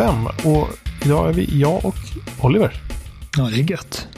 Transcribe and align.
255 0.00 0.26
och 0.52 0.68
idag 1.04 1.28
är 1.28 1.32
vi 1.32 1.60
jag 1.60 1.84
och 1.84 1.94
Oliver. 2.40 2.82
Ja, 3.36 3.42
det 3.44 3.60
är 3.60 3.70
gött. 3.70 4.08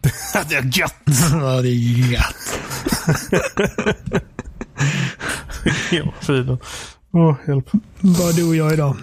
det 0.48 0.54
är 0.54 0.78
gött! 0.78 0.94
ja, 1.32 1.62
det 1.62 1.68
är 1.68 2.12
gött. 2.12 2.60
Hela 5.90 6.12
friden. 6.20 6.58
Åh, 7.12 7.34
hjälp. 7.48 7.70
Bara 8.00 8.32
du 8.32 8.48
och 8.48 8.56
jag 8.56 8.72
idag. 8.72 8.96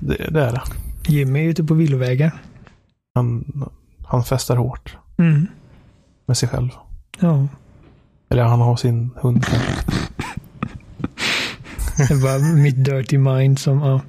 Det, 0.00 0.16
det 0.30 0.40
är 0.44 0.52
det. 0.52 0.62
Jimmy 1.08 1.40
är 1.44 1.48
ute 1.48 1.64
på 1.64 1.74
villovägar. 1.74 2.32
Han, 3.14 3.44
han 4.06 4.24
festar 4.24 4.56
hårt 4.56 4.96
Mm. 5.18 5.46
med 6.26 6.36
sig 6.36 6.48
själv. 6.48 6.68
Ja, 7.20 7.46
Eller 8.30 8.42
han 8.42 8.60
har 8.60 8.76
sin 8.76 9.10
hund. 9.16 9.46
det 12.08 12.14
var 12.14 12.54
mitt 12.62 12.84
dirty 12.84 13.18
mind 13.18 13.58
som 13.58 13.78
ja, 13.80 14.00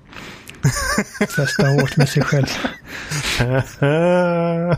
festar 1.35 1.81
hårt 1.81 1.97
med 1.97 2.09
sig 2.09 2.23
själv. 2.23 2.45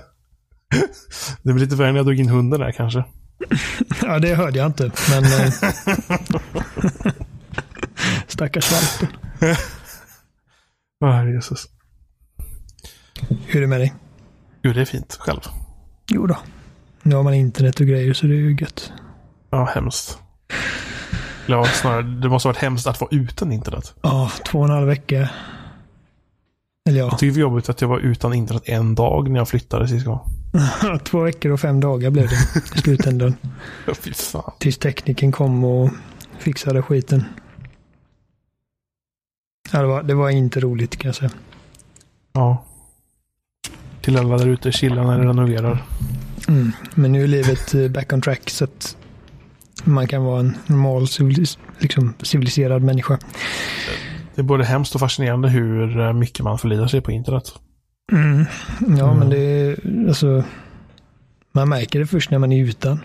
det 1.42 1.54
blir 1.54 1.66
lite 1.66 1.76
värre 1.76 1.92
när 1.92 1.98
jag 2.00 2.06
drog 2.06 2.20
in 2.20 2.30
hunden 2.30 2.60
där 2.60 2.72
kanske. 2.72 3.04
Ja, 4.02 4.20
det 4.20 4.36
hörde 4.36 4.58
jag 4.58 4.66
inte, 4.66 4.92
men... 5.10 5.24
eh, 5.24 5.54
Stackars 8.28 8.72
valpen. 8.72 9.18
Åh, 11.06 11.32
Jesus. 11.32 11.68
Hur 13.46 13.58
är 13.58 13.62
det 13.62 13.68
med 13.68 13.80
dig? 13.80 13.94
Jo, 14.64 14.74
det 14.74 14.82
är 14.82 14.86
fint. 14.86 15.18
Själv. 15.20 15.40
Jo 16.08 16.28
då. 16.28 16.38
Nu 17.04 17.16
har 17.16 17.24
man 17.24 17.34
internet 17.34 17.80
och 17.80 17.86
grejer 17.88 18.14
så 18.14 18.26
det 18.28 18.34
är 18.34 18.38
ju 18.38 18.58
gött. 18.60 18.92
Ja, 19.50 19.66
hemskt. 19.66 20.18
Ja, 21.46 21.66
snarare, 21.66 22.02
det 22.02 22.30
måste 22.30 22.48
ha 22.48 22.54
varit 22.54 22.62
hemskt 22.62 22.88
att 22.88 23.02
vara 23.02 23.10
utan 23.12 23.52
internet. 23.52 23.94
Ja, 24.02 24.32
två 24.46 24.60
och 24.60 24.66
en 24.66 24.72
halv 24.72 24.88
vecka. 24.88 25.30
Eller 26.88 27.00
ja, 27.00 27.06
Jag 27.06 27.20
tycker 27.20 27.28
det 27.28 27.44
var 27.44 27.52
jobbigt 27.52 27.70
att 27.70 27.82
jag 27.82 27.88
var 27.88 28.00
utan 28.00 28.34
internet 28.34 28.64
en 28.66 28.96
dag 28.96 29.30
när 29.30 29.40
jag 29.40 29.50
flyttade 29.50 29.88
sist 29.88 30.06
gång. 30.06 30.20
två 31.04 31.22
veckor 31.22 31.52
och 31.52 31.60
fem 31.60 31.80
dagar 31.80 32.10
blev 32.10 32.28
det 32.28 32.36
i 32.76 32.82
slutändan. 32.82 33.36
Ja, 33.86 33.94
fy 33.94 34.14
fan. 34.14 34.52
Tills 34.60 34.78
tekniken 34.78 35.32
kom 35.32 35.64
och 35.64 35.90
fixade 36.40 36.82
skiten. 36.82 37.24
Ja, 39.72 39.82
det, 39.82 39.88
var, 39.88 40.04
det 40.04 40.14
var 40.14 40.30
inte 40.30 40.60
roligt 40.60 40.98
kan 40.98 41.10
jag 41.10 41.16
säga. 41.16 41.32
Ja. 42.34 42.66
Till 44.02 44.18
alla 44.18 44.38
där 44.38 44.48
ute, 44.48 44.72
chilla 44.72 45.04
när 45.04 45.18
ni 45.18 45.26
renoverar. 45.26 45.84
Mm. 46.48 46.72
Men 46.96 47.12
nu 47.12 47.24
är 47.24 47.28
livet 47.28 47.74
eh, 47.74 47.88
back 47.88 48.14
on 48.14 48.22
track 48.22 48.50
så 48.50 48.64
att 48.64 48.98
man 49.84 50.08
kan 50.08 50.24
vara 50.24 50.40
en 50.40 50.58
normal 50.66 51.08
liksom, 51.80 52.14
civiliserad 52.22 52.82
människa. 52.82 53.20
Det 54.38 54.42
är 54.42 54.44
både 54.44 54.66
hemskt 54.66 54.96
och 54.96 55.02
fascinerande 55.02 55.50
hur 55.50 56.00
eh, 56.00 56.14
mycket 56.14 56.44
man 56.44 56.58
förlitar 56.58 56.88
sig 56.88 57.02
på 57.02 57.12
internet. 57.12 57.44
Mm. 58.12 58.46
Ja, 58.98 59.06
Mm. 59.06 59.18
men 59.20 59.30
det 59.30 59.40
är 59.40 59.78
alltså. 60.08 60.44
Man 61.52 61.70
märker 61.70 62.00
det 62.00 62.06
först 62.08 62.32
när 62.32 62.39
man 62.39 62.52
är 62.52 62.64
utan. 62.64 63.00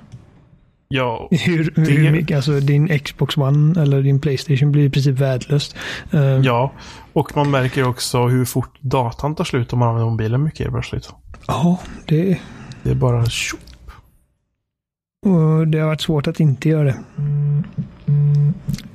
Ja, 0.89 1.29
Hur, 1.31 1.73
Det- 1.75 1.81
hur 1.91 2.12
mycket, 2.12 2.37
alltså 2.37 2.61
din 2.61 2.99
Xbox 2.99 3.37
One 3.37 3.83
eller 3.83 4.03
din 4.03 4.21
Playstation 4.21 4.73
blir 4.73 4.83
i 4.84 4.91
princip 4.91 5.19
värdelöst. 5.19 5.77
Eh, 6.11 6.21
ja. 6.23 6.73
Och 7.12 7.37
man 7.37 7.51
märker 7.51 7.89
också 7.89 8.27
hur 8.27 8.45
fort 8.45 8.79
datan 8.81 9.35
tar 9.35 9.45
slut 9.45 9.73
om 9.73 9.79
man 9.79 9.89
använder 9.89 10.11
mobilen 10.11 10.43
mycket 10.43 10.71
plötsligt. 10.71 11.11
ja, 11.47 11.79
det, 12.06 12.39
Det 12.83 12.91
är 12.91 12.95
bara 12.95 13.27
tjo. 13.27 13.56
och 15.27 15.69
det 15.69 15.79
har 15.79 15.87
varit 15.87 16.01
svårt 16.01 16.27
att 16.27 16.41
inte 16.41 16.69
göra 16.69 16.85
det. 16.85 16.97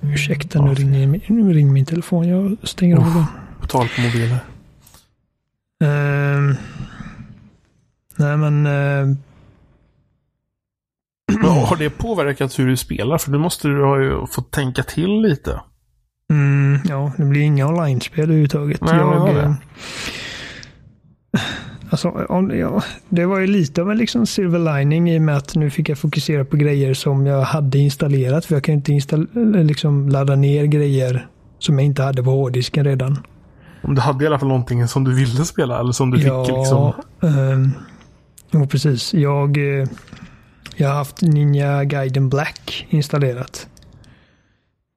Ursäkta, 0.01 0.61
nu 0.61 0.73
ringer, 0.73 1.21
nu 1.27 1.53
ringer 1.53 1.71
min 1.71 1.85
telefon. 1.85 2.27
Jag 2.27 2.57
stänger 2.63 2.97
av 2.97 3.03
den. 3.03 3.25
På 3.61 3.67
tal 3.67 3.87
på 3.95 4.01
mobiler. 4.01 4.39
Ehm, 5.83 6.55
nej, 8.15 8.37
men... 8.37 8.65
eh, 8.65 9.15
Men 11.41 11.49
har 11.49 11.75
det 11.75 11.89
påverkat 11.89 12.59
hur 12.59 12.67
du 12.67 12.77
spelar? 12.77 13.17
För 13.17 13.31
nu 13.31 13.37
måste 13.37 13.67
du 13.67 13.83
ha 13.83 13.99
ju 14.01 14.27
fått 14.27 14.51
tänka 14.51 14.83
till 14.83 15.21
lite. 15.21 15.61
Mm, 16.33 16.79
ja, 16.85 17.11
det 17.17 17.25
blir 17.25 17.41
inga 17.41 17.67
online-spel 17.67 18.23
överhuvudtaget. 18.23 18.81
Nej, 18.81 18.95
jag 18.95 19.37
eh, 19.37 19.53
Alltså, 21.89 22.09
om, 22.09 22.57
ja, 22.57 22.83
det 23.09 23.25
var 23.25 23.39
ju 23.39 23.47
lite 23.47 23.81
av 23.81 23.91
en 23.91 23.97
liksom 23.97 24.25
silver 24.25 24.59
lining 24.79 25.09
i 25.11 25.17
och 25.17 25.21
med 25.21 25.37
att 25.37 25.55
nu 25.55 25.69
fick 25.69 25.89
jag 25.89 25.97
fokusera 25.97 26.45
på 26.45 26.57
grejer 26.57 26.93
som 26.93 27.25
jag 27.25 27.41
hade 27.41 27.77
installerat. 27.77 28.45
För 28.45 28.55
jag 28.55 28.63
kan 28.63 28.75
inte 28.75 28.91
install- 28.91 29.63
liksom 29.65 30.09
ladda 30.09 30.35
ner 30.35 30.65
grejer 30.65 31.27
som 31.59 31.79
jag 31.79 31.85
inte 31.85 32.03
hade 32.03 32.23
på 32.23 32.29
hårddisken 32.29 32.85
redan. 32.85 33.19
Om 33.81 33.95
du 33.95 34.01
hade 34.01 34.23
i 34.23 34.27
alla 34.27 34.39
fall 34.39 34.47
någonting 34.47 34.87
som 34.87 35.03
du 35.03 35.15
ville 35.15 35.45
spela 35.45 35.79
eller 35.79 35.91
som 35.91 36.11
du 36.11 36.17
fick 36.17 36.31
liksom. 36.47 36.93
ehm, 37.23 37.71
jo, 38.51 38.67
precis. 38.67 39.13
Jag, 39.13 39.57
eh, 39.57 39.87
jag 40.75 40.87
har 40.87 40.95
haft 40.95 41.21
Ninja 41.21 41.83
Gaiden 41.83 42.29
Black 42.29 42.87
installerat. 42.89 43.67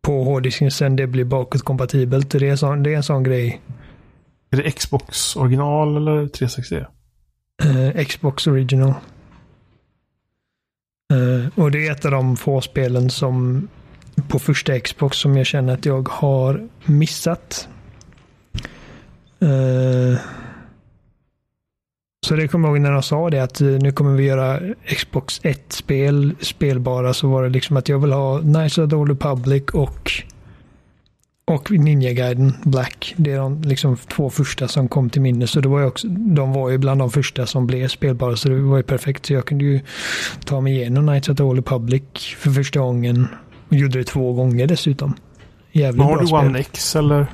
På 0.02 0.24
hårddisken 0.24 0.70
sen 0.70 0.96
det 0.96 1.06
blir 1.06 1.24
bakåtkompatibelt. 1.24 2.30
Det 2.30 2.48
är, 2.48 2.56
sån, 2.56 2.82
det 2.82 2.92
är 2.92 2.96
en 2.96 3.02
sån 3.02 3.22
grej. 3.22 3.60
Är 4.50 4.56
det 4.56 4.71
Xbox 4.71 5.37
original 5.37 5.97
eller 5.97 6.28
360? 6.28 6.84
Eh, 7.62 8.05
Xbox 8.05 8.47
Original. 8.47 8.94
Eh, 11.12 11.59
och 11.62 11.71
det 11.71 11.87
är 11.87 11.93
ett 11.93 12.05
av 12.05 12.11
de 12.11 12.37
få 12.37 12.61
spelen 12.61 13.11
som 13.11 13.69
på 14.28 14.38
första 14.38 14.81
Xbox 14.81 15.16
som 15.19 15.37
jag 15.37 15.47
känner 15.47 15.75
att 15.75 15.87
jag 15.87 16.09
har 16.09 16.69
missat. 16.84 17.69
Eh, 19.41 20.21
så 22.27 22.37
det 22.37 22.49
kommer 22.49 22.69
jag 22.69 22.77
ihåg 22.77 22.82
när 22.82 22.93
de 22.93 23.03
sa 23.03 23.31
det 23.31 23.43
att 23.43 23.61
eh, 23.61 23.69
nu 23.69 23.93
kommer 23.93 24.17
vi 24.17 24.25
göra 24.25 24.61
Xbox 24.97 25.41
1-spel 25.41 26.34
spelbara 26.41 27.15
så 27.15 27.28
var 27.28 27.43
det 27.43 27.49
liksom 27.49 27.77
att 27.77 27.88
jag 27.88 27.99
vill 27.99 28.12
ha 28.12 28.41
Nice 28.41 28.82
of 28.82 28.91
the 28.91 28.97
Old 28.97 29.11
Republic 29.11 29.65
och 29.72 30.12
och 31.50 31.71
Ninja 31.71 32.12
Gaiden 32.12 32.53
Black. 32.65 33.15
Det 33.16 33.33
är 33.33 33.38
de 33.38 33.62
liksom 33.62 33.97
två 33.97 34.31
första 34.31 34.69
som 34.69 34.88
kom 34.88 35.11
till 35.11 35.22
minne. 35.22 35.47
Så 35.47 35.61
det 35.61 35.69
var 35.69 35.84
också, 35.87 36.09
de 36.09 36.53
var 36.53 36.71
ju 36.71 36.78
bland 36.78 37.00
de 37.00 37.11
första 37.11 37.47
som 37.47 37.66
blev 37.66 37.88
spelbara. 37.88 38.37
Så 38.37 38.49
det 38.49 38.61
var 38.61 38.77
ju 38.77 38.83
perfekt. 38.83 39.27
Så 39.27 39.33
jag 39.33 39.44
kunde 39.44 39.65
ju 39.65 39.81
ta 40.44 40.61
mig 40.61 40.72
igenom 40.77 41.06
Knights 41.06 41.28
of 41.28 41.37
the 41.37 41.43
Old 41.43 41.59
Republic 41.59 42.03
för 42.38 42.50
första 42.50 42.81
gången. 42.81 43.28
Och 43.69 43.77
gjorde 43.77 43.99
det 43.99 44.05
två 44.05 44.33
gånger 44.33 44.66
dessutom. 44.66 45.15
Jävligt 45.72 45.99
Men 45.99 46.06
har 46.06 46.12
bra 46.15 46.21
du 46.21 46.27
spel. 46.27 46.38
One 46.38 46.59
X 46.59 46.97
eller? 46.97 47.27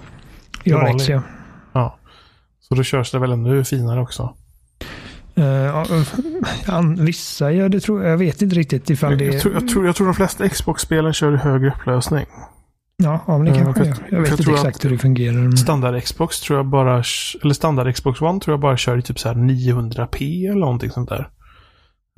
Jag 0.65 0.79
har? 0.79 0.97
X, 0.97 1.09
ja. 1.09 1.23
Ja. 1.73 1.99
Så 2.69 2.75
då 2.75 2.83
körs 2.83 3.11
det 3.11 3.19
väl 3.19 3.33
ännu 3.33 3.65
finare 3.65 4.01
också. 4.01 4.35
An- 6.67 7.05
vissa, 7.05 7.53
ja 7.53 7.69
det 7.69 7.81
tror 7.81 8.03
jag. 8.03 8.13
Jag 8.13 8.19
vet 8.19 8.43
inte 8.43 8.57
riktigt 8.57 8.91
ifall 8.91 9.19
det 9.19 9.25
Jag, 9.25 9.41
tror, 9.41 9.55
jag, 9.55 9.69
tror, 9.69 9.87
jag 9.87 9.97
tror 9.97 10.07
de 10.07 10.15
flesta 10.15 10.49
Xbox-spelen 10.49 11.13
kör 11.13 11.35
i 11.35 11.37
högre 11.37 11.69
upplösning. 11.69 12.27
Ja, 13.03 13.25
ja 13.27 13.39
men 13.39 13.53
det 13.53 13.59
Ja, 13.59 13.65
kanske 13.65 13.85
jag. 13.85 13.89
Jag 13.89 13.99
för 14.11 14.19
vet 14.19 14.31
jag 14.31 14.41
inte 14.41 14.53
exakt 14.53 14.85
hur 14.85 14.91
det 14.91 14.99
fungerar. 14.99 15.57
Standard 15.57 16.03
Xbox 16.03 16.41
tror 16.41 16.59
jag 16.59 16.67
bara, 16.67 17.03
eller 17.43 17.55
standard 17.55 17.95
Xbox 17.95 18.21
One 18.23 18.41
tror 18.41 18.53
jag 18.53 18.61
bara 18.61 18.77
kör 18.77 18.99
i 18.99 19.03
typ 19.03 19.19
så 19.19 19.29
här 19.29 19.35
900p 19.35 20.51
eller 20.51 20.61
någonting 20.61 20.91
sånt 20.91 21.09
där. 21.09 21.29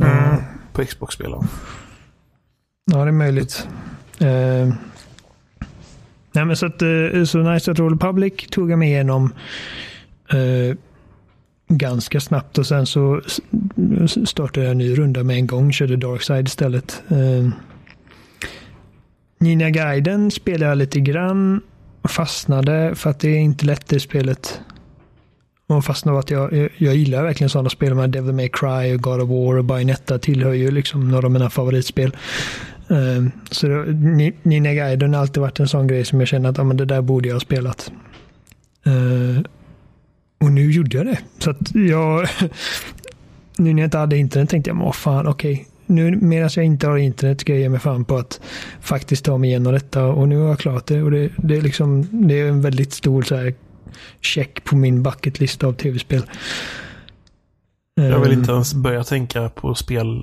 Mm. 0.03 0.33
Eh, 0.33 0.39
På 0.73 0.85
Xbox-spelen. 0.85 1.49
Ja, 2.93 3.05
det 3.05 3.11
är 3.11 3.13
möjligt. 3.13 3.69
Eh, 4.19 4.75
nej, 6.33 6.45
men 6.45 6.57
så 6.57 6.67
att 6.67 6.83
eh, 6.83 7.25
så 7.25 7.39
Nice 7.39 7.71
at 7.71 7.81
Old 7.81 7.93
Republic 7.93 8.33
tog 8.51 8.71
jag 8.71 8.79
mig 8.79 8.89
igenom 8.89 9.33
eh, 10.33 10.77
ganska 11.69 12.21
snabbt 12.21 12.59
och 12.59 12.67
sen 12.67 12.87
så 12.87 13.21
startade 14.27 14.67
jag 14.67 14.71
en 14.71 14.79
ny 14.79 14.99
runda 14.99 15.23
med 15.25 15.37
en 15.37 15.47
gång. 15.47 15.73
Körde 15.73 15.97
Darkside 15.97 16.47
istället. 16.47 17.03
Eh, 17.09 17.51
Ninja 19.39 19.71
Gaiden 19.71 20.31
spelade 20.31 20.65
jag 20.65 20.79
lite 20.79 21.01
grann. 21.01 21.61
Fastnade 22.09 22.95
för 22.95 23.11
att 23.11 23.21
det 23.21 23.29
är 23.29 23.39
inte 23.39 23.67
lätt 23.67 23.89
det 23.89 24.01
spelet. 24.01 24.61
Och 25.67 25.85
fastnade 25.85 26.19
att 26.19 26.31
jag, 26.31 26.53
jag, 26.53 26.69
jag 26.77 26.97
gillar 26.97 27.23
verkligen 27.23 27.51
sådana 27.51 27.71
spel. 27.71 27.95
Med 27.95 28.11
Devil 28.11 28.35
May 28.35 28.49
Cry 28.49 28.95
och 28.95 29.01
God 29.01 29.21
of 29.21 29.29
War 29.29 29.57
och 29.59 29.65
Bayonetta 29.65 30.19
tillhör 30.19 30.53
ju 30.53 30.71
liksom 30.71 31.11
några 31.11 31.27
av 31.27 31.33
mina 31.33 31.51
favoritspel. 31.51 32.17
Ehm, 32.91 33.31
så 33.51 33.67
det, 33.67 34.33
Ninja 34.43 34.75
Gaiden 34.75 35.15
har 35.15 35.21
alltid 35.21 35.41
varit 35.41 35.61
en 35.61 35.69
sån 35.69 35.87
grej 35.87 36.05
som 36.05 36.21
jag 36.21 36.29
känner 36.29 36.51
att 36.51 36.59
ah, 36.59 36.65
men 36.65 36.77
det 36.77 36.85
där 36.85 37.03
borde 37.03 37.29
jag 37.29 37.35
ha 37.35 37.41
spelat. 37.41 37.93
Uh, 38.87 39.41
och 40.41 40.53
nu 40.53 40.71
gjorde 40.71 40.97
jag 40.97 41.07
det. 41.07 41.19
Så 41.39 41.51
att 41.51 41.75
jag... 41.75 42.29
nu 43.59 43.75
när 43.75 43.83
jag 43.83 43.87
inte 43.87 43.99
hade 43.99 44.17
internet 44.17 44.51
tänkte 44.51 44.71
jag, 44.71 44.77
men 44.77 44.85
vad 44.85 44.95
fan, 44.95 45.27
okej. 45.27 45.67
Nu 45.89 46.17
medan 46.17 46.51
jag 46.57 46.65
inte 46.65 46.87
har 46.87 46.97
internet 46.97 47.41
ska 47.41 47.53
jag 47.53 47.61
ge 47.61 47.69
mig 47.69 47.81
fan 47.81 48.05
på 48.05 48.17
att 48.17 48.41
faktiskt 48.81 49.25
ta 49.25 49.39
mig 49.39 49.51
igenom 49.51 49.73
detta. 49.73 50.05
Och 50.05 50.29
nu 50.29 50.39
har 50.39 50.49
jag 50.49 50.59
klarat 50.59 50.87
det. 50.87 51.03
Och 51.03 51.11
det, 51.11 51.31
det 51.37 51.57
är 51.57 51.61
liksom, 51.61 52.09
det 52.29 52.41
är 52.41 52.49
en 52.49 52.61
väldigt 52.61 52.93
stor 52.93 53.23
så 53.23 53.37
här, 53.37 53.55
check 54.21 54.65
på 54.65 54.77
min 54.77 55.03
bucketlist 55.03 55.65
av 55.65 55.73
tv-spel. 55.73 56.23
Jag 57.95 58.21
vill 58.21 58.33
Ehm, 58.33 58.39
inte 58.39 58.53
ens 58.53 58.75
börja 58.75 59.05
tänka 59.05 59.49
på 59.49 59.75
spel 59.75 60.23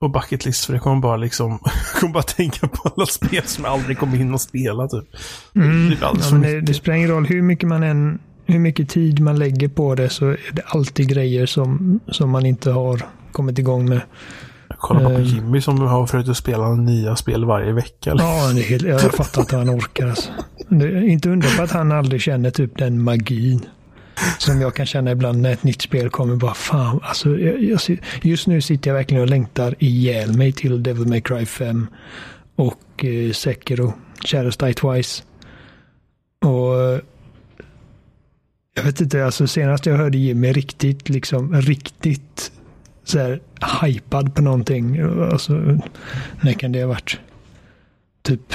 på 0.00 0.08
bucket 0.08 0.46
list 0.46 0.64
för 0.64 0.72
det 0.72 0.78
kommer 0.78 1.00
bara 1.00 1.16
liksom, 1.16 1.58
kommer 2.00 2.12
bara 2.12 2.22
tänka 2.22 2.68
på 2.68 2.88
alla 2.88 3.06
spel 3.06 3.42
som 3.44 3.64
jag 3.64 3.72
aldrig 3.72 3.98
kommer 3.98 4.16
hinna 4.16 4.38
spela 4.38 4.88
typ. 4.88 5.04
Mm. 5.54 5.90
Typ 5.90 6.02
alldeles 6.02 6.30
Ja, 6.30 6.38
men 6.38 6.42
det, 6.42 6.60
det 6.60 6.74
spelar 6.74 6.96
ingen 6.96 7.10
roll 7.10 7.26
hur 7.26 7.42
mycket 7.42 7.68
man 7.68 7.82
än 7.82 8.18
hur 8.46 8.58
mycket 8.58 8.88
tid 8.88 9.20
man 9.20 9.38
lägger 9.38 9.68
på 9.68 9.94
det 9.94 10.08
så 10.08 10.28
är 10.28 10.38
det 10.52 10.62
alltid 10.66 11.08
grejer 11.08 11.46
som, 11.46 12.00
som 12.08 12.30
man 12.30 12.46
inte 12.46 12.70
har 12.70 13.02
kommit 13.32 13.58
igång 13.58 13.88
med. 13.88 14.00
Kolla 14.84 15.00
på 15.00 15.14
Ehm. 15.14 15.22
Jimmy 15.22 15.60
som 15.60 15.80
har 15.80 16.06
försökt 16.06 16.28
att 16.28 16.36
spela 16.36 16.74
nya 16.74 17.16
spel 17.16 17.44
varje 17.44 17.72
vecka. 17.72 18.14
Ja, 18.18 18.52
det 18.54 18.60
är 18.60 18.64
helt, 18.64 18.82
jag 18.82 19.14
fattar 19.14 19.40
inte 19.40 19.56
hur 19.56 19.64
han 19.64 19.78
orkar. 19.78 20.08
Alltså. 20.08 20.30
Inte 21.06 21.30
undra 21.30 21.48
på 21.56 21.62
att 21.62 21.70
han 21.70 21.92
aldrig 21.92 22.20
känner 22.20 22.50
typ 22.50 22.78
den 22.78 23.02
magin. 23.02 23.66
Som 24.38 24.60
jag 24.60 24.74
kan 24.74 24.86
känna 24.86 25.10
ibland 25.10 25.42
när 25.42 25.52
ett 25.52 25.62
nytt 25.62 25.82
spel 25.82 26.10
kommer. 26.10 26.36
Bara 26.36 26.54
fan, 26.54 27.00
alltså, 27.02 27.38
jag, 27.38 27.62
jag, 27.62 27.80
just 28.22 28.46
nu 28.46 28.60
sitter 28.60 28.90
jag 28.90 28.94
verkligen 28.94 29.22
och 29.22 29.28
längtar 29.28 29.74
ihjäl 29.78 30.36
mig 30.36 30.52
till 30.52 30.82
Devil 30.82 31.06
May 31.06 31.20
Cry 31.20 31.46
5. 31.46 31.86
Och 32.56 33.04
eh, 33.04 33.32
Sekiro, 33.32 33.92
Shadows 34.24 34.56
Die 34.56 34.74
Twice. 34.74 35.22
Och 36.44 36.82
eh, 36.82 36.98
jag 38.74 38.82
vet 38.82 39.00
inte, 39.00 39.24
alltså 39.24 39.46
senast 39.46 39.86
jag 39.86 39.96
hörde 39.96 40.18
Jimmy 40.18 40.52
riktigt, 40.52 41.08
liksom 41.08 41.60
riktigt 41.60 42.52
så 43.04 43.18
här 43.18 43.40
hypad 43.82 44.34
på 44.34 44.42
någonting. 44.42 45.00
Alltså, 45.32 45.52
när 46.40 46.52
kan 46.52 46.72
det 46.72 46.80
ha 46.80 46.88
varit? 46.88 47.18
Typ 48.22 48.54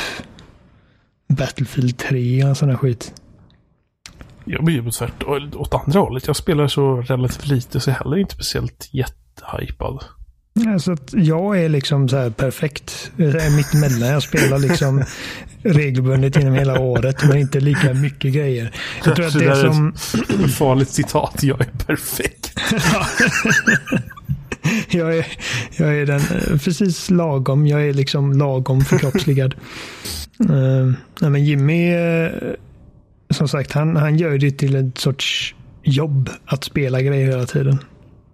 Battlefield 1.27 1.97
3 1.97 2.43
och 2.43 2.57
sån 2.57 2.69
här 2.69 2.77
skit. 2.77 3.13
Jag 4.45 4.63
blir 4.63 4.75
ju 4.75 4.91
tvärt 4.91 5.23
åt 5.55 5.73
andra 5.73 5.99
hållet. 5.99 6.27
Jag 6.27 6.35
spelar 6.35 6.67
så 6.67 7.01
relativt 7.01 7.47
lite 7.47 7.79
så 7.79 7.89
jag 7.89 7.95
är 7.95 8.03
heller 8.03 8.17
inte 8.17 8.33
speciellt 8.33 8.89
jättehypad. 8.91 10.03
Alltså 10.67 10.91
att 10.91 11.13
jag 11.13 11.59
är 11.59 11.69
liksom 11.69 12.09
så 12.09 12.17
här 12.17 12.29
perfekt. 12.29 13.11
Jag 13.15 13.35
är 13.35 13.55
mitt 13.55 13.73
emellan. 13.73 14.09
Jag 14.09 14.23
spelar 14.23 14.59
liksom 14.59 15.03
regelbundet 15.61 16.35
genom 16.35 16.53
hela 16.53 16.79
året 16.79 17.23
men 17.27 17.37
inte 17.37 17.59
lika 17.59 17.93
mycket 17.93 18.33
grejer. 18.33 18.71
Jag 19.05 19.15
tror 19.15 19.27
att 19.27 19.33
det 19.33 19.39
där 19.39 19.65
är 19.65 19.73
som... 19.73 19.93
ett 20.45 20.51
farligt 20.57 20.89
citat. 20.89 21.43
Jag 21.43 21.61
är 21.61 21.71
perfekt. 21.85 22.59
jag, 24.89 25.17
är, 25.17 25.25
jag 25.77 25.97
är 25.97 26.05
den 26.05 26.19
eh, 26.19 26.57
precis 26.57 27.09
lagom. 27.09 27.67
Jag 27.67 27.87
är 27.87 27.93
liksom 27.93 28.33
lagom 28.33 28.81
förkroppsligad. 28.81 29.55
uh, 30.49 30.93
nej 31.21 31.31
men 31.31 31.45
Jimmy, 31.45 31.93
eh, 31.93 32.31
som 33.29 33.47
sagt, 33.47 33.71
han, 33.71 33.95
han 33.95 34.17
gör 34.17 34.37
det 34.37 34.51
till 34.51 34.75
en 34.75 34.91
sorts 34.95 35.55
jobb 35.83 36.29
att 36.45 36.63
spela 36.63 37.01
grejer 37.01 37.25
hela 37.25 37.45
tiden. 37.45 37.79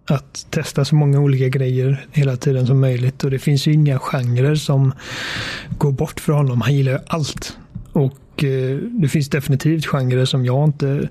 Att 0.08 0.48
testa 0.50 0.86
så 0.86 0.96
många 0.96 1.20
olika 1.20 1.50
grejer 1.50 2.06
hela 2.12 2.38
tiden 2.38 2.68
som 2.68 2.80
möjligt. 2.80 3.24
Och 3.24 3.32
det 3.32 3.40
finns 3.40 3.68
ju 3.68 3.74
inga 3.74 4.00
genrer 4.00 4.56
som 4.56 4.94
går 5.78 5.92
bort 5.92 6.20
för 6.20 6.34
honom. 6.34 6.62
Han 6.62 6.76
gillar 6.76 6.92
ju 6.92 7.00
allt. 7.08 7.58
Och 7.92 8.44
eh, 8.44 8.78
det 8.78 9.08
finns 9.08 9.30
definitivt 9.30 9.86
genrer 9.86 10.26
som 10.26 10.46
jag 10.46 10.64
inte 10.66 11.10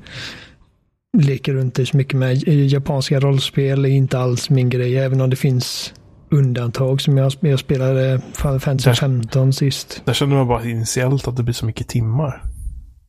leker 1.14 1.55
runt 1.55 1.78
i 1.78 1.87
så 1.87 1.96
mycket 1.96 2.19
med. 2.19 2.49
Japanska 2.49 3.20
rollspel 3.20 3.84
är 3.84 3.88
inte 3.88 4.19
alls 4.19 4.50
min 4.50 4.69
grej, 4.70 4.99
även 4.99 5.20
om 5.20 5.31
det 5.31 5.37
finns 5.37 5.94
undantag 6.31 7.00
som 7.00 7.16
jag, 7.16 7.32
jag 7.40 7.58
spelade 7.58 8.20
Final 8.37 8.61
Fantasy 8.61 8.90
Där- 8.90 8.94
15 8.94 9.52
sist. 9.52 10.02
Där 10.05 10.12
känner 10.14 10.37
man 10.37 10.49
bara 10.49 10.64
initiellt 10.64 11.28
att 11.28 11.37
det 11.37 11.43
blir 11.43 11.55
så 11.55 11.66
mycket 11.66 11.88
timmar. 11.88 12.43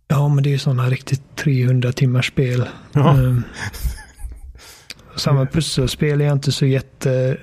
Ja, 0.07 0.27
men 0.27 0.43
det 0.43 0.53
är 0.53 0.57
sådana 0.57 0.89
riktigt 0.89 1.21
300 1.35 1.91
timmars 1.91 2.27
spel. 2.27 2.65
Ehm, 2.95 3.43
samma 5.15 5.45
pusselspel 5.45 6.21
är 6.21 6.25
jag 6.25 6.33
inte 6.35 6.51
så 6.51 6.65
jätte, 6.65 7.37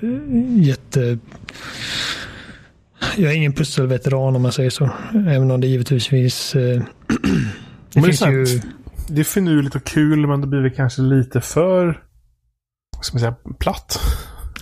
jätte... 0.57 1.17
Jag 3.17 3.31
är 3.31 3.35
ingen 3.35 3.53
pusselveteran 3.53 4.35
om 4.35 4.41
man 4.41 4.51
säger 4.51 4.69
så. 4.69 4.89
Även 5.13 5.51
om 5.51 5.61
det 5.61 5.67
givetvis 5.67 6.07
finns... 6.07 6.55
eh, 6.55 6.61
det 7.07 7.19
Men 7.93 8.03
det 8.03 8.03
finns 8.03 8.21
ju... 8.21 8.61
Det 9.13 9.21
är 9.21 9.23
finurligt 9.23 9.75
och 9.75 9.83
kul 9.83 10.27
men 10.27 10.41
det 10.41 10.47
blir 10.47 10.59
väl 10.59 10.71
kanske 10.71 11.01
lite 11.01 11.41
för... 11.41 11.85
Vad 12.95 13.05
ska 13.05 13.15
man 13.15 13.19
säga? 13.19 13.35
Platt. 13.59 13.99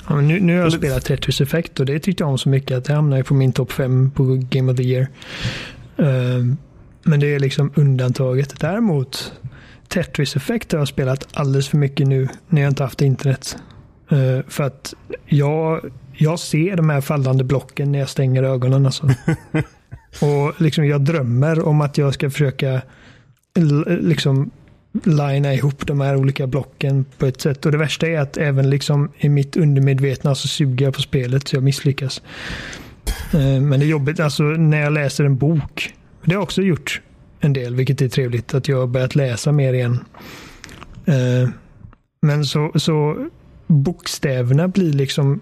Ja, 0.10 0.22
nu, 0.22 0.40
nu 0.40 0.56
har 0.56 0.64
jag 0.64 0.74
spelat 0.74 1.06
Tetris 1.06 1.42
Effect 1.42 1.80
och 1.80 1.86
det 1.86 2.00
tyckte 2.00 2.24
jag 2.24 2.30
om 2.30 2.38
så 2.38 2.50
mycket 2.50 2.78
att 2.78 2.86
det 2.86 2.94
hamnar 2.94 3.18
ju 3.18 3.24
på 3.24 3.34
min 3.34 3.54
topp 3.54 3.72
5 3.72 4.12
på 4.12 4.24
Game 4.50 4.72
of 4.72 4.78
the 4.78 4.84
Year. 4.84 5.08
Ehm, 5.98 6.58
men 7.04 7.20
det 7.20 7.36
är 7.36 7.40
liksom 7.40 7.72
undantaget. 7.76 8.60
Däremot 8.60 9.34
Tetris 9.88 10.36
Effect 10.36 10.72
har 10.72 10.80
jag 10.80 10.88
spelat 10.88 11.28
alldeles 11.34 11.68
för 11.68 11.78
mycket 11.78 12.08
nu 12.08 12.28
när 12.48 12.62
jag 12.62 12.72
inte 12.72 12.84
haft 12.84 13.02
internet. 13.02 13.58
Ehm, 14.10 14.44
för 14.48 14.64
att 14.64 14.94
jag, 15.26 15.92
jag 16.14 16.40
ser 16.40 16.76
de 16.76 16.90
här 16.90 17.02
fallande 17.02 17.44
blocken 17.44 17.92
när 17.92 18.00
jag 18.00 18.10
stänger 18.10 18.44
ögonen. 18.44 18.86
Alltså. 18.86 19.10
och 20.22 20.62
liksom 20.62 20.86
jag 20.86 21.02
drömmer 21.02 21.68
om 21.68 21.82
att 21.82 21.98
jag 21.98 22.14
ska 22.14 22.30
försöka 22.30 22.82
liksom 23.86 24.52
linea 25.04 25.54
ihop 25.54 25.88
de 25.88 26.02
här 26.02 26.16
olika 26.16 26.48
blocken 26.48 27.06
på 27.18 27.26
ett 27.26 27.42
sätt. 27.42 27.66
Och 27.66 27.72
det 27.72 27.78
värsta 27.78 28.08
är 28.08 28.20
att 28.20 28.38
även 28.38 28.70
liksom 28.70 29.12
i 29.18 29.30
mitt 29.30 29.58
undermedvetna 29.58 30.36
så 30.36 30.48
suger 30.48 30.86
jag 30.86 30.94
på 30.94 31.02
spelet 31.02 31.48
så 31.48 31.56
jag 31.56 31.64
misslyckas. 31.64 32.22
Eh, 33.34 33.62
men 33.62 33.80
det 33.80 33.86
är 33.86 33.90
jobbigt 33.90 34.20
alltså 34.20 34.44
när 34.44 34.82
jag 34.82 34.94
läser 34.94 35.24
en 35.24 35.38
bok. 35.38 35.94
Det 36.24 36.32
har 36.32 36.34
jag 36.34 36.44
också 36.44 36.62
gjort 36.62 37.02
en 37.40 37.54
del, 37.54 37.76
vilket 37.76 38.02
är 38.02 38.10
trevligt. 38.10 38.54
Att 38.54 38.68
jag 38.68 38.80
har 38.80 38.88
börjat 38.88 39.16
läsa 39.16 39.52
mer 39.52 39.74
igen. 39.74 40.00
Eh, 41.06 41.50
men 42.22 42.46
så, 42.46 42.72
så 42.76 43.28
bokstäverna 43.68 44.68
blir 44.68 44.94
liksom 44.94 45.40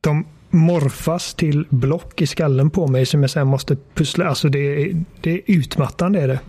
de 0.00 0.26
morfas 0.50 1.34
till 1.34 1.66
block 1.70 2.22
i 2.22 2.26
skallen 2.26 2.70
på 2.70 2.86
mig 2.86 3.06
som 3.06 3.22
jag 3.22 3.30
sen 3.30 3.46
måste 3.46 3.76
pussla. 3.94 4.28
Alltså 4.28 4.48
det 4.48 4.92
det 5.20 5.30
är 5.30 5.40
utmattande 5.46 6.20
är 6.20 6.28
det. 6.28 6.40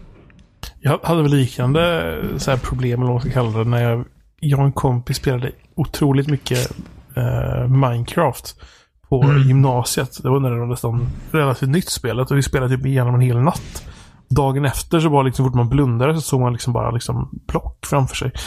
Jag 0.82 1.00
hade 1.04 1.22
väl 1.22 1.32
liknande 1.32 2.16
så 2.38 2.52
här 2.52 2.58
problem, 2.58 3.00
eller 3.00 3.12
vad 3.12 3.16
man 3.16 3.22
ska 3.22 3.32
kalla 3.32 3.58
det, 3.58 3.64
när 3.70 3.84
jag, 3.90 4.06
jag 4.40 4.60
och 4.60 4.66
en 4.66 4.72
kompis 4.72 5.18
spelade 5.18 5.52
otroligt 5.76 6.28
mycket 6.28 6.72
eh, 7.16 7.68
Minecraft 7.68 8.56
på 9.10 9.24
Mm. 9.24 9.42
gymnasiet. 9.48 10.24
Det 10.24 10.30
var 10.30 10.40
när 10.40 10.52
det 10.52 10.60
var 10.60 10.66
nästan 10.68 11.08
relativt 11.32 11.70
nytt 11.70 11.90
spelet 11.90 12.32
och 12.32 12.38
vi 12.38 12.44
spelade 12.44 12.76
typ 12.78 12.86
igenom 12.86 13.16
en 13.16 13.22
hel 13.22 13.38
natt. 13.42 13.86
Dagen 14.30 14.66
efter 14.66 15.00
så 15.00 15.10
var 15.10 15.24
liksom, 15.24 15.46
fort 15.46 15.54
man 15.56 15.70
blundade 15.70 16.16
så 16.16 16.22
såg 16.22 16.42
man 16.42 16.54
liksom 16.54 16.74
bara 16.74 16.92
liksom 16.92 17.30
block 17.48 17.86
framför 17.86 18.16
sig. 18.16 18.32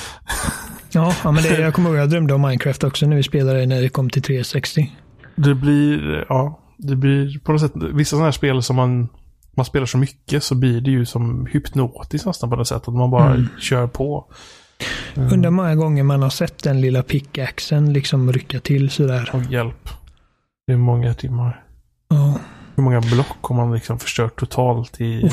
Ja, 0.95 1.13
ja 1.25 1.31
men 1.33 1.43
det, 1.43 1.61
jag 1.61 1.75
kommer 1.75 1.91
ihåg 1.91 1.99
jag 1.99 2.11
drömde 2.11 2.35
om 2.35 2.43
Minecraft 2.43 2.85
också 2.85 3.07
när 3.07 3.17
vi 3.17 3.23
spelade 3.23 3.67
när 3.67 3.83
det 3.83 3.89
kom 3.89 4.11
till 4.11 4.23
360. 4.23 4.93
Det 5.37 5.55
blir, 5.55 6.25
ja, 6.29 6.61
det 6.79 6.97
blir 6.97 7.39
på 7.39 7.53
något 7.53 7.61
sätt, 7.61 7.73
vissa 7.75 8.11
sådana 8.11 8.25
här 8.25 8.33
spel 8.33 8.63
som 8.63 8.77
man, 8.77 9.09
man 9.57 9.65
spelar 9.65 9.87
så 9.87 9.99
mycket 9.99 10.45
så 10.45 10.55
blir 10.55 10.81
det 10.81 10.91
ju 10.91 11.07
som 11.07 11.47
hypnotiskt 11.47 12.27
nästan 12.27 12.51
på 12.51 12.57
något 12.57 12.69
sätt. 12.69 12.89
Att 12.89 12.95
man 12.95 13.11
bara 13.11 13.31
Mm. 13.31 13.49
kör 13.61 13.87
på. 13.87 14.25
Undrar 15.15 15.51
många 15.51 15.75
gånger 15.75 16.03
man 16.03 16.23
har 16.23 16.31
sett 16.31 16.63
den 16.63 16.81
lilla 16.81 17.03
pickaxen 17.03 17.93
liksom 17.93 18.33
rycka 18.33 18.61
till 18.61 18.91
sådär. 18.91 19.31
Och 19.33 19.43
hjälp. 19.43 19.89
Det 20.67 20.73
är 20.73 20.77
många 20.77 21.15
timmar. 21.15 21.65
Ja, 22.09 22.35
Hur 22.75 22.83
många 22.83 23.01
block 23.01 23.37
har 23.43 23.57
man 23.57 23.75
liksom 23.75 23.99
förstört 23.99 24.41
totalt 24.41 25.01
i... 25.01 25.31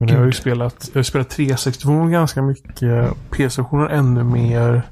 Men 0.00 0.08
jag 0.08 0.18
har 0.18 0.26
ju 0.26 0.32
spelat, 0.32 0.90
jag 0.92 0.98
har 0.98 1.02
spelat 1.02 1.30
360 1.30 2.08
ganska 2.10 2.42
mycket. 2.42 3.10
PS-versionen 3.30 3.88
ännu 3.90 4.24
mer. 4.24 4.82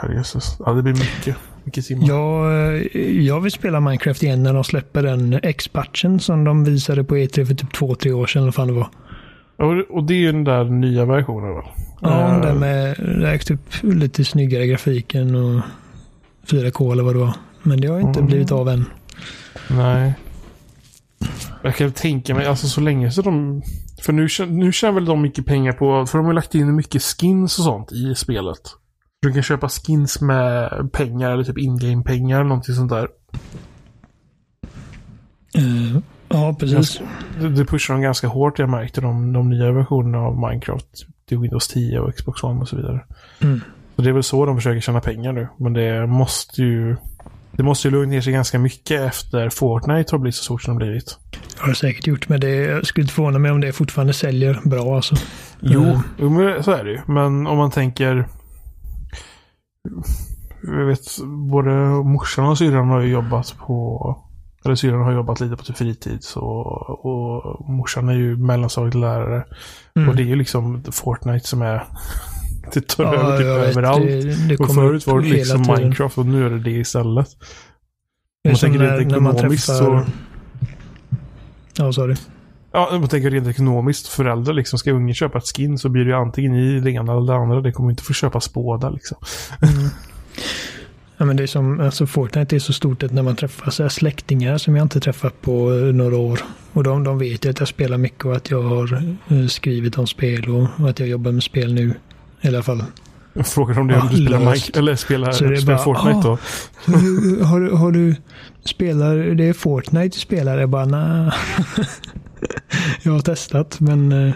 Herrejösses. 0.00 0.56
Ja, 0.58 0.72
det 0.72 0.82
blir 0.82 0.92
mycket. 0.94 1.36
Mycket 1.64 1.86
timmar. 1.86 2.08
jag, 2.08 2.52
eh, 2.76 3.20
jag 3.20 3.40
vill 3.40 3.52
spela 3.52 3.80
Minecraft 3.80 4.22
igen 4.22 4.42
när 4.42 4.54
de 4.54 4.64
släpper 4.64 5.02
den 5.02 5.40
X-patchen 5.42 6.20
som 6.20 6.44
de 6.44 6.64
visade 6.64 7.04
på 7.04 7.16
E3 7.16 7.44
för 7.44 7.54
typ 7.54 7.72
två, 7.72 7.94
tre 7.94 8.12
år 8.12 8.26
sedan. 8.26 8.42
eller 8.42 8.46
vad 8.46 8.54
fan 8.54 8.66
det 8.68 8.72
var. 8.72 8.88
Och, 9.96 10.04
det 10.04 10.14
är 10.14 10.18
ju 10.18 10.32
den 10.32 10.44
där 10.44 10.64
nya 10.64 11.04
versionen 11.04 11.54
väl? 11.54 11.64
Ja, 12.00 12.34
Eh, 12.36 12.40
den 12.40 12.58
med 12.58 12.96
det 12.98 13.28
är 13.28 13.38
typ 13.38 13.60
lite 13.82 14.24
snyggare 14.24 14.66
grafiken 14.66 15.34
och 15.34 15.60
4K 16.46 16.92
eller 16.92 17.02
vad 17.02 17.14
det 17.14 17.18
var. 17.18 17.32
Men 17.62 17.80
det 17.80 17.88
har 17.88 18.00
inte 18.00 18.18
Mm. 18.18 18.26
blivit 18.26 18.52
av 18.52 18.68
än. 18.68 18.84
Nej. 19.70 20.12
Jag 21.62 21.76
kan 21.76 21.92
tänka 21.92 22.34
mig, 22.34 22.46
alltså 22.46 22.66
så 22.66 22.80
länge 22.80 23.10
så 23.10 23.22
de... 23.22 23.62
För 24.02 24.12
nu, 24.12 24.28
nu 24.48 24.72
tjänar 24.72 24.92
väl 24.94 25.04
de 25.04 25.22
mycket 25.22 25.46
pengar 25.46 25.72
på... 25.72 26.06
För 26.06 26.18
de 26.18 26.26
har 26.26 26.32
lagt 26.32 26.54
in 26.54 26.76
mycket 26.76 27.02
skins 27.02 27.58
och 27.58 27.64
sånt 27.64 27.92
i 27.92 28.14
spelet. 28.14 28.60
Du 29.22 29.32
kan 29.32 29.42
köpa 29.42 29.68
skins 29.68 30.20
med 30.20 30.70
pengar 30.92 31.30
eller 31.30 31.44
typ 31.44 31.58
in-game-pengar 31.58 32.36
eller 32.36 32.48
någonting 32.48 32.74
sånt 32.74 32.90
där. 32.90 33.08
Eh, 35.58 35.98
ja, 36.28 36.56
precis. 36.60 37.00
Det, 37.40 37.48
det 37.48 37.64
pushar 37.64 37.94
de 37.94 38.02
ganska 38.02 38.28
hårt 38.28 38.58
jag 38.58 38.68
märkte 38.68 39.00
de, 39.00 39.32
de 39.32 39.50
nya 39.50 39.72
versionerna 39.72 40.18
av 40.18 40.36
Minecraft. 40.38 40.86
Till 41.28 41.38
Windows 41.38 41.68
10 41.68 41.98
och 42.00 42.14
Xbox 42.14 42.42
One 42.42 42.60
och 42.60 42.68
så 42.68 42.76
vidare. 42.76 43.04
Mm. 43.40 43.60
Så 43.96 44.02
det 44.02 44.08
är 44.08 44.12
väl 44.12 44.22
så 44.22 44.46
de 44.46 44.56
försöker 44.56 44.80
tjäna 44.80 45.00
pengar 45.00 45.32
nu. 45.32 45.48
Men 45.56 45.72
det 45.72 46.06
måste 46.06 46.62
ju... 46.62 46.96
Det 47.56 47.62
måste 47.62 47.88
ju 47.88 47.92
lugna 47.92 48.10
ner 48.10 48.20
sig 48.20 48.32
ganska 48.32 48.58
mycket 48.58 49.00
efter 49.00 49.48
Fortnite 49.48 50.14
har 50.14 50.18
blivit 50.18 50.34
så 50.34 50.44
stort 50.44 50.62
som 50.62 50.78
det 50.78 50.84
blivit. 50.84 51.18
Har 51.58 51.68
det 51.68 51.74
säkert 51.74 52.06
gjort, 52.06 52.28
men 52.28 52.40
det 52.40 52.50
jag 52.50 52.86
skulle 52.86 53.02
inte 53.02 53.14
förvåna 53.14 53.38
mig 53.38 53.50
om 53.50 53.60
det 53.60 53.72
fortfarande 53.72 54.12
säljer 54.12 54.60
bra 54.64 54.96
alltså. 54.96 55.14
Jo, 55.60 56.00
Mm. 56.18 56.62
så 56.62 56.70
är 56.72 56.84
det 56.84 56.90
ju. 56.90 57.00
Men 57.06 57.46
om 57.46 57.58
man 57.58 57.70
tänker... 57.70 58.26
jag 60.62 60.86
vet, 60.86 61.18
både 61.52 61.70
morsan 62.04 62.48
och 62.48 62.58
syrran 62.58 62.88
har 62.88 63.00
ju 63.00 63.12
jobbat 63.12 63.54
på 63.58 64.16
eller 64.64 64.74
syrran 64.74 65.02
har 65.02 65.12
jobbat 65.12 65.40
lite 65.40 65.56
på 65.56 65.64
typ 65.64 65.76
fritid. 65.76 66.24
Så, 66.24 66.44
och 67.02 67.70
morsan 67.70 68.08
är 68.08 68.14
ju 68.14 68.36
mellanstadielärare. 68.36 69.44
Mm. 69.96 70.08
Och 70.08 70.16
det 70.16 70.22
är 70.22 70.26
ju 70.26 70.36
liksom 70.36 70.82
Fortnite 70.92 71.46
som 71.46 71.62
är... 71.62 71.84
Det 72.72 72.88
tar 72.88 73.04
ja, 73.04 73.14
över 73.14 73.38
typ 73.38 73.46
överallt. 73.46 74.02
Det, 74.02 74.48
det 74.48 74.56
och 74.56 74.74
förut 74.74 75.06
var 75.06 75.20
det 75.20 75.28
liksom 75.28 75.64
tiden. 75.64 75.82
Minecraft 75.82 76.18
och 76.18 76.26
nu 76.26 76.46
är 76.46 76.50
det 76.50 76.58
det 76.58 76.70
istället. 76.70 77.28
Det 78.42 78.48
är 78.48 78.52
man 78.52 78.60
tänker 78.60 78.78
när, 78.78 78.98
rent 78.98 79.12
ekonomiskt 79.12 79.66
träffar... 79.66 80.04
så... 80.04 80.10
Ja, 81.76 81.92
sorry. 81.92 82.16
Ja, 82.72 82.88
om 82.92 83.00
man 83.00 83.08
tänker 83.08 83.30
rent 83.30 83.48
ekonomiskt. 83.48 84.08
Föräldrar 84.08 84.54
liksom, 84.54 84.78
ska 84.78 84.92
ungen 84.92 85.14
köpa 85.14 85.38
ett 85.38 85.56
skin 85.56 85.78
så 85.78 85.88
blir 85.88 86.04
det 86.04 86.10
ju 86.10 86.16
antingen 86.16 86.54
i 86.54 86.80
det 86.80 86.90
ena 86.90 87.12
eller 87.12 87.32
det 87.32 87.38
andra. 87.38 87.60
Det 87.60 87.72
kommer 87.72 87.90
inte 87.90 88.02
få 88.02 88.12
köpas 88.12 88.52
båda 88.52 88.90
liksom. 88.90 89.18
Mm. 89.62 89.88
Ja, 91.16 91.26
men 91.26 91.36
det 91.36 91.42
är 91.42 91.46
som, 91.46 91.80
alltså 91.80 92.06
Fortnite 92.06 92.56
är 92.56 92.60
så 92.60 92.72
stort 92.72 93.02
att 93.02 93.12
när 93.12 93.22
man 93.22 93.36
träffar 93.36 93.70
så 93.70 93.88
släktingar 93.88 94.58
som 94.58 94.76
jag 94.76 94.84
inte 94.84 95.00
träffat 95.00 95.40
på 95.42 95.72
eh, 95.72 95.94
några 95.94 96.16
år. 96.16 96.40
Och 96.72 96.84
de, 96.84 97.04
de 97.04 97.18
vet 97.18 97.44
ju 97.44 97.50
att 97.50 97.58
jag 97.58 97.68
spelar 97.68 97.98
mycket 97.98 98.24
och 98.24 98.36
att 98.36 98.50
jag 98.50 98.62
har 98.62 99.14
eh, 99.28 99.46
skrivit 99.46 99.98
om 99.98 100.06
spel 100.06 100.48
och, 100.50 100.88
att 100.88 101.00
jag 101.00 101.08
jobbar 101.08 101.32
med 101.32 101.42
spel 101.42 101.74
nu. 101.74 101.94
I 102.40 102.48
alla 102.48 102.62
fall. 102.62 102.84
Frågar 103.44 103.80
om 103.80 103.88
det 103.88 103.94
ja, 103.94 104.08
du 104.10 104.16
spelar, 104.16 104.52
Mike, 104.52 104.78
eller 104.78 104.96
spelar, 104.96 105.32
så 105.32 105.44
det 105.44 105.56
spelar 105.56 105.76
bara, 105.76 105.84
Fortnite 105.84 106.28
då? 106.28 106.32
Ah, 106.32 107.44
har, 107.44 107.76
har 107.76 107.92
du 107.92 108.16
spelar, 108.64 109.16
det 109.16 109.44
är 109.44 109.52
Fortnite 109.52 110.16
du 110.16 110.20
spelar? 110.20 110.58
Jag 110.58 110.68
bara 110.68 110.84
nej. 110.84 111.30
Jag 113.02 113.12
har 113.12 113.20
testat 113.20 113.80
men 113.80 114.12
eh, 114.12 114.34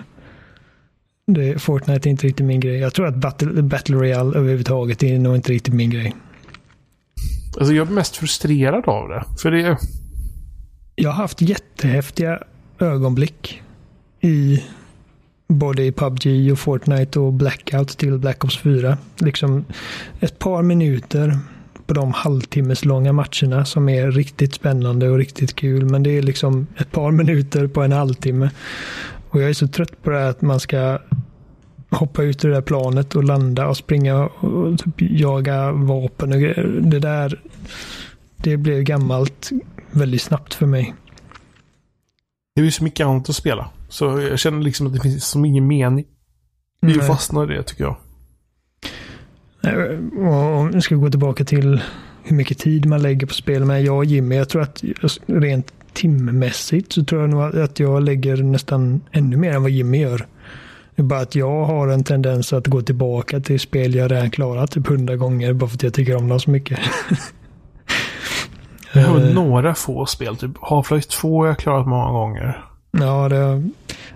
det, 1.27 1.59
Fortnite 1.63 2.09
är 2.09 2.11
inte 2.11 2.27
riktigt 2.27 2.47
min 2.47 2.61
grej. 2.61 2.79
Jag 2.79 2.95
tror 2.95 3.07
att 3.07 3.17
Battle, 3.17 3.63
Battle 3.63 3.97
Royale 3.97 4.39
överhuvudtaget 4.39 5.03
är 5.03 5.19
nog 5.19 5.37
inte 5.37 5.53
riktigt 5.53 5.75
min 5.75 5.91
grej. 5.91 6.15
Alltså 7.59 7.75
jag 7.75 7.89
är 7.89 7.93
mest 7.93 8.17
frustrerad 8.17 8.89
av 8.89 9.09
det. 9.09 9.25
För 9.43 9.51
det... 9.51 9.79
Jag 10.95 11.11
har 11.11 11.17
haft 11.17 11.41
jättehäftiga 11.41 12.43
ögonblick 12.79 13.63
i 14.21 14.65
både 15.49 15.85
i 15.85 15.93
PubG 15.93 16.53
och 16.53 16.59
Fortnite 16.59 17.21
och 17.21 17.33
Blackout 17.33 17.89
till 17.99 18.19
Black 18.19 18.45
Ops 18.45 18.59
4. 18.59 18.99
Liksom 19.19 19.65
ett 20.21 20.39
par 20.39 20.63
minuter 20.63 21.39
på 21.87 21.95
de 21.95 22.13
halvtimmeslånga 22.13 23.13
matcherna 23.13 23.65
som 23.65 23.89
är 23.89 24.11
riktigt 24.11 24.55
spännande 24.55 25.09
och 25.09 25.19
riktigt 25.19 25.57
kul. 25.57 25.85
Men 25.85 26.03
det 26.03 26.11
är 26.11 26.23
liksom 26.23 26.67
ett 26.77 26.93
par 26.93 27.11
minuter 27.21 27.67
på 27.67 27.83
en 27.83 27.93
halvtimme. 27.93 28.51
Och 29.31 29.43
jag 29.43 29.49
är 29.49 29.55
så 29.55 29.69
trött 29.69 30.03
på 30.03 30.11
det 30.11 30.19
här 30.19 30.31
att 30.31 30.43
man 30.43 30.61
ska 30.61 30.99
hoppa 31.91 32.23
ut 32.23 32.45
ur 32.45 32.49
det 32.49 32.55
där 32.55 32.63
planet 32.63 33.17
och 33.17 33.25
landa 33.25 33.67
och 33.67 33.77
springa 33.77 34.27
och 34.27 34.79
typ 34.79 34.95
jaga 34.99 35.73
vapen 35.73 36.33
och 36.33 36.41
grejer. 36.41 36.81
Det 36.83 36.99
där, 36.99 37.41
det 38.37 38.57
blev 38.57 38.83
gammalt 38.83 39.51
väldigt 39.91 40.23
snabbt 40.23 40.55
för 40.55 40.67
mig. 40.67 40.95
Det 42.55 42.61
är 42.61 42.65
ju 42.65 42.71
så 42.71 42.85
mycket 42.85 43.07
annat 43.07 43.29
att 43.29 43.37
spela. 43.37 43.71
Så 43.89 44.21
jag 44.21 44.39
känner 44.39 44.63
liksom 44.63 44.87
att 44.87 44.95
det 44.95 45.01
finns 45.01 45.27
som 45.27 45.45
ingen 45.45 45.67
mening. 45.67 46.05
Vi 46.81 46.95
fastnar 46.95 47.53
i 47.53 47.57
det 47.57 47.63
tycker 47.63 47.85
jag. 47.85 47.97
Om 50.19 50.71
vi 50.75 50.81
ska 50.81 50.95
gå 50.95 51.11
tillbaka 51.11 51.45
till 51.45 51.83
hur 52.23 52.37
mycket 52.37 52.59
tid 52.59 52.87
man 52.87 53.03
lägger 53.03 53.27
på 53.27 53.35
spel 53.35 53.65
med 53.65 53.83
jag 53.83 53.97
och 53.97 54.05
Jimmy. 54.05 54.37
Jag 54.37 54.49
tror 54.49 54.63
att 54.63 54.85
rent 55.27 55.73
timmässigt 55.93 56.93
så 56.93 57.05
tror 57.05 57.21
jag 57.21 57.31
nog 57.31 57.59
att 57.59 57.81
jag 57.81 58.03
lägger 58.03 58.37
nästan 58.37 59.01
ännu 59.13 59.37
mer 59.37 59.53
än 59.53 59.63
vad 59.63 59.71
Jimmy 59.71 59.99
gör. 59.99 60.27
Det 60.97 61.03
är 61.03 61.05
bara 61.05 61.21
att 61.21 61.35
jag 61.35 61.65
har 61.65 61.89
en 61.89 62.05
tendens 62.05 62.53
att 62.53 62.67
gå 62.67 62.83
tillbaka 62.83 63.41
till 63.41 63.61
spel 63.61 63.95
jag 63.95 64.13
redan 64.13 64.31
klarat 64.31 64.71
typ 64.71 64.87
hundra 64.87 65.17
gånger 65.17 65.53
bara 65.53 65.69
för 65.69 65.77
att 65.77 65.83
jag 65.83 65.95
tycker 65.95 66.17
om 66.17 66.29
dem 66.29 66.41
så 66.41 66.51
mycket. 66.51 66.79
jag 68.93 69.03
har 69.03 69.21
uh, 69.21 69.35
några 69.35 69.75
få 69.75 70.07
spel. 70.07 70.37
Typ 70.37 70.57
Half-Life 70.57 71.21
2 71.21 71.41
har 71.41 71.47
jag 71.47 71.59
klarat 71.59 71.87
många 71.87 72.13
gånger. 72.13 72.65
Ja, 72.91 73.29
det, 73.29 73.37
jag 73.37 73.71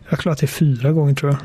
har 0.06 0.16
klarat 0.16 0.38
det 0.38 0.46
fyra 0.46 0.92
gånger 0.92 1.14
tror 1.14 1.32
jag. 1.32 1.40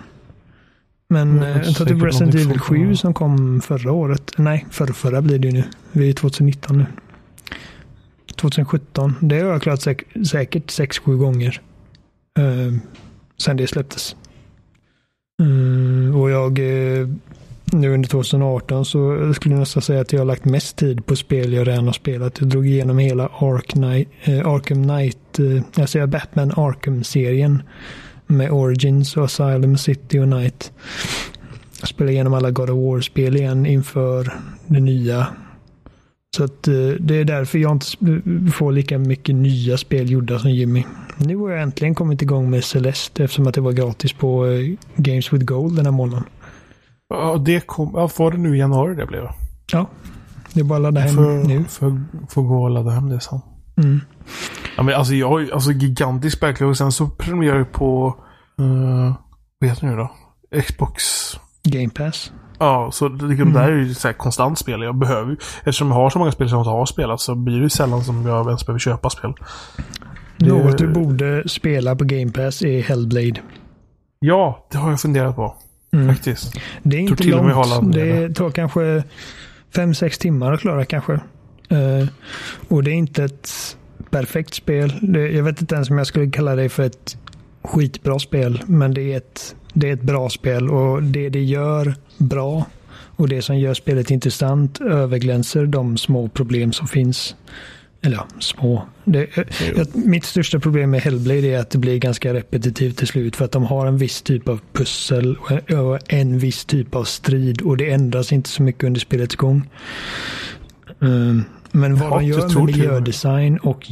Men 1.08 1.38
jag 1.38 1.68
eh, 1.68 1.74
tar 1.74 1.86
typ 1.86 2.04
Resident 2.04 2.36
Evil 2.36 2.60
7 2.60 2.96
som 2.96 3.14
kom 3.14 3.62
förra 3.62 3.92
året. 3.92 4.32
Nej, 4.38 4.66
förra, 4.72 4.94
förra 4.94 5.22
blir 5.22 5.40
det 5.40 5.48
ju 5.48 5.54
nu. 5.54 5.64
Vi 5.92 6.10
är 6.10 6.14
2019 6.14 6.78
nu. 6.78 6.86
2017. 8.36 9.16
Det 9.22 9.40
har 9.40 9.52
jag 9.52 9.62
klarat 9.62 9.82
säk 9.82 10.04
säkert 10.28 10.72
6-7 10.72 11.18
gånger. 11.18 11.62
Uh, 12.40 12.78
sen 13.38 13.58
det 13.58 13.68
släpptes. 13.68 14.16
Mm, 15.42 16.16
och 16.16 16.30
jag, 16.30 16.60
eh, 16.60 17.08
nu 17.66 17.94
under 17.94 18.10
2018 18.10 18.86
så 18.86 19.34
skulle 19.34 19.56
jag 19.56 19.60
nästan 19.60 19.82
säga 19.84 20.02
att 20.02 20.14
jag 20.14 20.20
har 20.20 20.26
lagt 20.26 20.46
mest 20.46 20.76
tid 20.76 21.06
på 21.06 21.16
spel 21.16 21.54
jag 21.54 21.68
redan 21.68 21.86
har 21.86 21.94
spelat. 21.94 22.40
Jag 22.40 22.50
drog 22.50 22.68
igenom 22.68 22.98
hela 22.98 23.24
Ark 23.26 23.68
Knight, 23.68 24.10
äh, 24.24 24.48
Arkham 24.48 24.84
Knight, 24.84 25.40
jag 25.76 25.90
säger 25.90 26.08
Batman 26.08 26.52
Arkham-serien. 26.52 27.64
Med 28.27 28.51
Origins 28.51 29.17
och 29.17 29.24
Asylum 29.24 29.77
City 29.77 30.20
och 30.20 30.27
Night. 30.27 30.72
Jag 31.79 31.89
spelade 31.89 32.13
igenom 32.13 32.34
alla 32.34 32.51
God 32.51 32.70
of 32.70 32.77
War-spel 32.77 33.36
igen 33.36 33.65
inför 33.65 34.34
det 34.67 34.79
nya. 34.79 35.27
Så 36.38 36.44
att 36.44 36.63
det 37.00 37.15
är 37.15 37.24
därför 37.24 37.60
jag 37.60 37.72
inte 37.72 37.86
får 38.51 38.72
lika 38.72 38.98
mycket 38.98 39.36
nya 39.36 39.77
spel 39.77 40.12
gjorda 40.12 40.39
som 40.39 40.51
Jimmy. 40.51 40.84
Nu 41.17 41.36
har 41.36 41.50
jag 41.50 41.62
äntligen 41.62 41.96
kommit 41.96 42.22
igång 42.22 42.50
med 42.50 42.63
Celeste 42.63 43.24
eftersom 43.24 43.48
att 43.48 43.53
det 43.53 43.62
var 43.62 43.72
gratis 43.72 44.13
på 44.13 44.46
eh, 44.46 44.75
Games 44.96 45.34
with 45.34 45.46
Gold 45.46 45.75
den 45.75 45.86
här 45.86 45.91
månaden. 45.91 46.24
Ja, 47.10 47.38
det 47.46 47.67
kom, 47.67 47.91
ja, 47.94 48.10
var 48.17 48.32
det 48.32 48.38
nu 48.38 48.55
i 48.55 48.60
januari 48.60 48.96
det 48.96 49.05
blev? 49.05 49.27
Ja. 49.72 49.89
Det 50.53 50.60
är 50.60 50.63
bara 50.63 50.75
att 50.75 50.82
ladda 50.82 51.01
hem 51.01 51.15
för, 51.15 51.44
nu. 51.44 51.63
För, 51.63 52.01
för 52.29 52.41
gå 52.41 52.63
och 52.63 52.70
ladda 52.70 52.91
hem 52.91 53.10
det 53.10 53.20
sen. 53.20 53.39
Mm. 53.77 54.01
Ja, 54.77 54.84
men 54.84 54.96
alltså 54.96 55.13
jag 55.13 55.29
har 55.29 55.39
ju 55.39 55.51
alltså 55.51 55.72
gigantisk 55.72 56.39
backlog 56.39 56.70
och 56.70 56.77
sen 56.77 56.91
så 56.91 57.08
prenumererar 57.08 57.58
jag 57.58 57.72
på, 57.72 58.17
uh, 58.62 59.13
vad 59.60 59.70
heter 59.70 59.88
det 59.88 59.96
nu 59.96 59.98
då? 59.98 60.12
Xbox. 60.62 61.03
Game 61.63 61.89
Pass. 61.89 62.32
Ja, 62.60 62.89
så 62.91 63.10
det, 63.10 63.25
liksom, 63.25 63.48
mm. 63.48 63.53
där 63.53 63.72
är 63.72 63.77
ju 63.77 63.94
så 63.94 64.08
här 64.08 64.13
konstant 64.13 64.60
spel. 64.60 64.82
Jag 64.82 64.96
behöver 64.96 65.38
Eftersom 65.58 65.88
jag 65.88 65.96
har 65.96 66.10
så 66.10 66.20
många 66.20 66.32
spel 66.32 66.50
som 66.50 66.55
jag 66.58 66.62
inte 66.62 66.70
har 66.70 66.86
spelat 66.86 67.22
så 67.22 67.36
blir 67.36 67.55
det 67.55 67.63
ju 67.63 67.70
sällan 67.70 68.03
som 68.03 68.25
jag 68.25 68.46
ens 68.48 68.65
behöver 68.65 68.79
köpa 68.79 69.10
spel. 69.10 69.34
Det... 70.38 70.50
Något 70.50 70.77
du 70.77 70.88
borde 70.88 71.50
spela 71.50 71.96
på 71.96 72.03
Game 72.03 72.32
Pass 72.32 72.62
är 72.62 72.82
Hellblade. 72.82 73.41
Ja, 74.20 74.67
det 74.72 74.77
har 74.77 74.89
jag 74.89 75.00
funderat 75.00 75.36
på. 75.36 75.55
Mm. 75.94 76.15
Faktiskt. 76.15 76.53
Det 76.84 76.98
är 76.98 77.01
inte 77.01 77.24
långt. 77.24 77.94
Det 77.94 78.34
tar 78.34 78.51
kanske 78.51 79.03
5-6 79.74 80.22
timmar 80.22 80.53
att 80.53 80.60
klara 80.60 80.86
kanske. 80.86 81.20
Uh, 81.72 82.08
och 82.68 82.84
det 82.84 82.92
är 82.92 82.96
inte 82.96 83.24
ett 83.24 83.78
perfekt 84.10 84.54
spel. 84.54 84.94
Jag 85.34 85.44
vet 85.44 85.62
inte 85.62 85.76
ens 85.76 85.90
om 85.90 85.98
jag 85.98 86.08
skulle 86.08 86.32
kalla 86.32 86.56
det 86.56 86.70
för 86.70 86.84
ett 86.84 87.18
skitbra 87.64 88.20
spel. 88.20 88.64
Men 88.66 88.94
det 88.94 89.14
är 89.14 89.18
ett, 89.18 89.56
det 89.74 89.90
är 89.90 89.94
ett 89.94 90.02
bra 90.02 90.30
spel 90.30 90.70
och 90.70 91.04
det 91.04 91.30
det 91.30 91.44
gör 91.44 91.96
bra 92.18 92.66
och 93.16 93.30
det 93.30 93.42
som 93.42 93.58
gör 93.60 93.74
spelet 93.74 94.12
intressant 94.12 94.82
överglänser 94.82 95.66
de 95.66 95.98
små 95.98 96.30
problem 96.30 96.74
som 96.74 96.88
finns. 96.88 97.36
Eller 98.02 98.18
ja, 98.18 98.28
små. 98.40 98.86
Det, 99.04 99.28
jag, 99.76 99.88
mitt 99.94 100.26
största 100.26 100.60
problem 100.60 100.92
med 100.92 101.02
Hellblade 101.02 101.48
är 101.48 101.60
att 101.60 101.70
det 101.70 101.78
blir 101.78 101.98
ganska 101.98 102.34
repetitivt 102.34 102.98
till 102.98 103.08
slut 103.08 103.36
för 103.36 103.46
att 103.46 103.52
de 103.52 103.64
har 103.64 103.86
en 103.86 103.98
viss 103.98 104.22
typ 104.22 104.48
av 104.48 104.60
pussel 104.74 105.38
och 105.38 106.14
en 106.14 106.40
viss 106.40 106.66
typ 106.66 106.96
av 106.96 107.04
strid 107.04 107.62
och 107.62 107.78
det 107.78 107.92
ändras 107.92 108.32
inte 108.32 108.50
så 108.50 108.64
mycket 108.64 108.84
under 108.84 109.00
spelets 109.00 109.36
gång. 109.36 109.70
Um, 111.00 111.44
men 111.75 111.96
vad 111.96 112.12
de 112.12 112.25
gör 112.25 112.55
med 112.55 112.65
miljödesign 112.65 113.58
och 113.58 113.88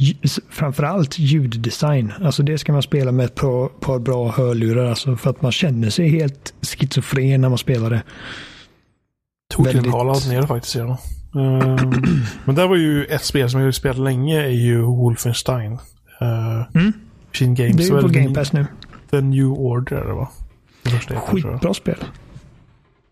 framförallt 0.50 1.18
ljuddesign. 1.18 2.12
Alltså 2.22 2.42
det 2.42 2.58
ska 2.58 2.72
man 2.72 2.82
spela 2.82 3.12
med 3.12 3.24
ett 3.24 3.34
par, 3.34 3.68
par 3.68 3.98
bra 3.98 4.30
hörlurar. 4.30 4.86
Alltså 4.90 5.16
för 5.16 5.30
att 5.30 5.42
man 5.42 5.52
känner 5.52 5.90
sig 5.90 6.08
helt 6.08 6.54
schizofren 6.62 7.40
när 7.40 7.48
man 7.48 7.58
spelar 7.58 7.90
det. 7.90 8.02
Tokig 9.54 9.82
ner 9.82 10.46
faktiskt. 10.46 10.74
Ja. 10.74 10.98
Um, 11.34 12.20
men 12.44 12.54
det 12.54 12.66
var 12.66 12.76
ju 12.76 13.04
ett 13.04 13.24
spel 13.24 13.50
som 13.50 13.60
jag 13.60 13.74
spelat 13.74 13.98
länge 13.98 14.42
är 14.42 14.48
ju 14.48 14.80
Wolfenstein. 14.80 15.72
Uh, 15.72 16.62
mm. 16.74 16.92
Games. 17.38 17.76
Det 17.76 17.82
är 17.82 17.96
ju 17.96 18.02
på 18.02 18.08
Game 18.08 18.34
Pass 18.34 18.52
nu. 18.52 18.66
The 19.10 19.20
New 19.20 19.46
Order 19.46 19.96
är 19.96 20.06
det 20.06 20.12
va? 20.12 20.28
Skitbra 21.26 21.74
spel. 21.74 22.04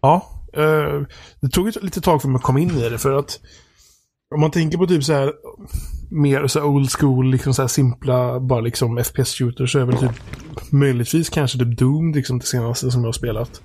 Ja. 0.00 0.28
Uh, 0.58 1.06
det 1.40 1.48
tog 1.48 1.68
ett 1.68 1.82
litet 1.82 2.04
tag 2.04 2.22
för 2.22 2.28
mig 2.28 2.36
att 2.36 2.42
komma 2.42 2.60
in 2.60 2.70
i 2.70 2.88
det 2.88 2.98
för 2.98 3.18
att 3.18 3.40
om 4.34 4.40
man 4.40 4.50
tänker 4.50 4.78
på 4.78 4.86
typ 4.86 5.04
så 5.04 5.12
här 5.12 5.32
mer 6.10 6.46
så 6.46 6.58
här 6.58 6.66
old 6.66 6.90
school, 6.90 7.30
liksom 7.30 7.54
så 7.54 7.62
här 7.62 7.68
simpla, 7.68 8.40
bara 8.40 8.60
liksom 8.60 8.98
FPS-shooter 8.98 9.66
så 9.66 9.78
är 9.78 9.84
väl 9.84 9.96
typ 9.96 10.22
möjligtvis 10.72 11.30
kanske 11.30 11.58
typ 11.58 11.78
Doom 11.78 12.12
liksom 12.12 12.38
det 12.38 12.46
senaste 12.46 12.90
som 12.90 13.00
jag 13.00 13.08
har 13.08 13.12
spelat. 13.12 13.62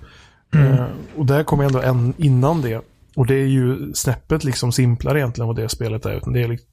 Mm. 0.54 0.72
Uh, 0.72 0.86
och 1.16 1.26
där 1.26 1.44
kom 1.44 1.60
jag 1.60 1.66
ändå 1.66 1.80
en 1.80 2.14
innan 2.16 2.62
det. 2.62 2.80
Och 3.16 3.26
det 3.26 3.34
är 3.34 3.46
ju 3.46 3.92
snäppet 3.94 4.44
liksom 4.44 4.72
simplare 4.72 5.18
egentligen 5.18 5.46
vad 5.46 5.56
det 5.56 5.68
spelet 5.68 6.06
är. 6.06 6.16
Utan 6.16 6.32
det 6.32 6.42
är 6.42 6.48
liksom 6.48 6.68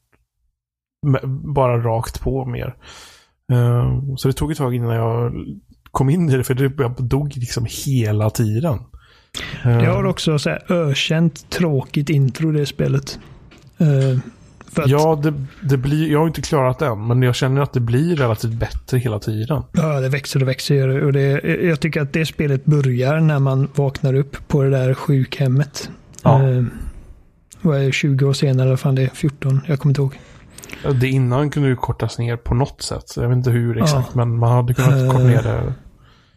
bara 1.56 1.78
rakt 1.78 2.22
på 2.22 2.46
mer. 2.46 2.76
Uh, 3.52 4.16
så 4.16 4.28
det 4.28 4.34
tog 4.34 4.52
ett 4.52 4.58
tag 4.58 4.76
innan 4.76 4.96
jag 4.96 5.34
kom 5.92 6.10
in 6.10 6.30
i 6.30 6.38
det, 6.38 6.44
för 6.44 6.54
det, 6.54 6.72
jag 6.78 7.04
dog 7.04 7.38
liksom 7.38 7.66
hela 7.86 8.30
tiden. 8.30 8.80
Det 9.64 9.86
har 9.86 10.04
också 10.04 10.40
så 10.40 10.50
här 10.50 10.72
ökänt 10.72 11.50
tråkigt 11.50 12.10
intro 12.10 12.52
det 12.52 12.66
spelet. 12.66 13.20
Uh, 13.82 14.20
ja, 14.86 15.20
det, 15.24 15.34
det, 15.62 15.78
blir, 15.78 16.12
jag 16.12 16.20
har 16.20 16.28
inte 16.28 16.42
klarat 16.42 16.80
det 16.80 16.86
än, 16.86 17.08
men 17.08 17.22
jag 17.22 17.36
känner 17.36 17.62
att 17.62 17.74
det 17.74 17.80
blir 17.80 18.16
relativt 18.16 18.54
bättre 18.54 18.98
hela 18.98 19.20
tiden. 19.20 19.64
Ja, 19.72 20.00
det 20.00 20.10
växer 20.10 20.42
och 20.42 20.48
växer. 20.48 21.04
Och 21.04 21.14
det, 21.14 21.42
jag 21.64 21.80
tycker 21.80 22.02
att 22.02 22.14
det 22.14 22.26
spelet 22.26 22.66
börjar 22.66 23.20
när 23.20 23.40
man 23.40 23.70
vaknar 23.76 24.14
upp 24.14 24.48
på 24.48 24.64
det 24.64 24.70
där 24.70 24.94
sjukhemmet. 24.94 25.90
Ja. 26.24 26.42
Uh, 26.42 26.66
vad 27.62 27.78
är 27.78 27.86
det, 27.86 27.92
20 27.92 28.26
år 28.26 28.34
senare, 28.34 28.68
eller 28.68 28.78
fan 28.78 28.96
det 28.96 29.04
är 29.04 29.10
14, 29.10 29.62
jag 29.68 29.80
kommer 29.80 29.92
inte 29.92 30.02
ihåg. 30.02 30.20
Det 31.02 31.08
innan 31.08 31.50
kunde 31.50 31.70
ju 31.70 31.76
kortas 31.76 32.18
ner 32.18 32.38
på 32.38 32.56
något 32.56 32.82
sätt. 32.82 33.14
Jag 33.16 33.28
vet 33.28 33.38
inte 33.38 33.50
hur 33.50 33.78
exakt, 33.78 34.08
ja. 34.14 34.18
men 34.18 34.38
man 34.38 34.52
hade 34.52 34.74
kunnat 34.74 35.12
korta 35.12 35.24
ner 35.24 35.44
det. 35.44 35.74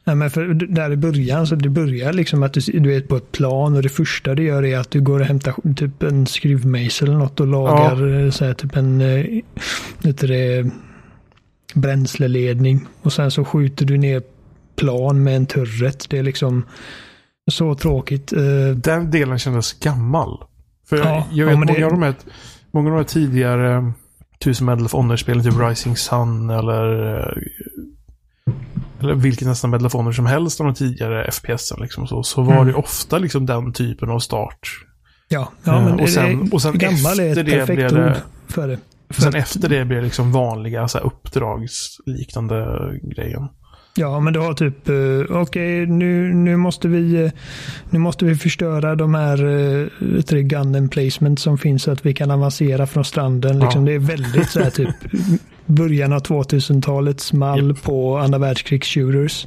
Nej, 0.08 0.16
men 0.16 0.30
för 0.30 0.44
där 0.54 0.92
i 0.92 0.96
början, 0.96 1.46
så 1.46 1.54
det 1.54 1.68
börjar 1.68 2.12
liksom 2.12 2.42
att 2.42 2.52
du, 2.52 2.60
du 2.60 2.96
är 2.96 3.00
på 3.00 3.16
ett 3.16 3.32
plan 3.32 3.76
och 3.76 3.82
det 3.82 3.88
första 3.88 4.34
du 4.34 4.42
gör 4.42 4.64
är 4.64 4.78
att 4.78 4.90
du 4.90 5.00
går 5.00 5.20
och 5.20 5.26
hämtar 5.26 5.74
typ 5.76 6.02
en 6.02 6.26
skruvmejsel 6.26 7.08
eller 7.08 7.18
något 7.18 7.40
och 7.40 7.46
lagar 7.46 8.06
ja. 8.06 8.20
Eh, 8.20 8.30
så 8.30 8.44
här, 8.44 8.54
typ 8.54 8.76
en 8.76 8.98
vet 10.02 10.22
eh, 10.22 10.28
det, 10.28 10.70
bränsleledning. 11.74 12.86
Och 13.02 13.12
sen 13.12 13.30
så 13.30 13.44
skjuter 13.44 13.84
du 13.84 13.98
ner 13.98 14.22
plan 14.76 15.22
med 15.22 15.36
en 15.36 15.46
turret. 15.46 16.10
Det 16.10 16.18
är 16.18 16.22
liksom 16.22 16.64
så 17.50 17.74
tråkigt. 17.74 18.32
Eh. 18.32 18.76
Den 18.76 19.10
delen 19.10 19.38
kändes 19.38 19.72
gammal. 19.72 20.38
För 20.88 20.96
jag, 20.96 21.06
ja, 21.06 21.26
jag 21.32 21.46
vet 21.46 21.54
ja, 21.54 21.60
många, 21.60 21.74
det... 21.74 21.84
av 21.84 21.90
de 21.90 22.02
här, 22.02 22.14
många 22.70 22.88
av 22.88 22.92
de 22.92 22.98
här 22.98 23.08
tidigare 23.08 23.92
Tusen 24.38 24.66
Medal 24.66 24.84
of 24.84 24.92
Honor-spelen, 24.92 25.44
typ 25.44 25.60
Rising 25.60 25.96
Sun 25.96 26.50
eller 26.50 27.48
eller 29.00 29.14
vilket 29.14 29.48
nästan 29.48 29.72
Honor 29.72 30.12
som 30.12 30.26
helst 30.26 30.60
av 30.60 30.66
de 30.66 30.74
tidigare 30.74 31.30
FPSen 31.30 31.78
liksom 31.80 32.06
så, 32.06 32.22
så 32.22 32.42
var 32.42 32.54
mm. 32.54 32.66
det 32.66 32.74
ofta 32.74 33.18
liksom 33.18 33.46
den 33.46 33.72
typen 33.72 34.10
av 34.10 34.18
start. 34.18 34.84
Ja, 35.28 35.52
ja 35.64 35.80
men 35.80 35.94
uh, 35.94 36.02
och 36.02 36.08
sen, 36.08 36.52
och 36.52 36.62
sen 36.62 36.78
gammal 36.78 37.20
är 37.20 37.38
ett 37.38 37.46
perfekt 37.46 37.92
ord 37.92 38.16
för 38.48 38.68
det. 38.68 38.78
För 39.10 39.22
sen 39.22 39.34
efter 39.34 39.68
det 39.68 39.84
blir 39.84 39.96
det 39.96 40.04
liksom 40.04 40.32
vanliga 40.32 40.88
så 40.88 40.98
här, 40.98 41.06
uppdragsliknande 41.06 42.66
grejen. 43.02 43.48
Ja, 43.96 44.20
men 44.20 44.32
du 44.32 44.40
har 44.40 44.54
typ, 44.54 44.88
uh, 44.88 45.22
okej, 45.22 45.82
okay, 45.82 45.86
nu, 45.86 46.34
nu, 46.34 46.56
måste 46.56 46.88
vi, 46.88 47.24
uh, 47.24 47.30
nu 47.90 47.98
måste 47.98 48.24
vi 48.24 48.34
förstöra 48.34 48.94
de 48.94 49.14
här 49.14 50.22
tre 50.22 50.42
gun 50.42 50.88
placement 50.88 51.40
som 51.40 51.58
finns 51.58 51.82
så 51.82 51.90
att 51.90 52.06
vi 52.06 52.14
kan 52.14 52.30
avancera 52.30 52.86
från 52.86 53.04
stranden. 53.04 53.58
Liksom, 53.58 53.86
ja. 53.86 53.92
Det 53.92 53.94
är 53.94 54.16
väldigt 54.16 54.50
så 54.50 54.60
här 54.60 54.70
typ 54.70 54.94
början 55.68 56.12
av 56.12 56.22
2000-talet 56.22 57.20
small 57.20 57.70
yep. 57.70 57.82
på 57.82 58.18
andra 58.18 58.38
världskrigs-shooters. 58.38 59.46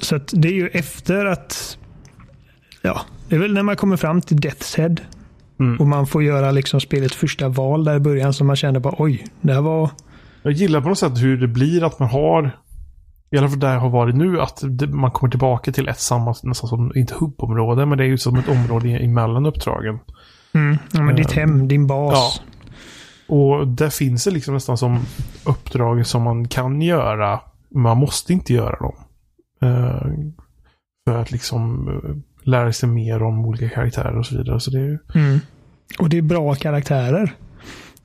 Så 0.00 0.20
det 0.32 0.48
är 0.48 0.52
ju 0.52 0.68
efter 0.68 1.26
att, 1.26 1.78
ja, 2.82 3.00
det 3.28 3.34
är 3.34 3.40
väl 3.40 3.54
när 3.54 3.62
man 3.62 3.76
kommer 3.76 3.96
fram 3.96 4.20
till 4.20 4.36
Death's 4.36 4.76
Head. 4.76 4.96
Mm. 5.60 5.80
Och 5.80 5.86
man 5.86 6.06
får 6.06 6.22
göra 6.22 6.50
liksom 6.50 6.80
spelets 6.80 7.16
första 7.16 7.48
val 7.48 7.84
där 7.84 7.96
i 7.96 8.00
början 8.00 8.32
som 8.34 8.46
man 8.46 8.56
känner 8.56 8.80
bara 8.80 8.94
oj, 8.98 9.26
det 9.40 9.52
här 9.52 9.60
var... 9.60 9.90
Jag 10.42 10.52
gillar 10.52 10.80
på 10.80 10.88
något 10.88 10.98
sätt 10.98 11.22
hur 11.22 11.36
det 11.36 11.48
blir 11.48 11.84
att 11.84 11.98
man 11.98 12.08
har 12.08 12.52
i 13.34 13.38
alla 13.38 13.48
fall 13.48 13.60
där 13.60 13.72
jag 13.72 13.80
har 13.80 13.90
varit 13.90 14.14
nu, 14.14 14.40
att 14.40 14.62
man 14.88 15.10
kommer 15.10 15.30
tillbaka 15.30 15.72
till 15.72 15.88
ett 15.88 16.00
samma, 16.00 16.34
nästan 16.42 16.68
som, 16.68 16.92
inte 16.94 17.14
hubbområde, 17.14 17.86
men 17.86 17.98
det 17.98 18.04
är 18.04 18.08
ju 18.08 18.18
som 18.18 18.38
ett 18.38 18.48
område 18.48 18.88
emellan 18.88 19.46
uppdragen. 19.46 19.98
Mm, 20.52 20.78
ja, 20.92 21.02
men 21.02 21.16
ditt 21.16 21.32
hem, 21.32 21.68
din 21.68 21.86
bas. 21.86 22.12
Ja. 22.14 22.53
Och 23.26 23.68
där 23.68 23.90
finns 23.90 24.24
det 24.24 24.30
liksom 24.30 24.54
nästan 24.54 24.78
som 24.78 25.00
uppdrag 25.44 26.06
som 26.06 26.22
man 26.22 26.48
kan 26.48 26.82
göra. 26.82 27.40
Man 27.70 27.98
måste 27.98 28.32
inte 28.32 28.52
göra 28.52 28.76
dem. 28.78 28.94
Uh, 29.64 30.32
för 31.08 31.18
att 31.18 31.30
liksom 31.30 31.88
uh, 31.88 32.16
lära 32.42 32.72
sig 32.72 32.88
mer 32.88 33.22
om 33.22 33.44
olika 33.44 33.68
karaktärer 33.68 34.18
och 34.18 34.26
så 34.26 34.36
vidare. 34.38 34.60
Så 34.60 34.70
det 34.70 34.80
är... 34.80 34.98
Mm. 35.14 35.38
Och 35.98 36.08
det 36.08 36.18
är 36.18 36.22
bra 36.22 36.54
karaktärer. 36.54 37.34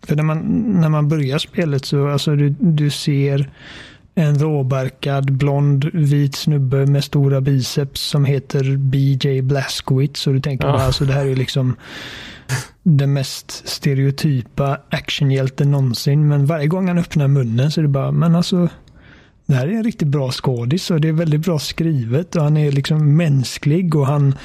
För 0.08 0.16
när 0.16 0.24
man, 0.24 0.40
när 0.82 0.90
man 0.90 1.10
börjar 1.10 1.38
spelet 1.38 1.86
så 1.86 2.08
alltså 2.08 2.36
du, 2.36 2.50
du 2.50 2.90
ser 2.90 3.52
en 4.16 4.40
råbarkad 4.40 5.32
blond 5.32 5.90
vit 5.94 6.36
snubbe 6.36 6.86
med 6.86 7.04
stora 7.04 7.42
biceps 7.42 8.02
som 8.02 8.26
heter 8.26 8.78
BJ 8.78 9.42
Blazkowicz. 9.42 10.22
Så 10.22 10.32
du 10.32 10.40
tänker 10.40 10.68
ja. 10.68 10.82
alltså 10.82 11.06
det 11.06 11.14
här 11.14 11.26
är 11.26 11.36
liksom 11.36 11.76
den 12.84 13.14
mest 13.14 13.68
stereotypa 13.68 14.80
actionhjälten 14.90 15.72
någonsin. 15.72 16.28
Men 16.28 16.46
varje 16.46 16.68
gång 16.68 16.88
han 16.88 16.98
öppnar 16.98 17.28
munnen 17.28 17.72
så 17.72 17.82
är 17.82 17.84
det 17.84 17.90
bara, 17.90 18.12
men 18.12 18.36
alltså 18.36 18.70
det 19.46 19.56
här 19.56 19.68
är 19.68 19.72
en 19.72 19.84
riktigt 19.84 20.08
bra 20.08 20.32
skådis 20.32 20.92
och 20.92 21.02
det 21.02 21.08
är 21.08 21.14
väldigt 21.14 21.42
bra 21.42 21.60
skrivet 21.60 22.36
och 22.36 22.44
han 22.44 22.58
är 22.58 22.72
liksom 22.72 23.18
mänsklig 23.18 23.96
och 23.96 24.08
han 24.08 24.36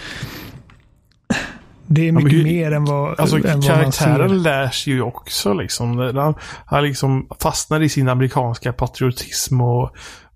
det 1.86 2.08
är 2.08 2.12
mycket 2.12 2.32
ja, 2.32 2.38
hur, 2.38 2.44
mer 2.44 2.72
än 2.72 2.84
vad, 2.84 3.20
alltså, 3.20 3.36
än 3.36 3.42
vad 3.42 3.64
karaktären 3.64 4.42
lär 4.42 4.68
sig 4.68 4.92
ju 4.92 5.02
också 5.02 5.52
liksom. 5.52 5.98
Han, 5.98 6.34
han 6.66 6.84
liksom 6.84 7.28
fastnar 7.40 7.82
i 7.82 7.88
sin 7.88 8.08
amerikanska 8.08 8.72
patriotism 8.72 9.60
och, 9.60 9.90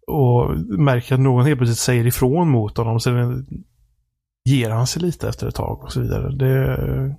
och 0.06 0.56
märker 0.78 1.14
att 1.14 1.20
någon 1.20 1.46
helt 1.46 1.58
plötsligt 1.58 1.78
säger 1.78 2.06
ifrån 2.06 2.48
mot 2.48 2.76
honom. 2.76 3.00
Sen 3.00 3.46
ger 4.44 4.70
han 4.70 4.86
sig 4.86 5.02
lite 5.02 5.28
efter 5.28 5.48
ett 5.48 5.54
tag 5.54 5.84
och 5.84 5.92
så 5.92 6.00
vidare. 6.00 6.36
Det, 6.36 7.16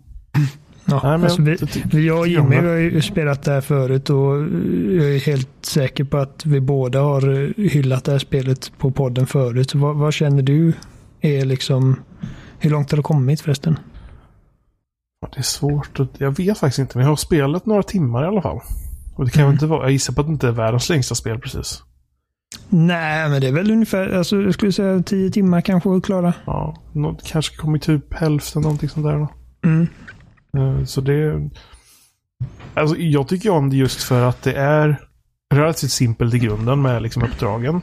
Ja, 0.92 1.02
Nej, 1.04 1.14
alltså 1.14 1.42
vi, 1.42 1.58
vi, 1.92 2.08
jag 2.08 2.20
och 2.20 2.28
Jimmy 2.28 2.56
har 2.56 2.76
ju 2.76 3.02
spelat 3.02 3.44
det 3.44 3.52
här 3.52 3.62
förut 3.62 4.10
och 4.10 4.36
jag 4.98 5.16
är 5.16 5.20
helt 5.26 5.50
säker 5.62 6.04
på 6.04 6.18
att 6.18 6.46
vi 6.46 6.62
båda 6.62 7.02
har 7.02 7.54
hyllat 7.70 8.04
det 8.04 8.12
här 8.12 8.20
spelet 8.20 8.72
på 8.78 8.92
podden 8.92 9.28
förut. 9.28 9.76
Vad, 9.76 9.96
vad 9.96 10.14
känner 10.14 10.42
du 10.42 10.74
är 11.22 11.46
liksom, 11.46 11.96
hur 12.60 12.70
långt 12.70 12.92
har 12.92 12.98
det 12.98 13.04
kommit 13.04 13.42
förresten? 13.42 13.80
Det 15.22 15.38
är 15.40 15.44
svårt 15.44 16.00
att, 16.00 16.10
jag 16.20 16.38
vet 16.38 16.58
faktiskt 16.58 16.80
inte, 16.80 16.98
men 16.98 17.06
jag 17.06 17.12
har 17.12 17.16
spelat 17.16 17.66
några 17.66 17.84
timmar 17.84 18.24
i 18.24 18.28
alla 18.28 18.42
fall. 18.42 18.60
Och 19.16 19.26
det 19.26 19.32
kan 19.32 19.44
mm. 19.44 19.54
inte 19.54 19.66
vara, 19.66 19.84
jag 19.84 19.92
gissar 19.92 20.14
på 20.14 20.22
att 20.22 20.28
det 20.28 20.34
inte 20.34 20.48
är 20.48 20.52
världens 20.52 20.90
längsta 20.90 21.16
spel 21.16 21.40
precis. 21.40 21.84
Nej, 22.70 23.30
men 23.30 23.42
det 23.42 23.48
är 23.48 23.52
väl 23.52 23.72
ungefär, 23.72 24.10
alltså 24.10 24.42
jag 24.42 24.54
skulle 24.54 24.72
säga 24.72 25.04
tio 25.04 25.32
timmar 25.32 25.62
kanske 25.62 25.96
att 25.96 26.06
klara. 26.06 26.34
Ja, 26.46 26.76
kanske 27.26 27.56
kommit 27.56 27.82
typ 27.82 28.14
hälften 28.14 28.62
någonting 28.62 28.90
sånt 28.90 29.06
där. 29.06 29.28
Mm. 29.66 29.88
Eh, 30.58 30.86
så 30.86 31.02
det... 31.02 31.50
Alltså 32.74 32.96
jag 32.98 33.28
tycker 33.28 33.50
om 33.50 33.70
det 33.70 33.76
just 33.76 34.04
för 34.04 34.22
att 34.22 34.42
det 34.42 34.54
är 34.54 35.02
relativt 35.54 35.92
simpelt 35.92 36.34
i 36.34 36.40
grunden 36.40 36.82
med 36.82 37.02
liksom 37.02 37.24
uppdragen. 37.24 37.82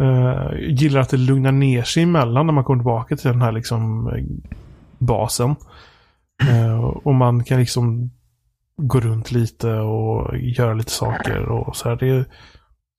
Uh, 0.00 0.60
gillar 0.60 1.00
att 1.00 1.08
det 1.08 1.16
lugnar 1.16 1.52
ner 1.52 1.82
sig 1.82 2.02
emellan 2.02 2.46
när 2.46 2.52
man 2.52 2.64
kommer 2.64 2.80
tillbaka 2.80 3.16
till 3.16 3.30
den 3.30 3.42
här 3.42 3.52
liksom 3.52 4.10
basen. 4.98 5.54
Uh, 6.42 6.84
och 6.84 7.14
man 7.14 7.44
kan 7.44 7.58
liksom 7.58 8.10
gå 8.76 9.00
runt 9.00 9.30
lite 9.30 9.72
och 9.72 10.38
göra 10.38 10.74
lite 10.74 10.90
saker 10.90 11.48
och 11.48 11.76
så 11.76 11.88
här. 11.88 11.96
Det 11.96 12.24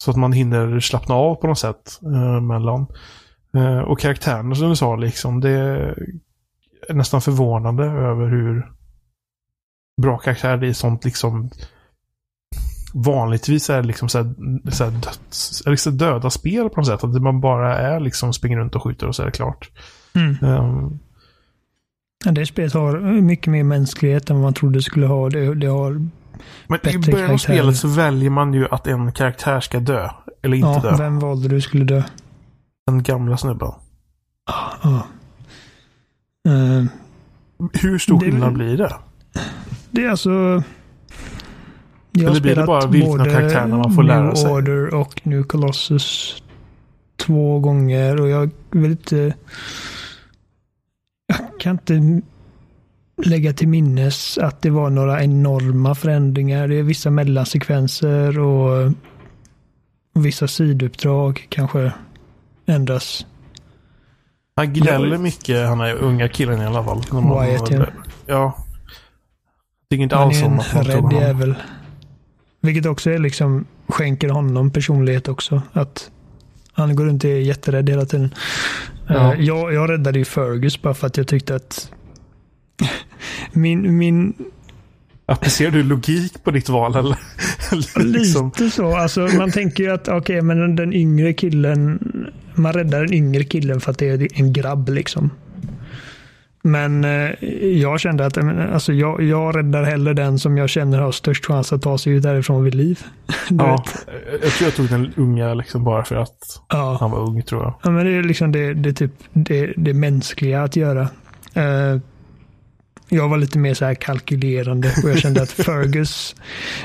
så 0.04 0.12
att 0.12 0.18
man 0.18 0.34
hinner 0.34 0.80
slappna 0.80 1.16
av 1.16 1.36
på 1.36 1.48
något 1.48 1.60
sätt 1.60 2.00
uh, 2.06 2.42
mellan. 2.42 2.88
Uh, 3.58 3.80
och 3.80 4.00
karaktärerna 4.00 4.56
som 4.56 4.70
du 4.70 4.76
sa, 4.76 4.96
liksom, 4.96 5.42
det 5.42 5.50
är 5.50 5.96
nästan 6.90 7.22
förvånande 7.22 7.84
över 7.84 8.28
hur 8.28 8.72
bra 10.02 10.18
karaktär 10.18 10.58
det 10.58 10.68
är 10.68 10.74
sånt 10.74 11.06
liksom 11.06 11.50
vanligtvis 12.96 13.70
är 13.70 13.82
det 13.82 13.88
liksom 13.88 14.10
så 14.10 14.18
här, 14.18 14.34
så 14.72 14.84
här 14.84 14.92
döds, 14.92 15.64
liksom 15.66 15.98
döda 15.98 16.30
spel 16.30 16.70
på 16.70 16.80
något 16.80 16.88
sätt. 16.88 17.04
Att 17.04 17.22
man 17.22 17.42
bara 17.42 17.78
är 17.78 18.00
liksom 18.00 18.34
springer 18.34 18.58
runt 18.58 18.76
och 18.76 18.84
skjuter 18.84 19.08
och 19.08 19.16
så 19.16 19.22
är 19.22 19.26
det 19.26 19.32
klart. 19.32 19.72
Mm. 20.14 20.38
Um, 20.42 21.00
det 22.34 22.46
spelet 22.46 22.74
har 22.74 22.98
mycket 23.22 23.48
mer 23.48 23.64
mänsklighet 23.64 24.30
än 24.30 24.36
vad 24.36 24.44
man 24.44 24.54
trodde 24.54 24.78
det 24.78 24.84
skulle 24.84 25.08
ha. 25.08 25.30
Det, 25.30 25.56
det 25.56 25.68
har 25.68 26.02
men 26.68 26.80
i 26.88 27.12
början 27.12 27.32
av 27.32 27.38
spelet 27.38 27.78
så 27.78 27.88
väljer 27.88 28.30
man 28.30 28.54
ju 28.54 28.68
att 28.72 28.88
en 28.88 29.12
karaktär 29.12 29.60
ska 29.60 29.80
dö. 29.80 30.10
Eller 30.42 30.58
inte 30.58 30.68
ja, 30.68 30.80
dö. 30.92 30.96
Vem 30.98 31.20
valde 31.20 31.48
du 31.48 31.62
skulle 31.62 31.86
dö? 31.86 32.04
Den 32.88 33.04
gamla 33.04 33.38
snubben. 33.38 33.72
Ja. 34.48 34.72
Ah, 34.82 36.50
uh, 36.50 36.86
Hur 37.74 38.00
stor 38.00 38.20
skillnad 38.20 38.54
blir 38.54 38.78
det? 38.78 38.96
Det 39.92 40.06
är 40.06 40.10
alltså... 40.10 40.64
Jag 42.12 42.30
har 42.30 42.36
spelat 42.36 42.66
bara 42.66 42.88
vilken 42.88 43.22
av 43.22 43.26
karaktärerna 43.26 43.78
man 43.78 43.96
får 43.96 44.04
New 44.04 44.12
lära 44.12 44.36
sig? 44.36 44.52
Order 44.52 44.94
och 44.94 45.22
New 45.24 45.44
Colossus 45.44 46.44
två 47.18 47.60
gånger 47.60 48.22
och 48.22 48.30
jag 48.30 48.50
vill 48.72 48.92
inte... 48.92 49.34
Jag 51.28 51.60
kan 51.60 51.72
inte 51.72 52.22
lägga 53.24 53.54
till 53.54 53.68
minnes 53.68 54.38
att 54.38 54.62
det 54.62 54.70
var 54.70 54.90
några 54.90 55.24
enorma 55.24 55.96
förändringar. 55.96 56.68
Det 56.68 56.76
är 56.76 56.84
vissa 56.84 57.10
mellansekvenser 57.12 58.40
och 58.40 58.94
vissa 60.14 60.48
sidouppdrag 60.48 61.48
kanske 61.50 61.92
ändras. 62.66 63.26
Han 64.56 64.74
gnäller 64.74 65.18
mycket, 65.18 65.68
han 65.68 65.82
är 65.82 65.96
unga 65.96 66.30
killen 66.30 66.62
i 66.62 66.66
alla 66.66 66.84
fall. 66.84 67.02
Wyatt, 67.12 67.72
ja. 67.72 67.86
ja. 68.26 68.58
Tycker 69.90 70.04
inte 70.04 70.16
alls 70.16 70.44
om 70.44 70.60
att 70.60 70.74
man 70.74 70.84
rädd 70.84 71.14
jävel. 71.14 71.56
Vilket 72.62 72.86
också 72.86 73.10
är 73.10 73.20
liksom, 73.20 73.66
skänker 73.88 74.30
honom 74.30 74.72
personlighet 74.72 75.28
också. 75.28 75.62
Att 75.74 76.12
Han 76.76 76.96
går 76.96 77.06
runt 77.06 77.24
och 77.24 77.30
är 77.30 77.36
jätterädd 77.36 77.90
hela 77.90 78.06
tiden. 78.06 78.34
Ja. 79.08 79.34
Uh, 79.34 79.42
jag, 79.42 79.74
jag 79.74 79.90
räddade 79.90 80.20
ju 80.20 80.26
Fergus 80.26 80.82
bara 80.82 80.94
för 80.94 81.08
att 81.08 81.18
jag 81.18 81.28
tyckte 81.28 81.56
att 81.56 81.92
min, 83.52 83.98
min 83.98 84.34
Applicerar 85.28 85.72
du 85.72 85.84
logik 85.84 86.44
på 86.44 86.52
ditt 86.52 86.70
val 86.70 86.96
eller? 86.96 87.18
liksom? 88.14 88.46
Lite 88.46 88.70
så. 88.70 88.96
Alltså, 88.96 89.20
man 89.20 89.52
tänker 89.52 89.84
ju 89.84 89.92
att 89.92 90.10
okay, 90.10 90.42
men 90.42 90.60
den, 90.60 90.76
den 90.76 90.94
yngre 90.94 91.34
killen. 91.34 92.00
Man 92.54 92.74
räddar 92.74 93.02
den 93.02 93.14
yngre 93.14 93.44
killen 93.44 93.82
för 93.82 93.92
att 93.92 93.98
det 93.98 94.10
är 94.10 94.28
en 94.34 94.54
grabb 94.54 94.90
liksom. 94.90 95.30
Men 96.66 97.04
eh, 97.04 97.44
jag 97.80 98.00
kände 98.00 98.26
att 98.26 98.38
alltså, 98.38 98.94
jag, 98.94 99.24
jag 99.24 99.58
räddar 99.58 99.84
hellre 99.84 100.14
den 100.14 100.40
som 100.40 100.58
jag 100.58 100.70
känner 100.70 101.00
har 101.00 101.12
störst 101.12 101.46
chans 101.46 101.74
att 101.74 101.82
ta 101.82 101.98
sig 101.98 102.14
ut 102.14 102.24
därifrån 102.24 102.64
vid 102.64 102.76
liv. 102.76 103.00
ja, 103.50 103.84
jag 104.42 104.52
tror 104.52 104.68
jag 104.68 104.76
tog 104.76 104.90
den 104.90 105.14
unga 105.16 105.54
liksom 105.54 105.84
bara 105.84 106.04
för 106.04 106.16
att 106.16 106.62
ja. 106.70 106.98
han 107.00 107.12
var 107.12 107.20
ung 107.20 107.44
tror 107.44 107.64
jag. 107.64 107.76
Ja, 107.84 107.92
men 107.92 108.06
det 108.06 108.12
är 108.12 108.24
liksom 108.24 108.52
det, 108.52 108.74
det, 108.74 108.94
typ, 108.94 109.12
det, 109.34 109.74
det 109.78 109.94
mänskliga 109.94 110.64
att 110.64 110.76
göra. 110.76 111.02
Uh, 111.58 112.02
jag 113.10 113.30
var 113.30 113.38
lite 113.38 113.60
mer 113.60 113.74
så 113.74 113.86
här 113.86 113.96
kalkylerande 113.96 114.94
och 115.04 115.10
jag 115.10 115.20
kände 115.20 115.42
att 115.42 115.52
Fergus, 115.66 116.36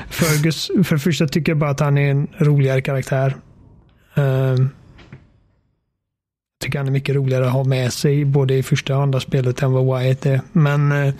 Fergus, 0.09 0.71
för 0.83 0.95
det 0.95 1.01
första 1.01 1.27
tycker 1.27 1.51
jag 1.51 1.59
bara 1.59 1.69
att 1.69 1.79
han 1.79 1.97
är 1.97 2.11
en 2.11 2.27
roligare 2.37 2.81
karaktär. 2.81 3.35
Uh, 4.17 4.67
tycker 6.61 6.79
han 6.79 6.87
är 6.87 6.91
mycket 6.91 7.15
roligare 7.15 7.47
att 7.47 7.53
ha 7.53 7.63
med 7.63 7.93
sig 7.93 8.25
både 8.25 8.53
i 8.53 8.63
första 8.63 8.97
och 8.97 9.03
andra 9.03 9.19
spelet 9.19 9.61
än 9.61 9.71
vad 9.71 9.85
Wyatt 9.85 10.25
är. 10.25 10.41
Men, 10.51 10.91
uh, 10.91 11.13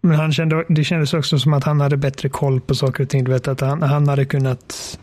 men 0.00 0.16
han 0.16 0.32
kände, 0.32 0.64
det 0.68 0.84
kändes 0.84 1.14
också 1.14 1.38
som 1.38 1.52
att 1.52 1.64
han 1.64 1.80
hade 1.80 1.96
bättre 1.96 2.28
koll 2.28 2.60
på 2.60 2.74
saker 2.74 3.02
och 3.02 3.10
ting. 3.10 3.24
Du 3.24 3.30
vet 3.30 3.48
att 3.48 3.60
han, 3.60 3.82
han 3.82 4.08
hade 4.08 4.24
kunnat 4.24 4.98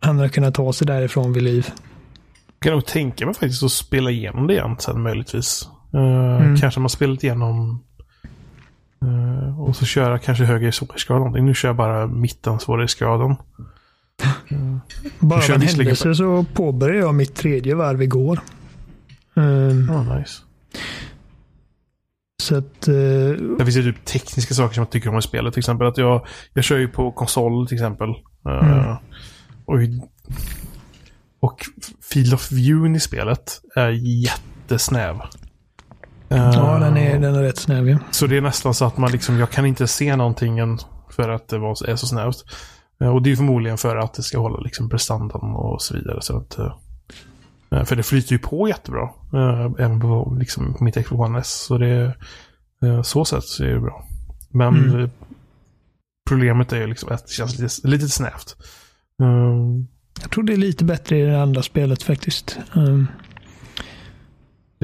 han 0.00 0.16
hade 0.16 0.28
kunnat 0.28 0.54
ta 0.54 0.72
sig 0.72 0.86
därifrån 0.86 1.32
vid 1.32 1.42
liv. 1.42 1.66
Jag 2.46 2.62
kan 2.62 2.72
nog 2.72 2.86
tänka 2.86 3.26
mig 3.26 3.34
faktiskt 3.34 3.62
att 3.62 3.72
spela 3.72 4.10
igenom 4.10 4.46
det 4.46 4.52
igen 4.54 4.76
sen 4.78 5.02
möjligtvis. 5.02 5.68
Uh, 5.94 6.42
mm. 6.42 6.56
Kanske 6.56 6.80
man 6.80 6.90
spelat 6.90 7.24
igenom 7.24 7.84
uh, 9.04 9.60
och 9.60 9.76
så 9.76 9.84
köra 9.84 10.18
kanske 10.18 10.44
högre 10.44 10.72
svårighetsgrad. 10.72 11.42
Nu 11.42 11.54
kör 11.54 11.68
jag 11.68 11.76
bara 11.76 12.06
mitten 12.06 12.60
svårighetsgraden. 12.60 13.30
Uh, 13.30 13.36
bara 15.18 15.44
av 15.44 15.50
en 15.50 15.60
händelse 15.60 16.14
så 16.14 16.44
påbörjade 16.54 16.98
jag 16.98 17.14
mitt 17.14 17.34
tredje 17.34 17.74
varv 17.74 18.02
igår. 18.02 18.40
Um, 19.34 19.90
oh, 19.90 20.18
nice. 20.18 20.42
Så 22.42 22.56
att... 22.56 22.88
Uh, 22.88 23.56
det 23.58 23.64
finns 23.64 23.76
ju 23.76 23.92
typ 23.92 24.04
tekniska 24.04 24.54
saker 24.54 24.74
som 24.74 24.80
jag 24.80 24.90
tycker 24.90 25.08
om 25.08 25.18
i 25.18 25.22
spelet. 25.22 25.54
Till 25.54 25.60
exempel 25.60 25.86
att 25.86 25.98
jag, 25.98 26.26
jag 26.52 26.64
kör 26.64 26.78
ju 26.78 26.88
på 26.88 27.12
konsol 27.12 27.66
till 27.68 27.76
exempel. 27.76 28.08
Mm. 28.48 28.96
Och, 29.64 29.78
och 31.40 31.60
Field 32.12 32.34
of 32.34 32.52
View 32.52 32.96
i 32.96 33.00
spelet 33.00 33.60
är 33.76 33.90
jättesnäv. 33.90 35.16
Ja, 36.28 36.78
den 36.78 36.96
är, 36.96 37.18
den 37.18 37.34
är 37.34 37.42
rätt 37.42 37.58
snäv 37.58 37.88
ja. 37.88 37.98
Så 38.10 38.26
det 38.26 38.36
är 38.36 38.40
nästan 38.40 38.74
så 38.74 38.84
att 38.84 38.96
man 38.96 39.12
liksom, 39.12 39.38
jag 39.38 39.50
kan 39.50 39.66
inte 39.66 39.86
se 39.86 40.16
någonting 40.16 40.78
för 41.10 41.28
att 41.28 41.48
det 41.48 41.58
var, 41.58 41.88
är 41.88 41.96
så 41.96 42.06
snävt. 42.06 42.44
Och 42.98 43.22
det 43.22 43.32
är 43.32 43.36
förmodligen 43.36 43.78
för 43.78 43.96
att 43.96 44.14
det 44.14 44.22
ska 44.22 44.38
hålla 44.38 44.60
liksom 44.60 44.88
prestandan 44.88 45.54
och 45.54 45.82
så 45.82 45.94
vidare. 45.94 46.22
Så 46.22 46.36
att, 46.36 46.58
eh, 46.58 47.84
för 47.84 47.96
det 47.96 48.02
flyter 48.02 48.32
ju 48.32 48.38
på 48.38 48.68
jättebra. 48.68 49.10
Eh, 49.34 49.70
även 49.78 50.00
på 50.00 50.36
liksom, 50.38 50.76
mitt 50.80 50.94
Xbox 50.94 51.20
One 51.20 51.38
S. 51.38 51.64
Så 51.68 51.78
det 51.78 52.16
eh, 52.84 53.02
så 53.02 53.24
sätt 53.24 53.44
så 53.44 53.64
är 53.64 53.68
det 53.68 53.80
bra. 53.80 54.04
Men 54.50 54.74
mm. 54.74 55.10
problemet 56.28 56.72
är 56.72 56.76
ju 56.76 56.86
liksom 56.86 57.12
att 57.12 57.26
det 57.26 57.32
känns 57.32 57.58
lite, 57.58 57.88
lite 57.88 58.08
snävt. 58.08 58.56
Jag 60.20 60.30
tror 60.30 60.44
det 60.44 60.52
är 60.52 60.56
lite 60.56 60.84
bättre 60.84 61.18
i 61.18 61.22
det 61.22 61.42
andra 61.42 61.62
spelet 61.62 62.02
faktiskt. 62.02 62.58
Um, 62.74 63.06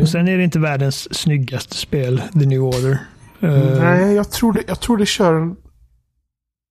och 0.00 0.08
sen 0.08 0.28
är 0.28 0.38
det 0.38 0.44
inte 0.44 0.58
världens 0.58 1.14
snyggaste 1.14 1.76
spel, 1.76 2.22
The 2.32 2.46
New 2.46 2.62
Order. 2.62 2.98
Uh, 3.42 3.80
Nej, 3.80 4.14
jag 4.14 4.30
tror 4.30 4.52
det, 4.52 4.62
jag 4.66 4.80
tror 4.80 4.96
det 4.96 5.06
kör... 5.06 5.54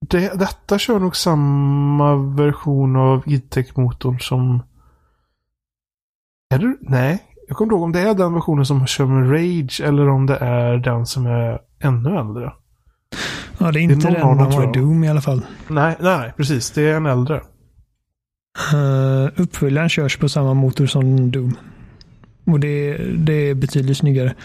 Det, 0.08 0.40
detta 0.40 0.80
kör 0.80 1.00
nog 1.00 1.16
samma 1.16 2.16
version 2.16 2.96
av 2.96 3.24
idtech-motorn 3.26 4.20
som... 4.20 4.64
Är 6.50 6.60
det? 6.60 6.78
Nej. 6.82 7.24
Jag 7.48 7.58
kommer 7.58 7.66
inte 7.68 7.76
ihåg 7.76 7.84
om 7.84 7.92
det 7.92 8.00
är 8.00 8.14
den 8.14 8.34
versionen 8.34 8.66
som 8.66 8.88
kör 8.88 9.06
med 9.06 9.32
Rage 9.32 9.82
eller 9.82 10.10
om 10.10 10.26
det 10.26 10.38
är 10.38 10.78
den 10.78 11.06
som 11.06 11.26
är 11.26 11.60
ännu 11.80 12.18
äldre. 12.18 12.54
Ja, 13.58 13.72
det 13.72 13.80
är 13.80 13.82
inte 13.82 13.96
det 13.96 14.08
är 14.08 14.20
den 14.20 14.38
man 14.38 14.52
har 14.52 14.70
i 14.70 14.72
Doom 14.80 15.04
i 15.04 15.10
alla 15.10 15.22
fall. 15.22 15.46
Nej, 15.68 15.96
nej, 16.00 16.34
precis. 16.38 16.72
Det 16.72 16.82
är 16.82 16.96
en 16.96 17.06
äldre. 17.06 17.42
Uh, 18.74 19.30
uppföljaren 19.36 19.90
körs 19.90 20.18
på 20.18 20.30
samma 20.30 20.54
motor 20.54 20.86
som 20.86 21.32
Doom. 21.32 21.58
Och 22.46 22.60
det, 22.60 22.98
det 23.18 23.34
är 23.34 23.56
betydligt 23.56 23.98
snyggare. 23.98 24.36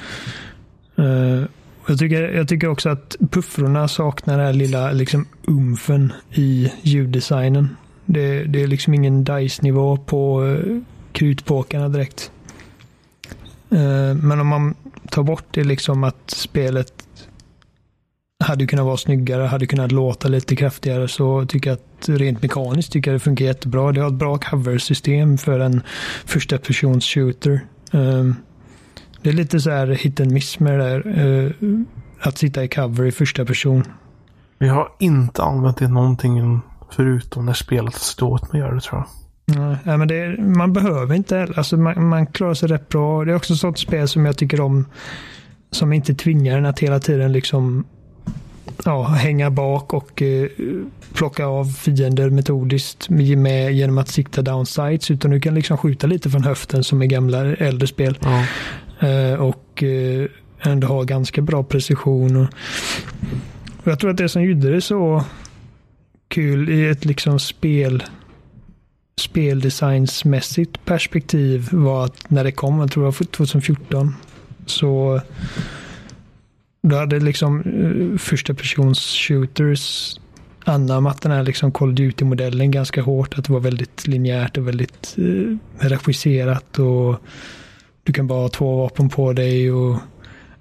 Uh, 0.99 1.45
jag, 1.89 1.99
tycker, 1.99 2.23
jag 2.23 2.49
tycker 2.49 2.69
också 2.69 2.89
att 2.89 3.17
puffrorna 3.31 3.89
saknar 3.89 4.37
den 4.37 4.47
här 4.47 4.53
lilla 4.53 4.93
liksom, 4.93 5.27
umfen 5.47 6.13
i 6.33 6.73
ljuddesignen. 6.83 7.77
Det, 8.05 8.45
det 8.45 8.63
är 8.63 8.67
liksom 8.67 8.95
ingen 8.95 9.25
DICE-nivå 9.25 9.97
på 9.97 10.43
uh, 10.43 10.81
krutpåkarna 11.13 11.89
direkt. 11.89 12.31
Uh, 13.73 14.15
men 14.15 14.41
om 14.41 14.47
man 14.47 14.75
tar 15.11 15.23
bort 15.23 15.45
det 15.51 15.65
liksom 15.65 16.05
att 16.05 16.31
spelet 16.31 16.93
hade 18.45 18.67
kunnat 18.67 18.85
vara 18.85 18.97
snyggare, 18.97 19.43
hade 19.43 19.67
kunnat 19.67 19.93
låta 19.93 20.29
lite 20.29 20.57
kraftigare 20.57 21.09
så 21.09 21.47
tycker 21.47 21.71
jag 21.71 21.79
att 21.79 22.09
rent 22.09 22.43
mekaniskt 22.43 22.93
tycker 22.93 23.11
jag 23.11 23.21
det 23.21 23.25
funkar 23.25 23.45
jättebra. 23.45 23.93
Det 23.93 24.01
har 24.01 24.09
ett 24.09 24.15
bra 24.15 24.39
cover-system 24.39 25.39
för 25.39 25.61
en 25.61 25.83
första 26.25 26.59
persons 26.59 27.05
shooter. 27.05 27.61
Um, 27.93 28.37
det 29.25 29.31
är 29.31 29.35
lite 29.35 29.61
så 29.61 29.71
här 29.71 29.87
hit 29.87 30.21
and 30.21 30.31
miss 30.31 30.61
med 30.61 30.79
det 30.79 30.85
där. 30.85 31.27
Uh, 31.27 31.81
att 32.21 32.39
sitta 32.39 32.65
i 32.65 32.69
cover 32.69 33.05
i 33.05 33.13
första 33.13 33.45
person. 33.45 33.85
Vi 34.59 34.69
har 34.69 34.89
inte 34.99 35.43
använt 35.43 35.77
det 35.77 35.89
någonting 35.89 36.61
förutom 36.91 37.47
när 37.47 37.53
spelet 37.53 37.95
stått 37.95 38.53
med 38.53 38.59
gör 38.59 38.75
det 38.75 38.81
tror 38.81 39.05
jag. 39.47 39.79
Nej, 39.85 39.99
men 39.99 40.09
det, 40.09 40.39
man 40.39 40.73
behöver 40.73 41.15
inte 41.15 41.49
alltså 41.57 41.77
man, 41.77 42.09
man 42.09 42.27
klarar 42.27 42.55
sig 42.55 42.69
rätt 42.69 42.89
bra. 42.89 43.25
Det 43.25 43.33
är 43.33 43.37
också 43.37 43.53
ett 43.53 43.59
sånt 43.59 43.79
spel 43.79 44.09
som 44.09 44.27
jag 44.27 44.37
tycker 44.37 44.61
om. 44.61 44.87
Som 45.71 45.93
inte 45.93 46.15
tvingar 46.15 46.59
en 46.59 46.67
att 46.67 46.79
hela 46.79 47.01
tiden 47.01 47.33
liksom 47.33 47.85
ja, 48.85 49.03
hänga 49.03 49.51
bak 49.51 49.93
och 49.93 50.23
eh, 50.23 50.49
plocka 51.15 51.47
av 51.47 51.65
fiender 51.65 52.31
metodiskt 52.31 53.09
med, 53.09 53.73
genom 53.73 53.99
att 53.99 54.09
sikta 54.09 54.43
downsides. 54.43 55.11
Utan 55.11 55.31
du 55.31 55.41
kan 55.41 55.55
liksom 55.55 55.79
skjuta 55.79 56.07
lite 56.07 56.31
från 56.31 56.45
höften 56.45 56.85
som 56.85 57.03
i 57.03 57.07
gamla 57.07 57.39
äldre 57.57 57.87
spel. 57.87 58.19
Ja. 58.21 58.45
Eh, 59.05 59.41
och 59.41 59.83
eh, 59.83 60.29
ändå 60.61 60.87
ha 60.87 61.03
ganska 61.03 61.43
bra 61.43 61.65
precision. 61.65 62.37
Och, 62.37 62.49
jag 63.85 63.99
tror 63.99 64.11
att 64.11 64.17
det 64.17 64.29
som 64.29 64.43
gjorde 64.43 64.71
det 64.71 64.81
så 64.81 65.25
kul 66.29 66.71
i 66.71 66.89
ett 66.89 67.05
liksom 67.05 67.39
spel 67.39 68.03
speldesignsmässigt 69.17 70.85
perspektiv 70.85 71.69
var 71.73 72.05
att 72.05 72.31
när 72.31 72.45
det 72.45 72.53
kom, 72.53 72.79
jag 72.79 72.91
tror 72.91 73.03
det 73.03 73.07
var 73.07 73.27
2014, 73.27 74.15
så 74.67 75.21
då 76.83 76.97
hade 76.97 77.21
liksom 77.21 77.61
eh, 77.61 78.19
första 78.19 78.55
persons 78.55 78.99
shooters 79.01 80.17
anammat 80.65 81.23
den 81.23 81.33
här 81.33 81.43
liksom 81.43 81.73
Call 81.73 81.89
of 81.89 81.95
Duty-modellen 81.95 82.71
ganska 82.71 83.03
hårt. 83.03 83.39
Att 83.39 83.45
det 83.45 83.53
var 83.53 83.61
väldigt 83.61 84.07
linjärt 84.07 84.57
och 84.57 84.69
väldigt 84.69 85.17
eh, 85.19 85.57
regisserat 85.89 86.79
och 86.79 87.21
du 88.05 88.13
kan 88.13 88.27
bara 88.27 88.41
ha 88.41 88.49
två 88.49 88.77
vapen 88.77 89.09
på 89.09 89.33
dig. 89.33 89.73
och 89.73 89.97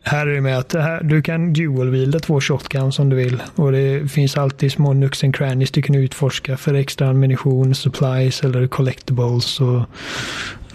här 0.05 0.27
är 0.27 0.33
det 0.33 0.41
med 0.41 0.57
att 0.57 0.73
här, 0.73 1.03
du 1.03 1.21
kan 1.21 1.53
dual-wielda 1.53 2.19
två 2.19 2.41
shotguns 2.41 2.99
om 2.99 3.09
du 3.09 3.15
vill. 3.15 3.43
Och 3.55 3.71
det 3.71 4.11
finns 4.11 4.37
alltid 4.37 4.71
små 4.71 4.93
nux 4.93 5.23
and 5.23 5.35
crannies 5.35 5.71
du 5.71 5.81
kan 5.81 5.95
utforska 5.95 6.57
för 6.57 6.73
extra 6.73 7.09
ammunition, 7.09 7.75
supplies 7.75 8.43
eller 8.43 8.67
collectibles. 8.67 9.61
Och, 9.61 9.81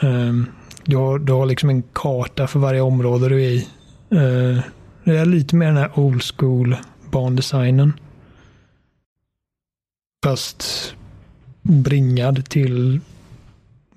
um, 0.01 0.47
du, 0.85 0.97
har, 0.97 1.19
du 1.19 1.33
har 1.33 1.47
liksom 1.47 1.71
en 1.71 1.83
karta 1.93 2.47
för 2.47 2.59
varje 2.59 2.81
område 2.81 3.29
du 3.29 3.45
är 3.45 3.49
i. 3.49 3.69
Uh, 4.13 4.61
det 5.05 5.19
är 5.19 5.25
lite 5.25 5.57
mer 5.57 5.67
den 5.67 5.77
här 5.77 5.99
old 5.99 6.23
school 6.23 6.77
bandesignen. 7.11 7.93
Fast 10.25 10.95
bringad 11.63 12.49
till 12.49 13.01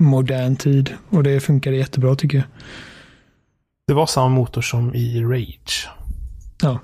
modern 0.01 0.55
tid. 0.55 0.93
Och 1.09 1.23
det 1.23 1.39
funkar 1.39 1.71
jättebra 1.71 2.15
tycker 2.15 2.37
jag. 2.37 2.47
Det 3.87 3.93
var 3.93 4.05
samma 4.05 4.29
motor 4.29 4.61
som 4.61 4.95
i 4.95 5.23
Rage. 5.23 5.89
Ja. 6.61 6.79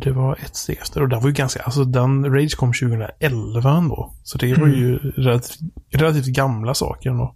Det 0.00 0.10
var 0.10 0.38
ett 0.44 0.56
steg 0.56 0.78
efter. 0.80 1.02
Och 1.02 1.08
det 1.08 1.16
var 1.16 1.26
ju 1.26 1.32
ganska, 1.32 1.62
alltså 1.62 1.84
den 1.84 2.34
Rage 2.34 2.56
kom 2.56 2.72
2011 2.72 3.70
ändå. 3.70 4.12
Så 4.22 4.38
det 4.38 4.54
var 4.54 4.68
ju 4.68 4.88
mm. 4.88 5.12
relativt, 5.16 5.58
relativt 5.90 6.26
gamla 6.26 6.74
saker 6.74 7.10
ändå. 7.10 7.34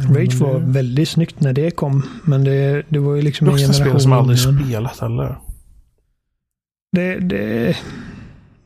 Rage 0.00 0.34
var 0.34 0.58
väldigt 0.58 1.08
snyggt 1.08 1.40
när 1.40 1.52
det 1.52 1.70
kom. 1.70 2.02
Men 2.24 2.44
det, 2.44 2.82
det 2.88 2.98
var 2.98 3.14
ju 3.14 3.22
liksom 3.22 3.48
en 3.48 3.56
generation. 3.56 3.86
spel 3.86 4.00
som 4.00 4.12
aldrig 4.12 4.38
spelat 4.38 4.98
heller. 4.98 5.38
Det, 6.92 7.18
det, 7.18 7.76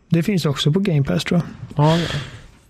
det 0.08 0.22
finns 0.22 0.46
också 0.46 0.72
på 0.72 0.80
Game 0.80 1.04
Pass 1.04 1.24
tror 1.24 1.40
jag. 1.40 1.84
Ja, 1.84 1.98
ja. 1.98 2.18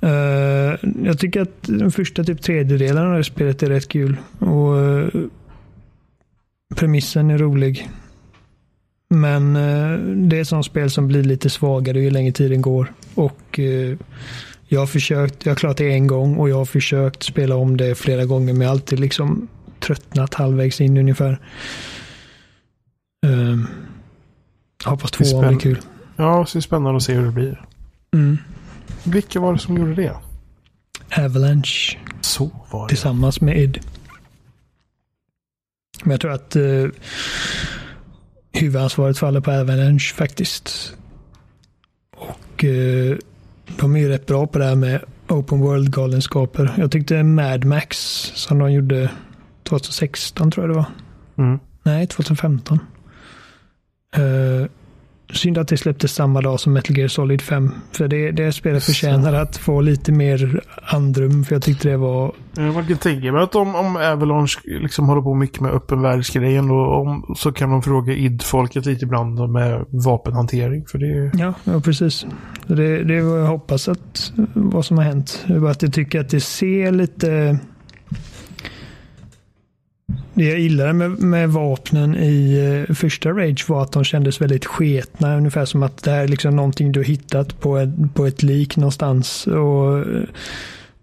Uh, 0.02 0.90
jag 1.04 1.18
tycker 1.18 1.40
att 1.40 1.62
den 1.62 1.90
första 1.90 2.24
typ 2.24 2.42
tredjedelen 2.42 3.06
av 3.06 3.16
det 3.16 3.24
spelet 3.24 3.62
är 3.62 3.68
rätt 3.68 3.88
kul. 3.88 4.16
Och 4.38 4.74
uh, 4.74 5.08
Premissen 6.74 7.30
är 7.30 7.38
rolig. 7.38 7.90
Men 9.10 9.56
uh, 9.56 9.98
det 10.28 10.36
är 10.36 10.40
ett 10.40 10.48
sånt 10.48 10.66
spel 10.66 10.90
som 10.90 11.08
blir 11.08 11.22
lite 11.22 11.50
svagare 11.50 12.00
ju 12.00 12.10
längre 12.10 12.32
tiden 12.32 12.62
går. 12.62 12.92
Och 13.14 13.60
jag 14.68 14.80
har 14.80 14.86
försökt, 14.86 15.46
jag 15.46 15.50
har 15.50 15.56
klarat 15.56 15.76
det 15.76 15.92
en 15.92 16.06
gång 16.06 16.36
och 16.36 16.48
jag 16.48 16.56
har 16.56 16.64
försökt 16.64 17.22
spela 17.22 17.56
om 17.56 17.76
det 17.76 17.94
flera 17.94 18.24
gånger 18.24 18.52
men 18.52 18.60
jag 18.60 18.68
har 18.68 18.72
alltid 18.72 19.00
liksom 19.00 19.48
tröttnat 19.80 20.34
halvvägs 20.34 20.80
in 20.80 20.96
ungefär. 20.96 21.38
Uh, 23.26 23.64
hoppas 24.84 25.10
tvåan 25.10 25.48
blir 25.48 25.58
kul. 25.58 25.80
Ja, 26.16 26.46
det 26.52 26.58
är 26.58 26.60
spännande 26.60 26.96
att 26.96 27.02
se 27.02 27.14
hur 27.14 27.24
det 27.24 27.32
blir. 27.32 27.64
Mm. 28.14 28.38
Vilka 29.04 29.40
var 29.40 29.52
det 29.52 29.58
som 29.58 29.76
gjorde 29.76 29.94
det? 29.94 30.16
Avalanche. 31.16 31.98
Så 32.20 32.50
var 32.70 32.82
det. 32.82 32.88
Tillsammans 32.88 33.40
med 33.40 33.58
Id. 33.58 33.78
Men 36.02 36.10
jag 36.10 36.20
tror 36.20 36.32
att 36.32 36.56
uh, 36.56 36.90
huvudansvaret 38.52 39.18
faller 39.18 39.40
på 39.40 39.50
Avalanche 39.50 40.14
faktiskt. 40.14 40.94
Och 42.16 42.64
uh, 42.64 43.16
de 43.78 43.96
är 43.96 44.00
ju 44.00 44.08
rätt 44.08 44.26
bra 44.26 44.46
på 44.46 44.58
det 44.58 44.64
här 44.64 44.74
med 44.74 45.00
open 45.28 45.60
world-galenskaper. 45.60 46.74
Jag 46.76 46.90
tyckte 46.90 47.22
Mad 47.22 47.64
Max 47.64 47.98
som 48.34 48.58
de 48.58 48.72
gjorde 48.72 49.10
2016 49.68 50.50
tror 50.50 50.66
jag 50.66 50.76
det 50.76 50.78
var. 50.78 50.90
Mm. 51.46 51.58
Nej, 51.82 52.06
2015. 52.06 52.78
Uh, 54.18 54.66
synd 55.32 55.58
att 55.58 55.68
det 55.68 55.76
släpptes 55.76 56.12
samma 56.12 56.40
dag 56.40 56.60
som 56.60 56.72
Metal 56.72 56.98
Gear 56.98 57.08
Solid 57.08 57.42
5. 57.42 57.70
För 57.92 58.08
det, 58.08 58.30
det 58.30 58.52
spelet 58.52 58.84
förtjänar 58.84 59.32
att 59.32 59.56
få 59.56 59.80
lite 59.80 60.12
mer 60.12 60.60
andrum. 60.82 61.44
För 61.44 61.54
jag 61.54 61.62
tyckte 61.62 61.88
det 61.88 61.96
var... 61.96 62.32
Man 62.56 62.86
kan 62.86 62.96
tänka 62.96 63.32
mig 63.32 63.42
att 63.42 63.54
om, 63.54 63.74
om 63.74 63.96
Avalanche 63.96 64.58
liksom 64.64 65.08
håller 65.08 65.22
på 65.22 65.34
mycket 65.34 65.60
med 65.60 65.72
öppen 65.72 66.02
världsgrejen 66.02 66.70
och 66.70 67.00
om, 67.00 67.34
så 67.36 67.52
kan 67.52 67.70
de 67.70 67.82
fråga 67.82 68.12
id-folket 68.12 68.86
lite 68.86 69.04
ibland 69.04 69.50
med 69.50 69.84
vapenhantering. 69.88 70.86
För 70.86 70.98
det... 70.98 71.38
Ja, 71.38 71.54
ja 71.64 71.80
precis. 71.80 72.26
Det, 72.66 73.04
det 73.04 73.14
är 73.14 73.22
vad 73.22 73.40
jag 73.40 73.46
hoppas 73.46 73.88
att 73.88 74.32
vad 74.54 74.84
som 74.84 74.98
har 74.98 75.04
hänt. 75.04 75.44
Att 75.70 75.82
jag 75.82 75.92
tycker 75.92 76.20
att 76.20 76.28
det 76.28 76.40
ser 76.40 76.92
lite 76.92 77.58
det 80.38 80.44
jag 80.44 80.60
gillade 80.60 80.92
med, 80.92 81.10
med 81.10 81.50
vapnen 81.50 82.16
i 82.16 82.60
uh, 82.88 82.94
första 82.94 83.30
Rage 83.30 83.68
var 83.68 83.82
att 83.82 83.92
de 83.92 84.04
kändes 84.04 84.40
väldigt 84.40 84.66
sketna. 84.66 85.36
Ungefär 85.36 85.64
som 85.64 85.82
att 85.82 86.02
det 86.02 86.10
här 86.10 86.24
är 86.24 86.28
liksom 86.28 86.56
någonting 86.56 86.92
du 86.92 87.04
hittat 87.04 87.60
på 87.60 87.76
ett, 87.76 88.14
på 88.14 88.26
ett 88.26 88.42
lik 88.42 88.76
någonstans. 88.76 89.46
Och 89.46 90.06
uh, 90.06 90.22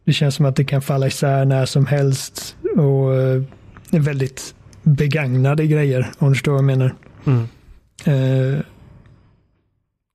Det 0.05 0.13
känns 0.13 0.35
som 0.35 0.45
att 0.45 0.55
det 0.55 0.63
kan 0.63 0.81
falla 0.81 1.07
isär 1.07 1.45
när 1.45 1.65
som 1.65 1.85
helst. 1.85 2.55
Och 2.75 3.09
uh, 3.09 3.43
är 3.91 3.99
väldigt 3.99 4.55
begagnade 4.83 5.67
grejer, 5.67 6.11
om 6.17 6.29
du 6.29 6.35
förstår 6.35 6.51
vad 6.51 6.59
jag 6.59 6.65
menar. 6.65 6.95
Mm. 7.25 7.47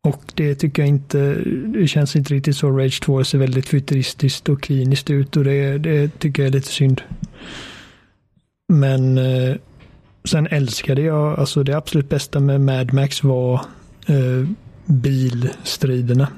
och 0.04 0.22
det 0.34 0.54
tycker 0.54 0.82
jag 0.82 0.88
inte, 0.88 1.34
det 1.66 1.88
känns 1.88 2.16
inte 2.16 2.34
riktigt 2.34 2.56
så. 2.56 2.70
Rage 2.70 3.00
2 3.02 3.24
ser 3.24 3.38
väldigt 3.38 3.68
futuristiskt 3.68 4.48
och 4.48 4.62
kliniskt 4.62 5.10
ut 5.10 5.36
och 5.36 5.44
det, 5.44 5.78
det 5.78 6.18
tycker 6.18 6.42
jag 6.42 6.48
är 6.48 6.52
lite 6.52 6.68
synd. 6.68 7.02
Men 8.70 9.18
eh, 9.18 9.56
sen 10.24 10.46
älskade 10.46 11.02
jag, 11.02 11.38
alltså 11.38 11.62
det 11.62 11.76
absolut 11.76 12.08
bästa 12.08 12.40
med 12.40 12.60
Mad 12.60 12.92
Max 12.92 13.24
var 13.24 13.54
eh, 14.06 14.48
bilstriderna. 14.84 16.28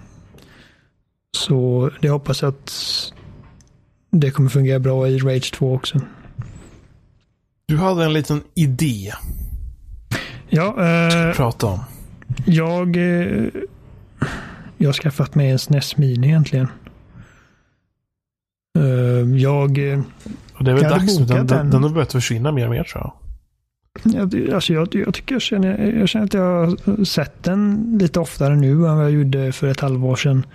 Så 1.36 1.90
det 2.00 2.08
hoppas 2.08 2.42
jag 2.42 2.48
att 2.48 2.72
det 4.10 4.30
kommer 4.30 4.50
fungera 4.50 4.78
bra 4.78 5.08
i 5.08 5.18
Rage 5.18 5.52
2 5.52 5.74
också. 5.74 6.00
Du 7.66 7.76
hade 7.76 8.04
en 8.04 8.12
liten 8.12 8.42
idé. 8.54 9.12
Ja. 10.48 10.66
Eh, 10.86 11.34
prata 11.34 11.66
om. 11.66 11.80
Jag, 12.44 12.96
eh, 12.96 13.46
jag 14.78 14.88
har 14.88 14.92
skaffat 14.92 15.34
mig 15.34 15.50
en 15.50 15.58
SNES 15.58 15.96
Mini 15.96 16.26
egentligen. 16.26 16.68
Eh, 18.78 19.38
jag 19.38 19.92
eh, 19.92 20.00
och 20.54 20.64
det 20.64 20.70
är 20.70 20.74
väl 20.74 20.90
dags 20.90 21.18
nu. 21.18 21.24
Den, 21.24 21.46
den, 21.46 21.70
den 21.70 21.82
har 21.82 21.90
börjat 21.90 22.12
försvinna 22.12 22.52
mer 22.52 22.64
och 22.64 22.70
mer 22.70 22.84
tror 22.84 23.02
jag. 23.02 23.12
Ja, 24.02 24.54
alltså 24.54 24.72
jag, 24.72 24.94
jag 24.94 25.14
tycker 25.14 25.34
jag 25.34 25.42
känner, 25.42 25.92
jag 25.98 26.08
känner 26.08 26.26
att 26.26 26.34
jag 26.34 26.66
har 26.66 27.04
sett 27.04 27.42
den 27.42 27.94
lite 28.00 28.20
oftare 28.20 28.56
nu 28.56 28.70
än 28.70 28.96
vad 28.96 29.04
jag 29.04 29.10
gjorde 29.10 29.52
för 29.52 29.66
ett 29.66 29.80
halvår 29.80 30.16
sedan. 30.16 30.46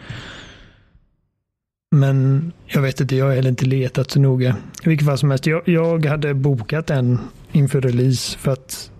Men 1.92 2.52
jag 2.66 2.82
vet 2.82 3.02
inte, 3.02 3.16
jag 3.16 3.26
har 3.26 3.36
heller 3.36 3.50
inte 3.50 3.66
letat 3.66 4.12
så 4.12 4.20
noga. 4.20 4.56
I 4.84 4.90
vilket 4.90 5.08
fall 5.08 5.18
som 5.18 5.30
helst, 5.30 5.48
jag, 5.48 5.62
jag 5.66 6.06
hade 6.06 6.34
bokat 6.34 6.88
den 6.88 7.20
inför 7.52 7.82
release 7.82 8.38
för 8.38 8.52
att 8.52 8.92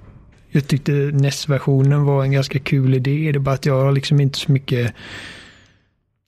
jag 0.50 0.68
tyckte 0.68 0.92
NES-versionen 0.92 2.06
var 2.06 2.24
en 2.24 2.32
ganska 2.32 2.60
kul 2.60 2.94
idé. 2.94 3.32
Det 3.32 3.38
är 3.38 3.40
bara 3.40 3.56
att 3.56 3.66
jag 3.66 3.84
har 3.84 3.92
liksom 3.92 4.20
inte 4.20 4.40
så 4.40 4.52
mycket... 4.52 4.94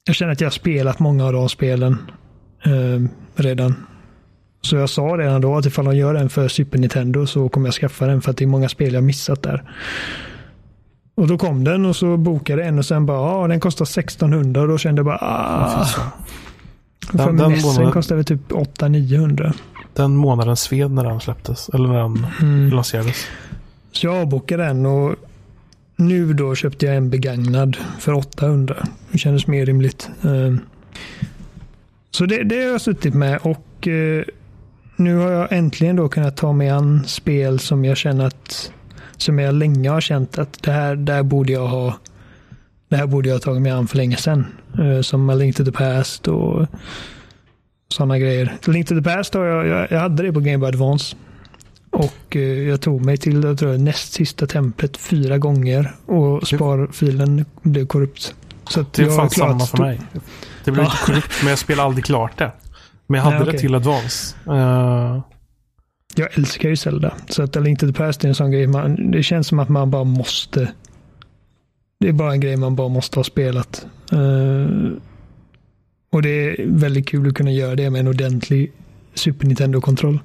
Jag 0.04 0.16
känner 0.16 0.32
att 0.32 0.40
jag 0.40 0.46
har 0.46 0.52
spelat 0.52 0.98
många 0.98 1.26
av 1.26 1.32
de 1.32 1.48
spelen 1.48 1.98
eh, 2.62 3.08
redan. 3.34 3.74
Så 4.62 4.76
jag 4.76 4.90
sa 4.90 5.02
redan 5.02 5.40
då 5.40 5.56
att 5.56 5.66
ifall 5.66 5.84
de 5.84 5.96
gör 5.96 6.14
en 6.14 6.28
för 6.28 6.48
Super 6.48 6.78
Nintendo 6.78 7.26
så 7.26 7.48
kommer 7.48 7.66
jag 7.66 7.74
skaffa 7.74 8.06
den 8.06 8.22
för 8.22 8.30
att 8.30 8.36
det 8.36 8.44
är 8.44 8.46
många 8.46 8.68
spel 8.68 8.94
jag 8.94 9.04
missat 9.04 9.42
där. 9.42 9.64
Och 11.14 11.26
då 11.26 11.38
kom 11.38 11.64
den 11.64 11.86
och 11.86 11.96
så 11.96 12.16
bokade 12.16 12.64
en 12.64 12.78
och 12.78 12.86
sen 12.86 13.06
bara, 13.06 13.40
ja 13.40 13.48
den 13.48 13.60
kostar 13.60 13.84
1600 13.84 14.62
och 14.62 14.68
då 14.68 14.78
kände 14.78 14.98
jag 14.98 15.06
bara, 15.06 15.18
ah. 15.20 15.86
Den, 17.12 17.26
för 17.26 17.32
den 17.32 17.60
månaden, 17.62 17.92
kostade 17.92 18.16
väl 18.16 18.24
typ 18.24 18.50
800-900. 18.50 19.52
Den 19.94 20.16
månaden 20.16 20.56
sved 20.56 20.90
när 20.90 21.04
den 21.04 21.20
släpptes, 21.20 21.68
eller 21.68 21.88
när 21.88 21.98
den 21.98 22.26
mm. 22.40 22.70
lanserades. 22.70 23.26
Så 23.92 24.06
jag 24.06 24.16
avbokade 24.16 24.64
den 24.64 24.86
och 24.86 25.14
nu 25.96 26.32
då 26.32 26.54
köpte 26.54 26.86
jag 26.86 26.96
en 26.96 27.10
begagnad 27.10 27.76
för 27.98 28.12
800. 28.12 28.76
Det 29.10 29.18
kändes 29.18 29.46
mer 29.46 29.66
rimligt. 29.66 30.10
Ehm, 30.22 30.60
så 32.10 32.26
det, 32.26 32.42
det 32.42 32.56
har 32.56 32.70
jag 32.70 32.80
suttit 32.80 33.14
med 33.14 33.38
och 33.42 33.88
eh, 33.88 34.24
nu 34.96 35.16
har 35.16 35.30
jag 35.30 35.52
äntligen 35.52 35.96
då 35.96 36.08
kunnat 36.08 36.36
ta 36.36 36.52
mig 36.52 36.68
an 36.68 37.04
spel 37.06 37.58
som 37.58 37.84
jag 37.84 37.96
känner 37.96 38.26
att 38.26 38.72
som 39.16 39.38
jag 39.38 39.54
länge 39.54 39.90
har 39.90 40.00
känt 40.00 40.38
att 40.38 40.62
det 40.62 40.72
här, 40.72 40.96
där 40.96 41.22
borde 41.22 41.52
jag 41.52 41.66
ha 41.66 41.96
det 42.90 42.96
här 42.96 43.06
borde 43.06 43.28
jag 43.28 43.36
ha 43.36 43.40
tagit 43.40 43.62
mig 43.62 43.72
an 43.72 43.88
för 43.88 43.96
länge 43.96 44.16
sedan. 44.16 44.46
Uh, 44.78 45.00
som 45.00 45.30
A 45.30 45.34
Link 45.34 45.56
to 45.56 45.64
the 45.64 45.72
Past 45.72 46.28
och 46.28 46.66
sådana 47.88 48.18
grejer. 48.18 48.56
Link 48.66 48.88
to 48.88 48.94
the 48.94 49.02
Past 49.02 49.34
har 49.34 49.44
jag, 49.44 49.66
jag, 49.66 49.90
jag 49.90 50.00
hade 50.00 50.22
det 50.22 50.32
på 50.32 50.40
Game 50.40 50.58
Boy 50.58 50.68
Advance. 50.68 51.16
Och 51.90 52.36
uh, 52.36 52.68
jag 52.68 52.80
tog 52.80 53.04
mig 53.04 53.16
till 53.16 53.42
jag 53.44 53.58
tror, 53.58 53.78
näst 53.78 54.12
sista 54.12 54.46
templet 54.46 54.96
fyra 54.96 55.38
gånger 55.38 55.92
och 56.06 56.48
sparfilen 56.48 57.44
blev 57.62 57.86
korrupt. 57.86 58.34
Så 58.70 58.84
det 58.92 59.02
är 59.02 59.16
fan 59.16 59.30
samma 59.30 59.66
för 59.66 59.78
mig. 59.78 60.00
Det 60.64 60.70
blev 60.70 60.84
ja. 60.84 60.90
inte 60.90 61.04
korrupt 61.04 61.42
men 61.42 61.50
jag 61.50 61.58
spelade 61.58 61.86
aldrig 61.86 62.04
klart 62.04 62.38
det. 62.38 62.52
Men 63.06 63.18
jag 63.18 63.24
hade 63.24 63.36
Nej, 63.36 63.42
okay. 63.42 63.52
det 63.52 63.58
till 63.58 63.74
Advance. 63.74 64.36
Uh... 64.48 65.20
Jag 66.14 66.38
älskar 66.38 66.68
ju 66.68 66.76
Zelda. 66.76 67.14
Så 67.28 67.42
att 67.42 67.56
A 67.56 67.60
Link 67.60 67.80
to 67.80 67.86
the 67.86 67.92
Past 67.92 68.24
är 68.24 68.28
en 68.28 68.34
sån 68.34 68.50
grej. 68.50 68.66
Man, 68.66 69.10
det 69.10 69.22
känns 69.22 69.46
som 69.46 69.58
att 69.58 69.68
man 69.68 69.90
bara 69.90 70.04
måste. 70.04 70.72
Det 72.00 72.08
är 72.08 72.12
bara 72.12 72.32
en 72.32 72.40
grej 72.40 72.56
man 72.56 72.76
bara 72.76 72.88
måste 72.88 73.18
ha 73.18 73.24
spelat. 73.24 73.86
Uh... 74.12 74.92
Och 76.12 76.22
det 76.22 76.28
är 76.28 76.66
väldigt 76.66 77.08
kul 77.08 77.28
att 77.28 77.34
kunna 77.34 77.50
göra 77.50 77.74
det 77.74 77.90
med 77.90 78.00
en 78.00 78.08
ordentlig 78.08 78.72
Super 79.14 79.46
Nintendo-kontroll. 79.46 80.20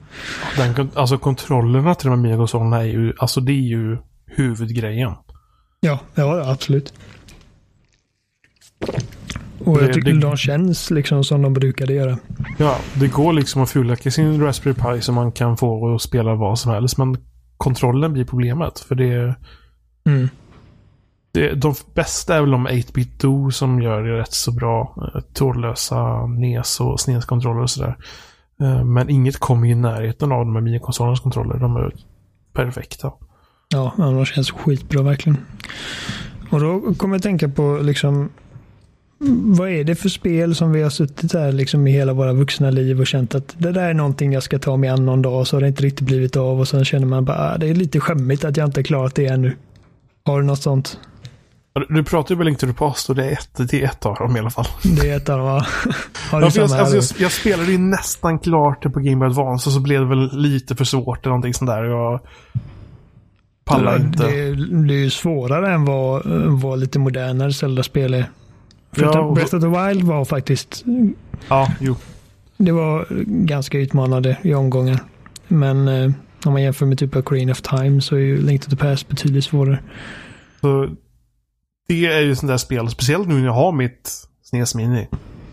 alltså 0.93 1.17
kontrollerna 1.17 1.95
till 1.95 2.09
de 2.09 2.09
här 2.09 2.23
minikonsolerna 2.23 2.77
är 2.77 2.85
ju, 2.85 3.13
alltså 3.17 3.41
det 3.41 3.51
är 3.51 3.67
ju 3.67 3.97
huvudgrejen. 4.25 5.11
Ja, 5.79 5.99
ja 6.15 6.51
absolut. 6.51 6.93
Och 9.65 9.81
jag 9.81 9.93
tycker 9.93 10.13
det, 10.13 10.19
de 10.19 10.37
känns 10.37 10.91
liksom 10.91 11.23
som 11.23 11.41
de 11.41 11.53
brukade 11.53 11.93
göra. 11.93 12.17
Ja, 12.57 12.77
det 12.93 13.07
går 13.07 13.33
liksom 13.33 13.61
att 13.61 13.69
fullacka 13.69 14.11
sin 14.11 14.41
Raspberry 14.41 14.73
Pi 14.73 15.01
så 15.01 15.11
man 15.11 15.31
kan 15.31 15.57
få 15.57 15.95
att 15.95 16.01
spela 16.01 16.35
vad 16.35 16.59
som 16.59 16.71
helst. 16.71 16.97
Men 16.97 17.17
kontrollen 17.57 18.13
blir 18.13 18.25
problemet. 18.25 18.79
För 18.79 18.95
det... 18.95 19.35
Mm. 20.07 20.29
det 21.31 21.53
de 21.53 21.73
bästa 21.93 22.35
är 22.35 22.41
väl 22.41 22.51
de 22.51 22.67
8-bit 22.67 23.19
Do 23.19 23.51
som 23.51 23.81
gör 23.81 24.03
det 24.03 24.19
rätt 24.19 24.33
så 24.33 24.51
bra. 24.51 24.95
Eh, 24.97 25.21
trådlösa 25.21 26.25
NES 26.25 26.79
och 26.79 26.99
SNES-kontroller 26.99 27.61
och 27.61 27.69
sådär. 27.69 27.97
Eh, 28.61 28.83
men 28.83 29.09
inget 29.09 29.37
kommer 29.37 29.67
i 29.67 29.75
närheten 29.75 30.31
av 30.31 30.45
de 30.45 30.55
här 30.55 30.61
minikonsolernas 30.61 31.19
kontroller. 31.19 31.59
De 31.59 31.75
är 31.75 31.93
perfekta. 32.53 33.11
Ja, 33.69 33.93
de 33.97 34.25
känns 34.25 34.51
skitbra 34.51 35.01
verkligen. 35.01 35.37
Och 36.49 36.59
då 36.59 36.93
kommer 36.97 37.15
jag 37.15 37.23
tänka 37.23 37.49
på 37.49 37.79
liksom 37.81 38.29
vad 39.17 39.69
är 39.69 39.83
det 39.83 39.95
för 39.95 40.09
spel 40.09 40.55
som 40.55 40.71
vi 40.71 40.81
har 40.81 40.89
suttit 40.89 41.33
här 41.33 41.51
liksom 41.51 41.87
i 41.87 41.91
hela 41.91 42.13
våra 42.13 42.33
vuxna 42.33 42.69
liv 42.69 42.99
och 42.99 43.07
känt 43.07 43.35
att 43.35 43.55
det 43.57 43.71
där 43.71 43.89
är 43.89 43.93
någonting 43.93 44.33
jag 44.33 44.43
ska 44.43 44.59
ta 44.59 44.77
mig 44.77 44.89
an 44.89 45.05
någon 45.05 45.21
dag 45.21 45.39
och 45.39 45.47
så 45.47 45.55
har 45.55 45.61
det 45.61 45.67
inte 45.67 45.83
riktigt 45.83 46.05
blivit 46.05 46.35
av 46.35 46.59
och 46.59 46.67
sen 46.67 46.85
känner 46.85 47.07
man 47.07 47.25
bara 47.25 47.37
ah, 47.37 47.57
det 47.57 47.69
är 47.69 47.73
lite 47.73 47.99
skämmigt 47.99 48.45
att 48.45 48.57
jag 48.57 48.67
inte 48.67 48.83
klarat 48.83 49.15
det 49.15 49.25
ännu. 49.25 49.55
Har 50.25 50.41
du 50.41 50.45
något 50.45 50.61
sånt? 50.61 50.99
Du 51.89 52.03
pratar 52.03 52.35
ju 52.35 52.39
väl 52.39 52.47
inte 52.47 52.73
Past 52.73 53.09
och 53.09 53.15
det 53.15 53.25
är 53.25 53.31
ett, 53.31 53.69
det 53.69 53.81
är 53.83 53.85
ett 53.85 54.05
av 54.05 54.15
dem 54.15 54.35
i 54.37 54.39
alla 54.39 54.49
fall. 54.49 54.65
Det 54.83 55.09
är 55.09 55.17
ett 55.17 55.29
av 55.29 55.37
dem, 55.37 55.47
va? 55.47 55.65
Har 56.31 56.41
du 56.41 56.47
Ja, 56.47 56.51
jag, 56.55 56.71
alltså, 56.71 56.95
jag, 56.95 57.03
jag 57.21 57.31
spelade 57.31 57.71
ju 57.71 57.77
nästan 57.77 58.39
klart 58.39 58.83
det 58.83 58.89
på 58.89 58.99
Game 58.99 59.15
Boy 59.15 59.27
Advance 59.27 59.69
och 59.69 59.73
så 59.73 59.79
blev 59.79 60.01
det 60.01 60.07
väl 60.07 60.29
lite 60.33 60.75
för 60.75 60.85
svårt 60.85 61.19
eller 61.19 61.29
någonting 61.29 61.53
sånt 61.53 61.71
där. 61.71 61.83
Jag 61.83 62.19
pallar 63.65 63.95
inte. 63.95 64.23
Det, 64.23 64.55
det 64.87 64.93
är 64.93 65.03
ju 65.03 65.09
svårare 65.09 65.73
än 65.73 65.85
vad, 65.85 66.21
vad 66.61 66.79
lite 66.79 66.99
modernare 66.99 67.53
Zelda-spel 67.53 68.13
är. 68.13 68.25
För 68.95 69.03
Ja, 69.03 69.19
och- 69.21 69.33
Breath 69.35 69.55
of 69.55 69.61
the 69.61 69.67
Wild 69.67 70.03
var 70.03 70.25
faktiskt 70.25 70.83
Ja, 71.47 71.71
jo. 71.79 71.95
Det 72.57 72.71
var 72.71 73.07
ganska 73.45 73.77
utmanande 73.79 74.37
i 74.43 74.53
omgångar. 74.53 74.99
Men 75.47 75.87
eh, 75.87 76.11
om 76.45 76.53
man 76.53 76.61
jämför 76.61 76.85
med 76.85 76.97
typ 76.99 77.15
Ocarina 77.15 77.51
of 77.51 77.61
Time 77.61 78.01
så 78.01 78.15
är 78.15 78.19
ju 78.19 78.41
Link 78.41 78.61
to 78.63 78.69
the 78.69 78.75
Past 78.75 79.07
betydligt 79.09 79.43
svårare. 79.45 79.79
Så 80.61 80.89
det 81.87 82.05
är 82.05 82.21
ju 82.21 82.35
sånt 82.35 82.49
där 82.49 82.57
spel, 82.57 82.89
speciellt 82.89 83.27
nu 83.27 83.33
när 83.35 83.45
jag 83.45 83.53
har 83.53 83.71
mitt 83.71 84.11
SNES 84.43 84.75
Mini. 84.75 85.07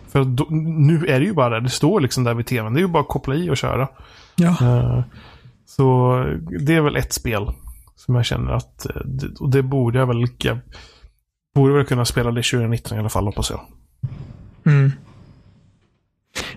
För 0.09 0.23
då, 0.23 0.47
nu 0.51 1.05
är 1.07 1.19
det 1.19 1.25
ju 1.25 1.33
bara 1.33 1.59
det 1.59 1.69
står 1.69 2.01
liksom 2.01 2.23
där 2.23 2.33
vid 2.33 2.45
tvn. 2.45 2.73
Det 2.73 2.79
är 2.79 2.81
ju 2.81 2.87
bara 2.87 3.01
att 3.03 3.07
koppla 3.09 3.35
i 3.35 3.49
och 3.49 3.57
köra. 3.57 3.87
Ja, 4.35 4.57
Eh, 4.61 5.01
Så 5.65 6.15
det 6.65 6.75
är 6.75 6.81
väl 6.81 6.95
ett 6.95 7.13
spel 7.13 7.47
som 7.95 8.15
jag 8.15 8.25
känner 8.25 8.51
att, 8.51 8.85
eh, 8.85 9.01
det- 9.05 9.39
och 9.39 9.49
det 9.49 9.63
borde 9.63 9.99
jag 9.99 10.07
väl, 10.07 10.25
jag 10.37 10.59
borde 11.53 11.73
väl 11.73 11.85
kunna 11.85 12.05
spela 12.05 12.31
det 12.31 12.43
2019 12.43 12.97
i 12.97 12.99
alla 12.99 13.09
fall 13.09 13.25
hoppas 13.25 13.49
jag. 13.49 13.61
mm. 14.65 14.91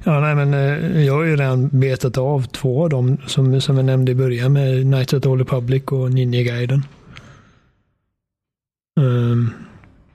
ja 0.05 0.21
nej, 0.21 0.35
men 0.35 0.55
eh, 0.55 1.05
jag 1.05 1.15
har 1.15 1.25
ju 1.25 1.37
redan 1.37 1.69
betat 1.69 2.19
av 2.19 2.43
två 2.47 2.83
av 2.83 2.91
dem 2.91 3.17
som, 3.27 3.61
som 3.61 3.77
jag 3.77 3.87
nämnde 3.87 4.13
i 4.13 4.15
början 4.15 4.53
med 4.53 4.83
Knights 4.83 5.13
of 5.13 5.23
the 5.23 5.29
Old 5.29 5.41
Republic 5.41 5.85
och 5.85 6.11
Ninja-guiden. 6.11 6.83
Um, 9.01 9.33
ehm, 9.33 9.51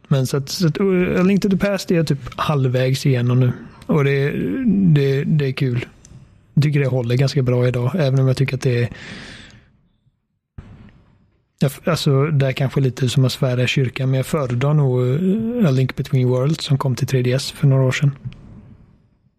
men 0.07 0.27
så 0.27 0.37
att, 0.37 0.49
så 0.49 0.67
att 0.67 0.79
uh, 0.79 1.19
A 1.19 1.23
Link 1.23 1.41
to 1.41 1.49
the 1.49 1.57
Past 1.57 1.91
är 1.91 1.95
jag 1.95 2.07
typ 2.07 2.19
halvvägs 2.35 3.05
igenom 3.05 3.39
nu. 3.39 3.51
Och 3.85 4.03
det, 4.03 4.31
det, 4.65 5.23
det 5.23 5.45
är 5.45 5.51
kul. 5.51 5.85
Jag 6.53 6.63
tycker 6.63 6.79
det 6.79 6.87
håller 6.87 7.15
ganska 7.15 7.41
bra 7.41 7.67
idag, 7.67 7.91
även 7.95 8.19
om 8.19 8.27
jag 8.27 8.37
tycker 8.37 8.55
att 8.55 8.61
det 8.61 8.83
är 8.83 8.89
jag, 11.61 11.71
alltså, 11.85 12.25
det 12.25 12.47
är 12.47 12.51
kanske 12.51 12.79
lite 12.81 13.09
som 13.09 13.25
att 13.25 13.31
svära 13.31 13.63
i 13.63 13.67
kyrkan, 13.67 14.09
men 14.09 14.17
jag 14.17 14.25
föredrar 14.25 14.73
nog 14.73 14.99
uh, 15.01 15.67
A 15.67 15.71
Link 15.71 15.95
Between 15.95 16.27
Worlds 16.29 16.65
som 16.65 16.77
kom 16.77 16.95
till 16.95 17.07
3DS 17.07 17.53
för 17.55 17.67
några 17.67 17.83
år 17.83 17.91
sedan. 17.91 18.11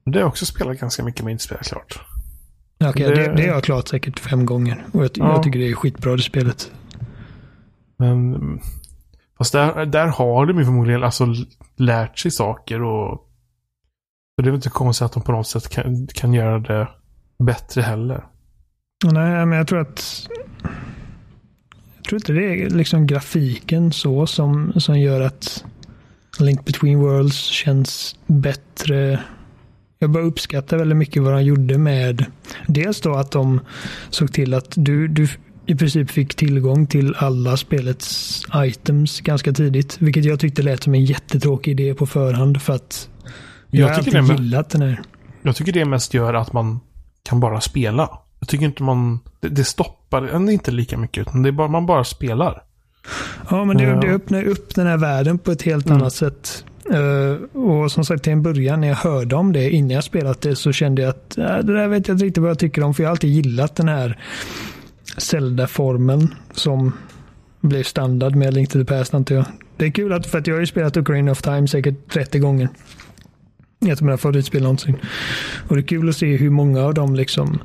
Det 0.05 0.13
har 0.13 0.21
jag 0.21 0.29
också 0.29 0.47
spelat 0.47 0.79
ganska 0.79 1.05
mycket 1.05 1.23
men 1.25 1.33
inte 1.33 1.45
spelat 1.45 1.67
klart. 1.67 2.01
Okej, 2.85 3.09
Det- 3.09 3.15
det, 3.15 3.35
det 3.37 3.43
har 3.43 3.55
jag 3.55 3.65
klart 3.65 3.89
säkert 3.89 4.19
fem 4.19 4.47
gånger. 4.47 4.85
Och 4.93 5.05
jag, 5.05 5.11
Ja. 5.15 5.33
jag 5.33 5.43
tycker 5.43 5.59
det 5.59 5.69
är 5.71 5.75
skitbra 5.75 6.17
det 6.17 6.23
spelet. 6.23 6.71
Men 7.99 8.35
fast 9.39 9.53
där, 9.53 9.87
där 9.87 10.07
har 10.07 10.47
de 10.47 10.59
ju 10.59 10.65
förmodligen 10.65 11.03
alltså 11.05 11.27
lärt 11.77 12.19
sig 12.19 12.31
saker 12.31 12.83
och 12.83 13.29
så 14.37 14.43
det 14.43 14.49
är 14.49 14.51
väl 14.51 14.55
inte 14.55 14.69
konstigt 14.71 15.05
att 15.05 15.13
de 15.13 15.23
på 15.23 15.33
något 15.33 15.47
sätt 15.47 15.69
kan, 15.69 16.07
kan 16.07 16.33
göra 16.35 16.59
det 16.59 16.89
bättre 17.45 17.83
heller. 17.83 18.25
Nej, 19.05 19.47
men 19.47 19.59
jag 19.59 19.67
tror 19.67 19.81
att 19.81 20.27
tror 22.13 22.21
inte 22.21 22.33
det 22.33 22.65
är 22.65 22.71
liksom 22.71 23.07
grafiken 23.07 23.93
så 23.93 24.27
som, 24.27 24.73
som 24.77 25.01
gör 25.01 25.21
att 25.21 25.65
Link 26.39 26.65
Between 26.65 26.99
Worlds 26.99 27.37
känns 27.37 28.17
bättre. 28.27 29.21
Jag 29.99 30.11
bara 30.11 30.23
uppskattar 30.23 30.77
väldigt 30.77 30.99
mycket 30.99 31.23
vad 31.23 31.33
de 31.33 31.43
gjorde 31.43 31.79
med 31.79 32.25
dels 32.67 33.01
då 33.01 33.15
att 33.15 33.31
de 33.31 33.61
såg 34.11 34.33
till 34.33 34.55
att 34.55 34.73
du, 34.77 35.09
du 35.09 35.29
i 35.67 35.75
princip 35.75 36.11
fick 36.11 36.35
tillgång 36.35 36.87
till 36.87 37.15
alla 37.19 37.57
spelets 37.57 38.43
items 38.55 39.21
ganska 39.21 39.53
tidigt. 39.53 39.97
Vilket 40.01 40.25
jag 40.25 40.41
tyckte 40.41 40.63
lät 40.63 40.83
som 40.83 40.95
en 40.95 41.05
jättetråkig 41.05 41.71
idé 41.81 41.95
på 41.95 42.07
förhand 42.07 42.63
för 42.63 42.73
att 42.73 43.09
jag, 43.71 43.81
Jag 43.81 43.89
har 43.89 43.95
alltid 43.95 44.39
gillat 44.39 44.71
den 44.71 44.83
här. 44.83 45.03
Jag 45.43 45.57
tycker 45.57 45.73
det 45.73 45.85
mest 45.85 46.15
gör 46.15 46.35
att 46.35 46.53
man 46.53 46.81
kan 47.23 47.41
bara 47.41 47.61
spela. 47.61 48.19
Jag 48.43 48.49
tycker 48.49 48.65
inte 48.65 48.83
man... 48.83 49.19
Det, 49.41 49.49
det 49.49 49.65
stoppar 49.65 50.23
en 50.23 50.49
inte 50.49 50.71
lika 50.71 50.99
mycket 50.99 51.21
utan 51.29 51.43
det 51.43 51.49
är 51.49 51.53
bara, 51.53 51.69
man 51.69 51.87
bara 51.87 52.05
spelar. 52.05 52.63
Ja, 53.51 53.65
men 53.65 53.77
det, 53.77 53.85
Ja. 53.85 54.01
det 54.01 54.09
öppnar 54.09 54.45
upp 54.45 54.75
den 54.75 54.87
här 54.87 54.97
världen 54.97 55.39
på 55.39 55.53
ett 55.53 55.63
helt 55.63 55.87
Mm. 55.87 55.99
annat 55.99 56.13
sätt. 56.13 56.65
Eh, 56.91 57.59
och 57.61 57.93
som 57.93 58.05
sagt 58.05 58.23
till 58.23 58.33
en 58.33 58.43
början 58.43 58.81
när 58.81 58.89
jag 58.89 58.95
hörde 58.97 59.37
om 59.37 59.53
det 59.53 59.71
innan 59.71 59.91
jag 59.91 60.05
spelat 60.05 60.41
det 60.41 60.57
så 60.57 60.73
kände 60.73 61.03
jag 61.03 61.09
att 61.09 61.39
äh, 61.39 61.45
det 61.45 61.73
där 61.75 61.89
vet 61.89 62.09
jag 62.09 62.15
inte 62.15 62.25
riktigt 62.25 62.41
vad 62.43 62.51
jag 62.51 62.59
tycker 62.59 62.83
om. 62.83 62.95
För 62.95 63.03
jag 63.03 63.09
har 63.09 63.13
alltid 63.13 63.31
gillat 63.31 63.77
den 63.77 63.89
här 63.89 64.19
Zelda-formen 65.17 66.35
som 66.55 66.93
blev 67.61 67.83
standard 67.83 68.35
med 68.35 68.55
Link 68.55 68.69
to 68.71 68.79
the 68.79 68.85
Past 68.85 69.15
antar 69.15 69.35
jag. 69.35 69.45
Det 69.77 69.87
är 69.87 69.91
kul 69.91 70.13
att, 70.13 70.27
för 70.27 70.39
att 70.39 70.47
jag 70.47 70.55
har 70.55 70.61
ju 70.61 70.67
spelat 70.67 70.97
Ocarina 70.97 71.33
of 71.33 71.43
Time 71.43 71.69
säkert 71.69 72.13
30 72.13 72.39
gånger. 72.39 72.69
Ett 73.87 73.99
av 73.99 74.05
mina 74.05 74.17
favoritspel 74.19 74.63
någonsin. 74.63 74.97
Och 75.69 75.77
det 75.77 75.81
är 75.83 75.87
kul 75.87 76.09
att 76.09 76.17
se 76.17 76.37
hur 76.37 76.51
många 76.51 76.81
av 76.83 76.95
dem 76.95 77.17
liksom 77.17 77.59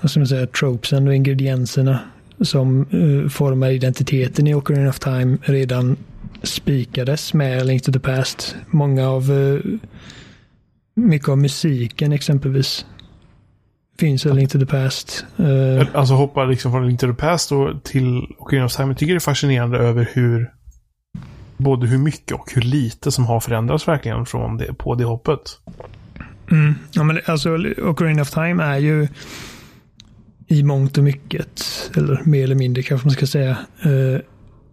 vad 0.00 0.10
ska 0.10 0.20
man 0.20 0.26
säga, 0.26 0.46
tropesen 0.46 1.08
och 1.08 1.14
ingredienserna 1.14 1.98
som 2.40 2.86
eh, 2.90 3.28
formar 3.30 3.70
identiteten 3.70 4.46
i 4.46 4.54
Ocarina 4.54 4.88
of 4.88 4.98
Time 4.98 5.38
redan 5.42 5.96
spikades 6.42 7.34
med 7.34 7.66
Link 7.66 7.82
to 7.82 7.92
the 7.92 8.00
Past. 8.00 8.56
Många 8.70 9.08
av 9.08 9.30
uh, 9.30 9.60
mycket 10.94 11.28
av 11.28 11.38
musiken 11.38 12.12
exempelvis 12.12 12.86
finns 13.98 14.26
i 14.26 14.32
Link 14.32 14.50
to 14.50 14.58
the 14.58 14.66
Past. 14.66 15.24
Eh, 15.36 15.88
Alltså 15.94 16.14
hoppa 16.14 16.44
liksom 16.44 16.72
från 16.72 16.86
Link 16.86 17.00
to 17.00 17.06
the 17.06 17.12
Past 17.12 17.52
till 17.84 18.26
Ocarina 18.38 18.66
of 18.66 18.76
Time. 18.76 18.88
Jag 18.88 18.98
tycker 18.98 19.12
det 19.12 19.18
är 19.18 19.20
fascinerande 19.20 19.78
över 19.78 20.10
hur 20.12 20.50
både 21.56 21.86
hur 21.86 21.98
mycket 21.98 22.32
och 22.32 22.52
hur 22.54 22.62
lite 22.62 23.12
som 23.12 23.26
har 23.26 23.40
förändrats 23.40 23.88
verkligen 23.88 24.26
från 24.26 24.56
det, 24.56 24.74
på 24.74 24.94
det 24.94 25.04
hoppet. 25.04 25.40
Mm. 26.50 26.74
Ja, 26.92 27.02
men 27.02 27.20
alltså, 27.26 27.58
Ocarina 27.82 28.22
of 28.22 28.30
Time 28.30 28.62
är 28.64 28.78
ju 28.78 29.08
i 30.48 30.62
mångt 30.62 30.98
och 30.98 31.04
mycket, 31.04 31.64
eller 31.96 32.22
mer 32.24 32.44
eller 32.44 32.54
mindre 32.54 32.82
kanske 32.82 33.06
man 33.06 33.14
ska 33.14 33.26
säga, 33.26 33.58
eh, 33.82 34.20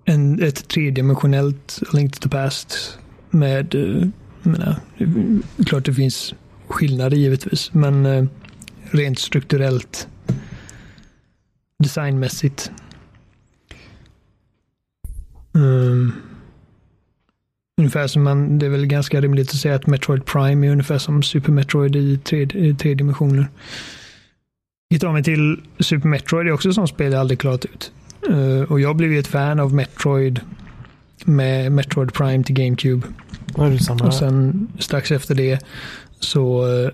en, 0.06 0.44
ett 0.44 0.68
tredimensionellt 0.68 1.82
Link 1.94 2.14
to 2.14 2.20
the 2.22 2.30
Past 2.30 3.00
med, 3.30 3.76
eh, 3.76 4.08
menar, 4.42 4.76
det 4.98 5.04
är 5.58 5.66
klart 5.66 5.86
det 5.86 5.94
finns 5.94 6.34
skillnader 6.68 7.18
givetvis, 7.18 7.74
men 7.74 8.06
eh, 8.06 8.26
rent 8.92 9.20
strukturellt, 9.20 10.08
designmässigt. 11.84 12.72
Um, 15.52 16.14
Ungefär 17.78 18.08
som 18.08 18.24
man, 18.24 18.60
det 18.60 18.66
är 18.66 18.70
väl 18.70 18.86
ganska 18.86 19.22
rimligt 19.22 19.50
att 19.50 19.56
säga 19.56 19.76
att 19.76 19.88
Metroid 19.88 20.26
Prime 20.26 20.68
är 20.68 20.72
ungefär 20.72 20.98
som 20.98 21.24
Super 21.24 21.52
Metroid 21.52 21.96
i 21.96 22.18
tre, 22.18 22.42
i 22.42 22.74
tre 22.74 22.94
dimensioner. 22.94 23.48
Vi 24.90 25.00
tar 25.00 25.12
mig 25.12 25.24
till 25.24 25.62
Super 25.80 26.08
Metroid, 26.08 26.46
det 26.46 26.50
är 26.50 26.54
också 26.54 26.70
ett 26.70 26.76
sånt 26.76 26.90
spel 26.90 27.12
jag 27.12 27.20
aldrig 27.20 27.40
klarat 27.40 27.66
ut. 27.66 27.92
Eh, 28.30 28.72
och 28.72 28.80
jag 28.80 28.96
blev 28.96 29.12
ju 29.12 29.20
ett 29.20 29.28
fan 29.28 29.60
av 29.60 29.74
Metroid 29.74 30.40
med 31.26 31.72
Metroid 31.72 32.14
Prime 32.14 32.44
till 32.44 32.56
GameCube. 32.56 33.08
Det 33.46 33.64
det 33.98 34.04
Och 34.04 34.14
sen 34.14 34.68
strax 34.80 35.12
efter 35.12 35.36
det 35.36 35.60
så 36.20 36.68
uh, 36.68 36.90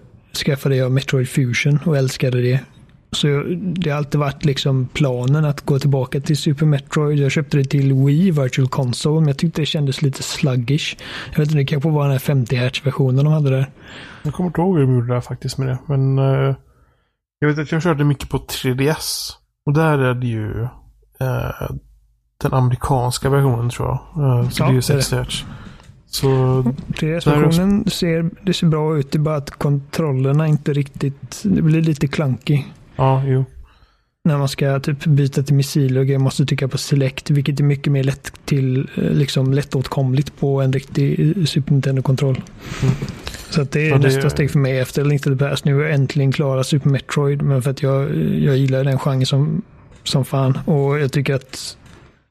skaffade 0.46 0.76
jag 0.76 0.92
Metroid 0.92 1.30
Fusion 1.30 1.80
och 1.86 1.98
älskade 1.98 2.42
det. 2.42 2.60
Så 3.12 3.28
det 3.58 3.90
har 3.90 3.98
alltid 3.98 4.20
varit 4.20 4.46
liksom 4.46 4.88
planen 4.94 5.46
att 5.46 5.62
gå 5.62 5.80
tillbaka 5.80 6.20
till 6.20 6.38
Super 6.38 6.66
Metroid. 6.66 7.20
Jag 7.20 7.32
köpte 7.32 7.58
det 7.58 7.64
till 7.64 7.94
Wii 7.94 8.32
Virtual 8.32 8.68
Console 8.68 9.20
men 9.20 9.28
jag 9.28 9.38
tyckte 9.38 9.62
det 9.62 9.66
kändes 9.66 10.02
lite 10.02 10.24
sluggish. 10.24 10.98
Jag 11.32 11.40
vet 11.40 11.48
inte, 11.48 11.58
det 11.58 11.66
kanske 11.66 11.90
var 11.90 12.04
den 12.04 12.12
här 12.12 12.20
50 12.20 12.56
Hz 12.56 12.86
versionen 12.86 13.26
de 13.26 13.34
hade 13.34 13.50
där. 13.50 13.70
Jag 14.24 14.34
kommer 14.34 14.48
inte 14.48 14.62
ihåg 14.62 14.78
hur 14.78 14.86
de 14.86 14.94
gjorde 14.96 15.14
där 15.14 15.22
faktiskt 15.22 15.58
med 15.58 15.68
det. 15.68 15.78
Men 15.86 16.20
eh, 16.20 16.56
jag 17.42 17.50
vet 17.50 17.60
att 17.60 17.72
jag 17.72 17.84
körde 17.84 18.04
mycket 18.04 18.30
på 18.30 18.38
3DS. 18.38 19.32
Och 19.66 19.74
där 19.74 19.98
är 19.98 20.14
det 20.14 20.28
ju 20.28 20.62
eh, 21.20 21.72
den 22.42 22.54
amerikanska 22.54 23.30
versionen 23.30 23.70
tror 23.70 23.88
jag. 23.88 24.00
Eh, 24.24 24.50
så 24.50 24.64
Ja, 24.64 24.68
det 24.68 24.72
är 24.72 24.74
ju 24.74 24.80
det 24.80 24.94
är 24.94 25.02
60 25.02 25.16
Hz. 25.16 25.46
Så 26.06 26.28
3DS-versionen 26.88 27.90
ser, 27.90 28.30
det 28.46 28.54
ser 28.54 28.68
bra 28.68 28.98
ut, 28.98 29.12
det 29.12 29.18
är 29.18 29.20
bara 29.20 29.36
att 29.36 29.50
kontrollerna 29.50 30.48
inte 30.48 30.74
riktigt, 30.74 31.42
det 31.44 31.62
blir 31.62 31.82
lite 31.82 32.08
clunky. 32.08 32.64
ja, 32.96 33.24
jo. 33.26 33.46
när 34.24 34.38
man 34.38 34.50
ska 34.50 34.80
typ 34.80 35.06
byta 35.06 35.44
till 35.44 35.56
missiler 35.56 36.00
och 36.00 36.06
grejer 36.06 36.20
måste 36.20 36.46
trycka 36.46 36.68
på 36.68 36.78
select, 36.78 37.30
vilket 37.30 37.60
är 37.60 37.64
mycket 37.64 37.94
mer 37.94 38.04
lätt 38.04 38.34
till, 38.46 38.90
eh, 38.96 39.04
liksom 39.04 39.54
lättåtkomligt 39.54 40.40
på 40.40 40.62
en 40.62 40.74
riktig 40.74 41.34
Super 41.50 41.72
Nintendo-kontroll. 41.72 42.42
Mm. 42.84 42.96
Så 43.52 43.62
att 43.62 43.72
det 43.72 43.88
är 43.90 43.92
det- 43.92 43.98
nästa 44.00 44.30
steg 44.30 44.52
för 44.52 44.60
mig 44.60 44.80
efter 44.80 45.06
Link 45.06 45.22
to 45.24 45.30
the 45.30 45.36
Past. 45.36 45.66
Nu 45.66 45.80
är 45.80 45.84
jag 45.86 45.94
äntligen 45.94 46.32
klara 46.32 46.64
Super 46.64 46.90
Metroid, 46.90 47.42
men 47.42 47.62
för 47.62 47.72
att 47.72 47.84
jag, 47.84 48.16
jag 48.40 48.58
gillar 48.58 48.84
den 48.84 49.00
genren 49.00 49.26
som, 49.26 49.62
som 50.04 50.26
fan. 50.26 50.58
Och 50.66 51.00
jag 51.00 51.12
tycker 51.12 51.36
att 51.36 51.78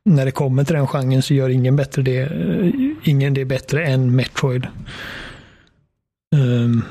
när 0.05 0.25
det 0.25 0.31
kommer 0.31 0.64
till 0.64 0.75
den 0.75 0.87
genren 0.87 1.23
så 1.23 1.35
gör 1.35 1.49
ingen 1.49 1.77
bättre 1.77 2.03
det, 2.03 2.18
eh, 2.21 2.71
ingen 3.05 3.35
det 3.35 3.45
bättre 3.45 3.87
än 3.87 4.16
Metroid. 4.16 4.66
Ehm, 6.37 6.83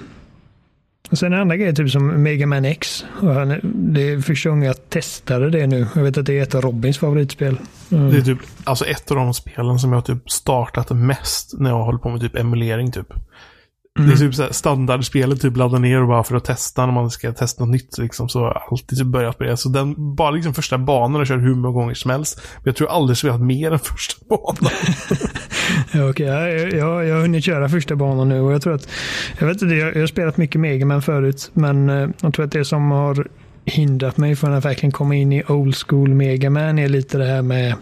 Och 1.11 1.17
sen 1.17 1.34
en 1.34 1.39
andra 1.39 1.57
grej, 1.57 1.75
typ 1.75 1.89
som 1.91 2.23
Mega 2.23 2.47
Man 2.47 2.65
X. 2.65 3.05
Och 3.21 3.34
han, 3.34 3.59
det 3.93 4.01
är 4.11 4.19
första 4.21 4.49
gången 4.49 4.65
jag 4.65 4.89
testade 4.89 5.49
det 5.49 5.67
nu. 5.67 5.88
Jag 5.95 6.03
vet 6.03 6.17
att 6.17 6.25
det 6.25 6.39
är 6.39 6.43
ett 6.43 6.55
av 6.55 6.61
Robins 6.61 6.97
favoritspel. 6.97 7.57
Mm. 7.91 8.11
Det 8.11 8.17
är 8.17 8.21
typ 8.21 8.38
alltså 8.63 8.86
ett 8.86 9.11
av 9.11 9.17
de 9.17 9.34
spelen 9.34 9.80
som 9.80 9.93
jag 9.93 10.05
typ 10.05 10.30
startat 10.32 10.89
mest 10.89 11.53
när 11.59 11.69
jag 11.69 11.84
håller 11.84 11.99
på 11.99 12.09
med 12.09 12.21
typ 12.21 12.36
emulering 12.36 12.91
typ. 12.91 13.13
Mm. 13.99 14.09
Det 14.09 14.15
är 14.15 14.17
typ 14.17 14.35
så 14.35 14.47
standardspelet, 14.51 15.41
typ 15.41 15.57
ladda 15.57 15.79
ner 15.79 16.01
och 16.01 16.07
bara 16.07 16.23
för 16.23 16.35
att 16.35 16.45
testa 16.45 16.85
när 16.85 16.93
man 16.93 17.09
ska 17.09 17.33
testa 17.33 17.65
något 17.65 17.71
nytt 17.71 17.97
liksom. 17.97 18.29
Så 18.29 18.39
har 18.39 18.47
jag 18.47 18.61
alltid 18.71 18.97
typ 18.97 19.07
börjat 19.07 19.39
med 19.39 19.49
det. 19.49 19.57
Så 19.57 19.69
den, 19.69 20.15
bara 20.15 20.31
liksom 20.31 20.53
första 20.53 20.77
banan 20.77 21.13
har 21.13 21.19
jag 21.19 21.27
kört 21.27 21.41
hur 21.41 21.55
många 21.55 21.73
gånger 21.73 21.93
som 21.93 22.11
helst. 22.11 22.41
Men 22.55 22.63
jag 22.63 22.75
tror 22.75 22.89
aldrig 22.89 23.17
spelat 23.17 23.41
mer 23.41 23.71
än 23.71 23.79
första 23.79 24.25
banan. 24.29 24.71
ja, 25.93 26.09
okay. 26.09 26.25
jag, 26.25 26.73
jag, 26.73 27.05
jag 27.05 27.15
har 27.15 27.21
hunnit 27.21 27.43
köra 27.43 27.69
första 27.69 27.95
banan 27.95 28.29
nu 28.29 28.41
och 28.41 28.53
jag 28.53 28.61
tror 28.61 28.73
att, 28.73 28.89
jag 29.39 29.47
vet 29.47 29.61
inte, 29.61 29.75
jag, 29.75 29.95
jag 29.95 29.99
har 29.99 30.07
spelat 30.07 30.37
mycket 30.37 30.61
Mega 30.61 30.85
Man 30.85 31.01
förut. 31.01 31.51
Men 31.53 31.89
eh, 31.89 32.09
jag 32.21 32.33
tror 32.33 32.45
att 32.45 32.51
det 32.51 32.65
som 32.65 32.91
har 32.91 33.27
hindrat 33.65 34.17
mig 34.17 34.35
från 34.35 34.53
att 34.53 34.65
verkligen 34.65 34.91
komma 34.91 35.15
in 35.15 35.33
i 35.33 35.43
old 35.47 35.75
school 35.75 36.13
Mega 36.13 36.49
Man 36.49 36.79
är 36.79 36.89
lite 36.89 37.17
det 37.17 37.25
här 37.25 37.41
med 37.41 37.75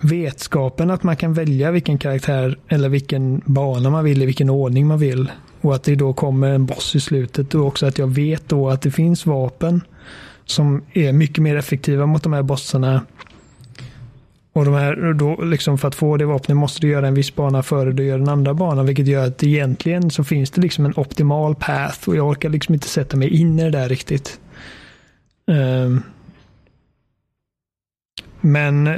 vetskapen 0.00 0.90
att 0.90 1.02
man 1.02 1.16
kan 1.16 1.34
välja 1.34 1.70
vilken 1.70 1.98
karaktär 1.98 2.58
eller 2.68 2.88
vilken 2.88 3.42
bana 3.44 3.90
man 3.90 4.04
vill 4.04 4.22
i 4.22 4.26
vilken 4.26 4.50
ordning 4.50 4.86
man 4.86 4.98
vill. 4.98 5.30
Och 5.60 5.74
att 5.74 5.82
det 5.82 5.94
då 5.94 6.12
kommer 6.12 6.48
en 6.48 6.66
boss 6.66 6.96
i 6.96 7.00
slutet 7.00 7.54
och 7.54 7.66
också 7.66 7.86
att 7.86 7.98
jag 7.98 8.06
vet 8.06 8.48
då 8.48 8.68
att 8.68 8.82
det 8.82 8.90
finns 8.90 9.26
vapen 9.26 9.80
som 10.44 10.82
är 10.92 11.12
mycket 11.12 11.42
mer 11.42 11.56
effektiva 11.56 12.06
mot 12.06 12.22
de 12.22 12.32
här 12.32 12.42
bossarna. 12.42 13.02
Och 14.52 14.64
de 14.64 14.74
här, 14.74 15.12
då 15.12 15.42
liksom 15.42 15.78
för 15.78 15.88
att 15.88 15.94
få 15.94 16.16
det 16.16 16.24
vapnet 16.26 16.56
måste 16.56 16.80
du 16.80 16.88
göra 16.88 17.08
en 17.08 17.14
viss 17.14 17.34
bana 17.34 17.62
före 17.62 17.92
du 17.92 18.04
gör 18.04 18.18
den 18.18 18.28
andra 18.28 18.54
banan. 18.54 18.86
Vilket 18.86 19.06
gör 19.06 19.26
att 19.26 19.42
egentligen 19.42 20.10
så 20.10 20.24
finns 20.24 20.50
det 20.50 20.60
liksom 20.60 20.84
en 20.84 20.94
optimal 20.96 21.54
path 21.54 22.08
och 22.08 22.16
jag 22.16 22.28
orkar 22.28 22.48
liksom 22.48 22.74
inte 22.74 22.88
sätta 22.88 23.16
mig 23.16 23.28
in 23.28 23.58
i 23.58 23.62
det 23.62 23.70
där 23.70 23.88
riktigt. 23.88 24.40
Um, 25.46 26.02
men 28.40 28.88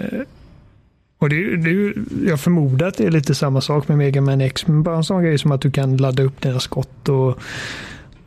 och 1.20 1.28
det, 1.28 1.56
det, 1.56 1.94
jag 2.26 2.40
förmodar 2.40 2.86
att 2.86 2.96
det 2.96 3.04
är 3.06 3.10
lite 3.10 3.34
samma 3.34 3.60
sak 3.60 3.88
med 3.88 3.98
Mega 3.98 4.20
Man 4.20 4.40
X. 4.40 4.66
Men 4.66 4.82
bara 4.82 4.96
en 4.96 5.04
sån 5.04 5.22
grej 5.22 5.38
som 5.38 5.52
att 5.52 5.60
du 5.60 5.70
kan 5.70 5.96
ladda 5.96 6.22
upp 6.22 6.40
dina 6.40 6.60
skott 6.60 7.08
och, 7.08 7.38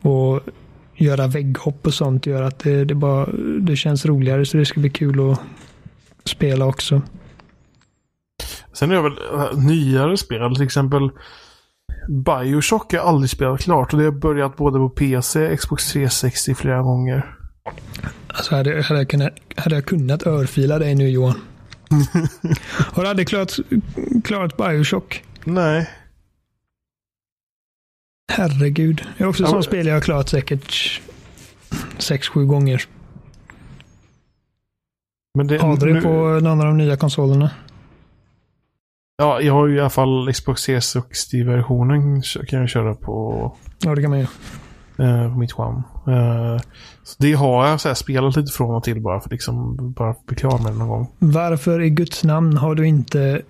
och 0.00 0.40
göra 0.96 1.26
vägghopp 1.26 1.86
och 1.86 1.94
sånt 1.94 2.26
gör 2.26 2.42
att 2.42 2.58
det, 2.58 2.84
det, 2.84 2.94
bara, 2.94 3.26
det 3.60 3.76
känns 3.76 4.06
roligare. 4.06 4.46
Så 4.46 4.56
det 4.56 4.64
ska 4.64 4.80
bli 4.80 4.90
kul 4.90 5.30
att 5.30 5.40
spela 6.24 6.66
också. 6.66 7.02
Sen 8.72 8.90
är 8.90 8.94
det 8.94 9.02
väl 9.02 9.18
äh, 9.34 9.58
nyare 9.58 10.16
spel, 10.16 10.54
till 10.54 10.64
exempel 10.64 11.10
Bioshock 12.08 12.92
har 12.92 12.98
jag 12.98 13.06
aldrig 13.06 13.30
spelat 13.30 13.60
klart 13.60 13.92
och 13.92 13.98
det 13.98 14.04
har 14.04 14.12
börjat 14.12 14.56
både 14.56 14.78
på 14.78 14.88
PC, 14.88 15.56
Xbox 15.56 15.92
360 15.92 16.54
flera 16.54 16.82
gånger. 16.82 17.36
Alltså 18.26 18.54
hade, 18.54 18.82
hade, 18.82 19.00
jag, 19.00 19.08
kunnat, 19.08 19.32
hade 19.56 19.74
jag 19.74 19.84
kunnat 19.84 20.26
örfila 20.26 20.78
dig 20.78 20.94
nu 20.94 21.08
Johan? 21.08 21.40
Har 22.92 23.02
du 23.02 23.08
aldrig 23.08 23.28
klarat, 23.28 23.58
klarat 24.24 24.56
Bioshock? 24.56 25.24
Nej. 25.44 25.90
Herregud. 28.32 29.06
Det 29.18 29.24
är 29.24 29.28
också 29.28 29.42
ja, 29.42 29.48
sånt 29.48 29.64
spel 29.64 29.86
jag 29.86 29.94
har 29.94 30.00
klarat 30.00 30.28
säkert 30.28 31.00
sex 31.98 32.28
sju 32.28 32.46
gånger. 32.46 32.84
Men 35.34 35.46
det, 35.46 35.58
har 35.58 35.76
du 35.76 35.94
det 35.94 36.00
på 36.00 36.08
någon 36.42 36.60
av 36.60 36.66
de 36.66 36.76
nya 36.76 36.96
konsolerna? 36.96 37.50
Ja, 39.16 39.40
jag 39.40 39.52
har 39.52 39.66
ju 39.66 39.76
i 39.76 39.80
alla 39.80 39.90
fall 39.90 40.32
Xbox 40.32 40.68
360-versionen 40.68 42.22
kan 42.48 42.60
jag 42.60 42.68
köra 42.68 42.94
på. 42.94 43.52
Ja, 43.78 43.94
det 43.94 44.02
kan 44.02 44.10
man 44.10 44.20
ju. 44.20 44.26
Eh, 44.98 45.32
på 45.32 45.38
mitt 45.38 45.58
One. 45.58 45.82
Eh, 46.06 46.60
så 47.02 47.16
det 47.18 47.32
har 47.32 47.66
jag 47.66 47.80
så 47.80 47.88
här, 47.88 47.94
spelat 47.94 48.36
lite 48.36 48.52
från 48.52 48.74
och 48.74 48.84
till 48.84 49.00
bara 49.00 49.20
för 49.20 49.30
liksom 49.30 49.76
bara 49.92 50.14
bli 50.26 50.36
klar 50.36 50.58
med 50.58 50.72
det 50.72 50.78
någon 50.78 50.88
gång. 50.88 51.10
Varför 51.18 51.80
i 51.80 51.90
Guds 51.90 52.24
namn 52.24 52.56
har 52.56 52.74
du 52.74 52.86
inte... 52.86 53.42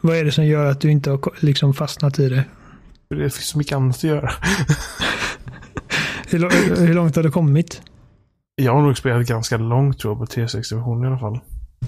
Vad 0.00 0.16
är 0.16 0.24
det 0.24 0.32
som 0.32 0.46
gör 0.46 0.66
att 0.70 0.80
du 0.80 0.90
inte 0.90 1.10
har 1.10 1.20
liksom 1.40 1.74
fastnat 1.74 2.18
i 2.18 2.28
det? 2.28 2.44
Det 3.08 3.16
finns 3.16 3.48
så 3.48 3.58
mycket 3.58 3.76
annat 3.76 3.96
att 3.96 4.04
göra. 4.04 4.30
hur, 6.28 6.86
hur, 6.86 6.94
långt 6.94 7.16
har 7.16 7.22
du 7.22 7.30
kommit? 7.30 7.82
Jag 8.56 8.74
har 8.74 8.82
nog 8.82 8.98
spelat 8.98 9.26
ganska 9.26 9.56
långt 9.56 9.98
tror 9.98 10.12
jag 10.12 10.18
på 10.18 10.40
360-versionen 10.40 11.04
i 11.04 11.06
alla 11.06 11.18
fall. 11.18 11.40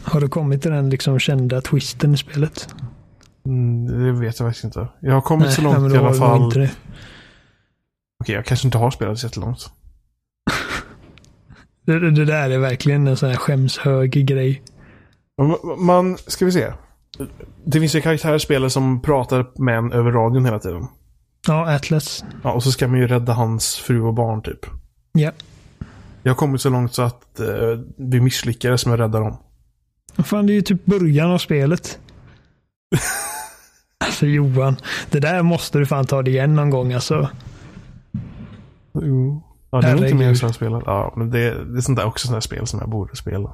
Har 0.05 0.21
du 0.21 0.29
kommit 0.29 0.63
till 0.63 0.71
den 0.71 0.91
liksom 0.91 1.19
kända 1.19 1.61
twisten 1.61 2.15
i 2.15 2.17
spelet? 2.17 2.69
Mm, 3.47 3.87
det 3.87 4.13
vet 4.13 4.39
jag 4.39 4.49
faktiskt 4.49 4.65
inte. 4.65 4.89
Jag 5.01 5.15
har 5.15 5.21
kommit 5.21 5.47
Nej, 5.47 5.55
så 5.55 5.63
långt 5.63 5.95
i 5.95 5.97
alla 5.97 6.15
fall. 6.15 6.69
Okej, 8.29 8.37
jag 8.37 8.47
kanske 8.47 8.67
inte 8.67 8.79
har 8.79 8.91
spelat 8.91 9.19
så 9.19 9.27
jättelångt. 9.27 9.71
det, 11.87 12.11
det 12.11 12.25
där 12.25 12.51
är 12.51 12.59
verkligen 12.59 13.07
en 13.07 13.17
sån 13.17 13.29
här 13.29 13.37
skämshög 13.37 14.27
grej. 14.27 14.63
Man, 15.79 16.19
ska 16.19 16.45
vi 16.45 16.53
se. 16.53 16.73
Det 17.65 17.81
finns 17.81 17.95
ju 17.95 18.01
karaktärer 18.01 18.37
i 18.37 18.41
spelet 18.41 18.73
som 18.73 19.03
pratar 19.03 19.63
med 19.63 19.79
en 19.79 19.93
över 19.93 20.13
radion 20.13 20.45
hela 20.45 20.59
tiden. 20.59 20.87
Ja, 21.47 21.75
Atlas. 21.75 22.25
Ja, 22.43 22.53
och 22.53 22.63
så 22.63 22.73
ska 22.73 22.89
man 22.89 23.01
ju 23.01 23.07
rädda 23.07 23.33
hans 23.33 23.77
fru 23.77 24.01
och 24.01 24.15
barn 24.15 24.43
typ. 24.43 24.67
Ja. 25.13 25.33
Jag 26.23 26.31
har 26.31 26.37
kommit 26.37 26.61
så 26.61 26.71
långt 26.71 26.95
så 26.95 27.03
att 27.03 27.41
eh, 27.41 27.47
vi 27.97 28.21
misslyckades 28.21 28.87
med 28.87 28.95
att 28.95 29.01
rädda 29.01 29.21
dem. 29.21 29.37
Fan, 30.19 30.47
det 30.47 30.53
är 30.53 30.55
ju 30.55 30.63
typ 30.63 30.85
början 30.85 31.31
av 31.31 31.39
spelet. 31.39 31.99
alltså 34.05 34.27
Johan, 34.27 34.77
det 35.11 35.21
där 35.21 35.43
måste 35.43 35.79
du 35.79 35.87
fan 35.87 36.07
ta 36.07 36.23
det 36.23 36.31
igen 36.31 36.55
någon 36.55 36.71
gång 36.71 36.93
alltså. 36.93 37.29
Jo. 38.93 39.43
Ja, 39.71 39.81
det 39.81 39.89
är 39.89 39.97
inte 39.97 40.15
mer 40.15 40.35
som 40.35 40.47
jag 40.47 40.55
spelat. 40.55 40.83
Ja, 40.87 41.13
men 41.17 41.31
det, 41.31 41.65
det 41.65 41.79
är 41.79 41.81
sånt 41.81 41.99
där 41.99 42.07
också 42.07 42.27
sådana 42.27 42.41
spel 42.41 42.67
som 42.67 42.81
jag 42.81 42.89
borde 42.89 43.17
spela. 43.17 43.53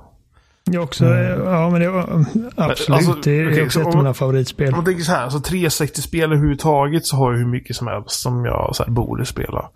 Jag 0.70 0.82
också, 0.82 1.05
mm. 1.05 1.45
ja 1.45 1.70
men 1.70 1.80
det 1.80 1.91
var 1.91 2.24
absolut. 2.57 2.97
Alltså, 2.97 3.12
det 3.24 3.30
är 3.30 3.51
okay, 3.51 3.64
också 3.64 3.80
ett 3.80 3.87
av 3.87 3.97
mina 3.97 4.14
favoritspel. 4.14 4.68
Om 4.68 4.74
man 4.74 4.85
tänker 4.85 5.03
så 5.03 5.12
här, 5.12 5.28
så 5.28 5.39
360-spel 5.39 6.32
överhuvudtaget 6.32 7.07
så 7.07 7.16
har 7.16 7.32
jag 7.32 7.39
hur 7.39 7.47
mycket 7.47 7.76
som 7.76 7.87
helst 7.87 8.11
som 8.11 8.45
jag 8.45 8.76
så 8.76 8.82
här, 8.82 8.91
borde 8.91 9.26
spela. 9.26 9.70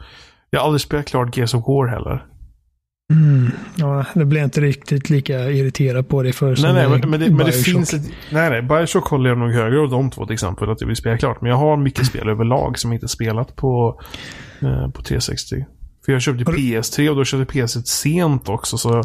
Jag 0.51 0.61
har 0.61 0.67
aldrig 0.67 0.81
spelat 0.81 1.07
klart 1.07 1.37
Gears 1.37 1.55
of 1.55 1.65
War 1.67 1.87
heller. 1.87 2.27
Mm. 3.13 3.51
Ja, 3.77 4.05
det 4.15 4.25
blev 4.25 4.45
inte 4.45 4.61
riktigt 4.61 5.11
lika 5.11 5.51
irriterad 5.51 6.09
på 6.09 6.23
det 6.23 6.33
för 6.33 6.47
Nej, 6.47 6.73
nej, 6.73 6.89
men, 6.89 7.11
men, 7.11 7.21
det, 7.21 7.31
men 7.31 7.47
det 7.47 7.53
finns 7.53 7.95
ett, 7.95 8.03
Nej, 8.33 8.51
nej. 8.51 8.63
Bioshock 8.63 9.09
håller 9.09 9.29
jag 9.31 9.39
nog 9.39 9.51
högre 9.51 9.81
av 9.81 9.91
de 9.91 10.11
två 10.11 10.27
till 10.27 10.35
exempel. 10.35 10.71
Att 10.71 10.81
jag 10.81 10.89
vill 10.89 10.97
spela 10.97 11.19
klart. 11.19 11.41
Men 11.41 11.51
jag 11.51 11.57
har 11.57 11.77
mycket 11.77 12.07
spel 12.07 12.29
överlag 12.29 12.79
som 12.79 12.93
inte 12.93 13.09
spelat 13.09 13.57
på, 13.57 14.01
eh, 14.63 14.91
på 14.91 15.03
360. 15.03 15.67
För 16.05 16.13
jag 16.13 16.23
köpte 16.23 16.45
PS3 16.45 17.09
och 17.09 17.17
då 17.17 17.25
köpte 17.25 17.59
PS1 17.59 17.83
sent 17.85 18.49
också 18.49 18.79
så... 18.79 18.99
Uh, 18.99 19.05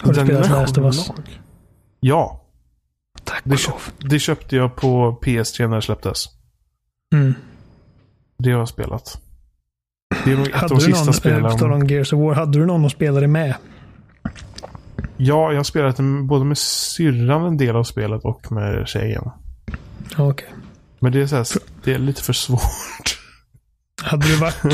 har 0.00 0.12
du 0.12 0.14
spelat 0.14 0.50
Last 0.50 0.78
of 0.78 0.84
Us? 0.84 1.10
Ja. 2.00 2.44
Tack 3.24 3.40
det, 3.44 3.56
köp, 3.56 3.74
det 3.98 4.18
köpte 4.18 4.56
jag 4.56 4.76
på 4.76 5.18
PS3 5.22 5.68
när 5.68 5.76
det 5.76 5.82
släpptes. 5.82 6.24
Mm. 7.14 7.34
Det 8.38 8.50
har 8.50 8.58
jag 8.58 8.68
spelat. 8.68 9.20
Det 10.24 10.32
är 10.32 10.36
nog 10.36 10.46
ett 10.46 10.54
hade 10.54 10.74
av 10.74 10.80
de 10.80 10.84
sista 10.84 11.12
spelen. 11.12 11.58
På 11.58 11.86
Gears 11.86 12.12
of 12.12 12.20
War, 12.20 12.34
hade 12.34 12.58
du 12.58 12.66
någon 12.66 12.84
att 12.84 12.92
spela 12.92 13.20
det 13.20 13.28
med? 13.28 13.54
Ja, 15.16 15.50
jag 15.50 15.58
har 15.58 15.64
spelat 15.64 15.98
både 16.22 16.44
med 16.44 16.58
syrran 16.58 17.44
en 17.44 17.56
del 17.56 17.76
av 17.76 17.84
spelet 17.84 18.24
och 18.24 18.52
med 18.52 18.88
tjejen. 18.88 19.30
Okej. 20.12 20.26
Okay. 20.26 20.48
Men 21.00 21.12
det 21.12 21.20
är, 21.20 21.26
så 21.26 21.36
här, 21.36 21.46
det 21.84 21.94
är 21.94 21.98
lite 21.98 22.22
för 22.22 22.32
svårt. 22.32 23.18
Hade 24.02 24.26
du 24.26 24.36
varit 24.36 24.64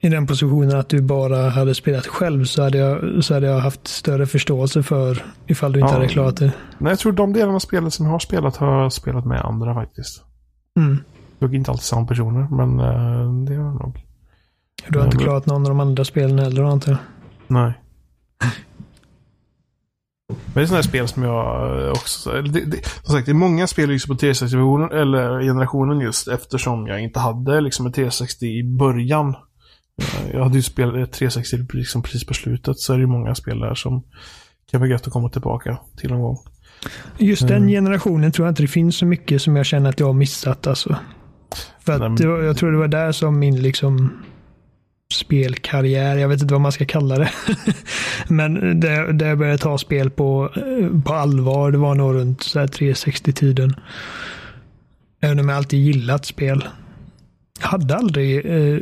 i 0.00 0.08
den 0.08 0.26
positionen 0.26 0.78
att 0.78 0.88
du 0.88 1.00
bara 1.02 1.50
hade 1.50 1.74
spelat 1.74 2.06
själv 2.06 2.44
så 2.44 2.62
hade 2.62 2.78
jag, 2.78 3.24
så 3.24 3.34
hade 3.34 3.46
jag 3.46 3.60
haft 3.60 3.88
större 3.88 4.26
förståelse 4.26 4.82
för 4.82 5.24
ifall 5.46 5.72
du 5.72 5.80
inte 5.80 5.92
ja. 5.92 5.94
hade 5.94 6.08
klarat 6.08 6.36
det. 6.36 6.52
Nej, 6.78 6.90
jag 6.90 6.98
tror 6.98 7.12
de 7.12 7.32
delarna 7.32 7.54
av 7.54 7.58
spelet 7.58 7.92
som 7.92 8.06
jag 8.06 8.12
har 8.12 8.18
spelat 8.18 8.56
har 8.56 8.82
jag 8.82 8.92
spelat 8.92 9.26
med 9.26 9.40
andra 9.40 9.74
faktiskt. 9.74 10.22
Mm. 10.78 10.98
Dock 11.42 11.52
inte 11.52 11.70
alltid 11.70 11.84
samma 11.84 12.06
personer, 12.06 12.48
men 12.50 12.80
uh, 12.80 13.44
det 13.44 13.54
har 13.54 13.64
jag 13.64 13.74
nog. 13.74 14.06
Du 14.88 14.98
har 14.98 15.04
inte 15.04 15.16
men... 15.16 15.24
klarat 15.24 15.46
någon 15.46 15.62
av 15.62 15.68
de 15.68 15.80
andra 15.80 16.04
spelen 16.04 16.38
heller 16.38 16.62
antar 16.62 16.92
jag? 16.92 17.00
Nej. 17.46 17.72
Men 20.28 20.54
det 20.54 20.60
är 20.60 20.66
sådana 20.66 20.82
här 20.82 20.88
spel 20.88 21.08
som 21.08 21.22
jag 21.22 21.90
också... 21.90 22.42
Det, 22.42 22.64
det, 22.64 22.84
som 22.84 23.14
sagt, 23.14 23.26
det 23.26 23.32
är 23.32 23.34
många 23.34 23.66
spel 23.66 23.88
liksom 23.88 24.16
på 24.16 24.24
360-generationen, 24.24 24.92
eller 24.92 25.40
generationen 25.40 26.00
just, 26.00 26.28
eftersom 26.28 26.86
jag 26.86 27.02
inte 27.02 27.20
hade 27.20 27.60
liksom 27.60 27.86
en 27.86 27.92
360 27.92 28.46
i 28.46 28.64
början. 28.64 29.34
Jag 30.32 30.42
hade 30.42 30.56
ju 30.56 30.62
spelat 30.62 31.12
360 31.12 31.56
liksom 31.72 32.02
precis 32.02 32.26
på 32.26 32.34
slutet, 32.34 32.78
så 32.78 32.92
är 32.92 32.98
det 32.98 33.06
många 33.06 33.34
spel 33.34 33.60
där 33.60 33.74
som 33.74 34.02
kan 34.70 34.80
vara 34.80 34.90
gött 34.90 35.06
att 35.06 35.12
komma 35.12 35.28
tillbaka 35.28 35.78
till 35.96 36.10
någon 36.10 36.22
gång. 36.22 36.38
Just 37.18 37.48
den 37.48 37.68
generationen 37.68 38.32
tror 38.32 38.46
jag 38.46 38.50
inte 38.50 38.62
det 38.62 38.68
finns 38.68 38.96
så 38.96 39.06
mycket 39.06 39.42
som 39.42 39.56
jag 39.56 39.66
känner 39.66 39.90
att 39.90 40.00
jag 40.00 40.06
har 40.06 40.12
missat 40.12 40.66
alltså. 40.66 40.96
För 41.80 41.92
att 41.92 42.20
Nej, 42.20 42.28
var, 42.28 42.42
jag 42.42 42.56
tror 42.56 42.72
det 42.72 42.78
var 42.78 42.88
där 42.88 43.12
som 43.12 43.38
min 43.38 43.62
liksom 43.62 44.22
spelkarriär, 45.12 46.16
jag 46.16 46.28
vet 46.28 46.42
inte 46.42 46.54
vad 46.54 46.60
man 46.60 46.72
ska 46.72 46.84
kalla 46.84 47.18
det. 47.18 47.30
Men 48.28 48.80
det, 48.80 49.12
det 49.12 49.26
jag 49.26 49.38
började 49.38 49.58
ta 49.58 49.78
spel 49.78 50.10
på, 50.10 50.50
på 51.04 51.14
allvar, 51.14 51.70
det 51.70 51.78
var 51.78 51.94
nog 51.94 52.14
runt 52.14 52.40
360-tiden. 52.40 53.74
Även 55.20 55.40
om 55.40 55.48
jag 55.48 55.56
alltid 55.56 55.80
gillat 55.80 56.24
spel. 56.24 56.64
jag 57.60 57.68
hade 57.68 57.96
aldrig, 57.96 58.46
eh, 58.46 58.78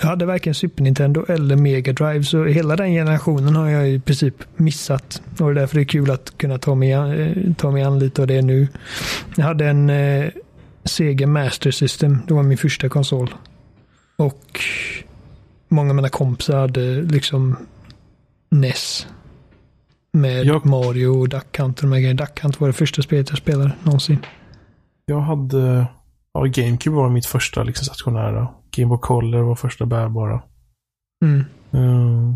jag 0.00 0.06
hade 0.06 0.26
varken 0.26 0.54
Super 0.54 0.82
Nintendo 0.82 1.24
eller 1.28 1.56
Mega 1.56 1.92
Drive 1.92 2.22
så 2.22 2.44
hela 2.44 2.76
den 2.76 2.92
generationen 2.92 3.56
har 3.56 3.68
jag 3.68 3.88
i 3.88 4.00
princip 4.00 4.34
missat. 4.56 5.22
Och 5.40 5.46
det 5.46 5.50
är 5.50 5.54
därför 5.54 5.76
det 5.76 5.82
är 5.82 5.84
kul 5.84 6.10
att 6.10 6.38
kunna 6.38 6.58
ta 6.58 6.74
mig, 6.74 6.92
eh, 6.92 7.54
ta 7.56 7.70
mig 7.70 7.82
an 7.82 7.98
lite 7.98 8.22
av 8.22 8.28
det 8.28 8.42
nu. 8.42 8.68
Jag 9.36 9.44
hade 9.44 9.66
en 9.66 9.90
eh, 9.90 10.28
Sega 10.84 11.26
Master 11.26 11.70
System, 11.70 12.18
det 12.28 12.34
var 12.34 12.42
min 12.42 12.58
första 12.58 12.88
konsol. 12.88 13.34
Och 14.16 14.60
många 15.68 15.90
av 15.90 15.96
mina 15.96 16.08
kompisar 16.08 16.60
hade 16.60 17.02
liksom 17.02 17.56
NES. 18.50 19.06
Med 20.12 20.44
Jag- 20.46 20.66
Mario 20.66 21.06
och 21.06 21.28
Duck 21.28 21.58
Hunt 21.58 21.78
och 21.78 21.82
de 21.88 21.92
här 21.92 22.00
grejerna. 22.00 22.24
Duck 22.24 22.40
Hunt 22.40 22.60
var 22.60 22.68
det 22.68 22.72
första 22.74 23.02
spelet 23.02 23.28
jag 23.30 23.38
spelade 23.38 23.72
någonsin. 23.82 24.18
Jag 25.06 25.20
hade... 25.20 25.86
Ja, 26.32 26.44
GameCube 26.44 26.96
var 26.96 27.08
mitt 27.10 27.26
första 27.26 27.62
liksom, 27.62 27.84
stationära. 27.84 28.48
Game 28.70 28.88
Boy 28.88 28.98
Color 29.02 29.42
var 29.42 29.54
första 29.54 29.86
bärbara. 29.86 30.42
Mm. 31.24 31.44
Mm, 31.72 32.34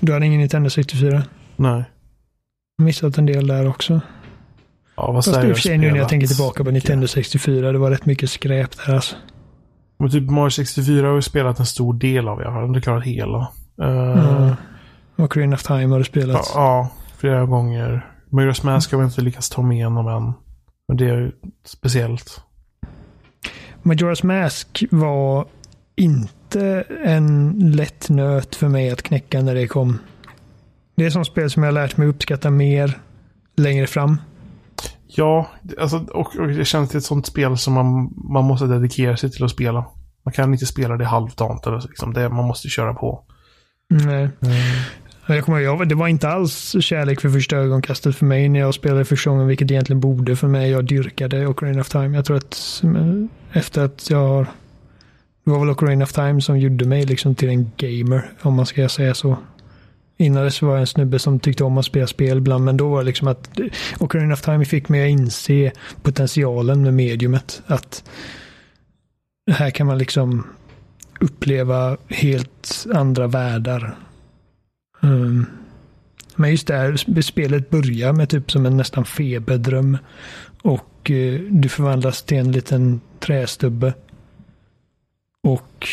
Du 0.00 0.12
hade 0.12 0.26
ingen 0.26 0.40
Nintendo 0.40 0.70
64? 0.70 1.22
nej. 1.56 1.84
Missat 2.82 3.18
en 3.18 3.26
del 3.26 3.46
där 3.46 3.68
också. 3.68 4.00
Ja, 4.98 5.12
vad 5.12 5.24
Fast 5.24 5.44
i 5.44 5.52
och 5.52 5.56
för 5.56 5.62
sig 5.62 5.78
nu 5.78 5.90
när 5.90 5.98
jag 5.98 6.08
tänker 6.08 6.26
tillbaka 6.26 6.64
på 6.64 6.70
Nintendo 6.70 7.06
64, 7.06 7.72
det 7.72 7.78
var 7.78 7.90
rätt 7.90 8.06
mycket 8.06 8.30
skräp 8.30 8.86
där 8.86 8.94
alltså. 8.94 9.16
Men 9.98 10.10
typ 10.10 10.30
Mario 10.30 10.50
64 10.50 11.06
har 11.06 11.14
jag 11.14 11.24
spelat 11.24 11.58
en 11.58 11.66
stor 11.66 11.94
del 11.94 12.28
av. 12.28 12.40
Jag 12.40 12.50
har 12.50 12.64
inte 12.64 12.80
klarat 12.80 13.04
hela. 13.04 13.38
Uh, 13.82 14.56
Mm. 15.16 15.24
Ocarina 15.24 15.54
of 15.54 15.62
Time 15.62 15.86
har 15.86 15.98
du 15.98 16.04
spelat. 16.04 16.36
ja, 16.36 16.50
ja, 16.54 16.90
flera 17.16 17.46
gånger. 17.46 18.06
Majora's 18.30 18.64
Mask 18.64 18.92
har 18.92 18.98
jag 18.98 19.08
inte 19.08 19.20
lyckats 19.20 19.50
ta 19.50 19.62
mig 19.62 19.76
igenom 19.76 20.08
än. 20.08 20.32
Men 20.88 20.96
det 20.96 21.04
är 21.04 21.16
ju 21.16 21.32
speciellt. 21.64 22.40
Majora's 23.82 24.26
Mask 24.26 24.84
var 24.90 25.46
inte 25.96 26.84
en 27.04 27.54
lätt 27.76 28.08
nöt 28.08 28.54
för 28.56 28.68
mig 28.68 28.90
att 28.90 29.02
knäcka 29.02 29.42
när 29.42 29.54
det 29.54 29.66
kom. 29.66 29.98
Det 30.96 31.06
är 31.06 31.10
som 31.10 31.24
spel 31.24 31.50
som 31.50 31.62
jag 31.62 31.68
har 31.72 31.74
lärt 31.74 31.96
mig 31.96 32.08
uppskatta 32.08 32.50
mer 32.50 32.98
längre 33.56 33.86
fram. 33.86 34.20
Ja, 35.10 35.48
alltså, 35.80 35.96
och, 35.96 36.36
och 36.36 36.48
det 36.48 36.64
känns 36.64 36.88
till 36.90 36.98
ett 36.98 37.04
sånt 37.04 37.26
spel 37.26 37.58
som 37.58 37.74
man, 37.74 38.14
man 38.32 38.44
måste 38.44 38.66
dedikera 38.66 39.16
sig 39.16 39.30
till 39.30 39.44
att 39.44 39.50
spela. 39.50 39.84
Man 40.24 40.32
kan 40.32 40.52
inte 40.52 40.66
spela 40.66 40.96
det 40.96 41.04
halvdant. 41.04 41.66
Eller 41.66 41.80
så, 41.80 41.88
liksom. 41.88 42.12
det, 42.12 42.28
man 42.28 42.44
måste 42.44 42.68
köra 42.68 42.94
på. 42.94 43.24
Nej. 43.88 44.28
Jag 45.26 45.44
kommer 45.44 45.60
ihåg, 45.60 45.88
det 45.88 45.94
var 45.94 46.08
inte 46.08 46.28
alls 46.28 46.76
kärlek 46.80 47.20
för 47.20 47.28
första 47.28 47.56
ögonkastet 47.56 48.16
för 48.16 48.26
mig 48.26 48.48
när 48.48 48.60
jag 48.60 48.74
spelade 48.74 49.04
första 49.04 49.30
gången, 49.30 49.46
vilket 49.46 49.70
egentligen 49.70 50.00
borde 50.00 50.36
för 50.36 50.48
mig. 50.48 50.70
Jag 50.70 50.84
dyrkade 50.84 51.46
Ocarina 51.46 51.80
of 51.80 51.88
Time. 51.88 52.16
Jag 52.16 52.24
tror 52.24 52.36
att 52.36 52.82
eh, 52.84 53.58
efter 53.58 53.84
att 53.84 54.10
jag 54.10 54.28
har... 54.28 54.46
Det 55.44 55.50
var 55.50 55.58
väl 55.58 55.70
Ocarina 55.70 56.04
of 56.04 56.12
Time 56.12 56.40
som 56.40 56.58
gjorde 56.58 56.84
mig 56.84 57.06
liksom 57.06 57.34
till 57.34 57.48
en 57.48 57.70
gamer, 57.76 58.30
om 58.42 58.54
man 58.54 58.66
ska 58.66 58.88
säga 58.88 59.14
så. 59.14 59.36
Innan 60.20 60.44
dess 60.44 60.62
var 60.62 60.70
jag 60.70 60.80
en 60.80 60.86
snubbe 60.86 61.18
som 61.18 61.40
tyckte 61.40 61.64
om 61.64 61.78
att 61.78 61.84
spela 61.84 62.06
spel 62.06 62.38
ibland, 62.38 62.64
men 62.64 62.76
då 62.76 62.88
var 62.88 62.98
det 62.98 63.06
liksom 63.06 63.28
att 63.28 63.60
Ocarina 63.98 64.34
of 64.34 64.40
Time 64.40 64.64
fick 64.64 64.88
mig 64.88 65.02
att 65.02 65.20
inse 65.20 65.72
potentialen 66.02 66.82
med 66.82 66.94
mediumet. 66.94 67.62
Att 67.66 68.04
här 69.50 69.70
kan 69.70 69.86
man 69.86 69.98
liksom 69.98 70.46
uppleva 71.20 71.96
helt 72.08 72.86
andra 72.94 73.26
världar. 73.26 73.96
Mm. 75.02 75.46
Men 76.36 76.50
just 76.50 76.66
där, 76.66 77.20
spelet 77.22 77.70
börjar 77.70 78.12
med 78.12 78.28
typ 78.28 78.50
som 78.50 78.66
en 78.66 78.76
nästan 78.76 79.04
feberdröm. 79.04 79.98
Och 80.62 81.10
eh, 81.10 81.40
du 81.40 81.68
förvandlas 81.68 82.22
till 82.22 82.38
en 82.38 82.52
liten 82.52 83.00
trästubbe. 83.20 83.94
Och 85.42 85.88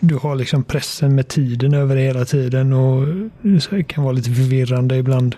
du 0.00 0.16
har 0.16 0.34
liksom 0.34 0.64
pressen 0.64 1.14
med 1.14 1.28
tiden 1.28 1.74
över 1.74 1.96
hela 1.96 2.24
tiden 2.24 2.72
och 2.72 3.06
det 3.70 3.82
kan 3.82 4.04
vara 4.04 4.12
lite 4.12 4.30
förvirrande 4.30 4.96
ibland. 4.96 5.36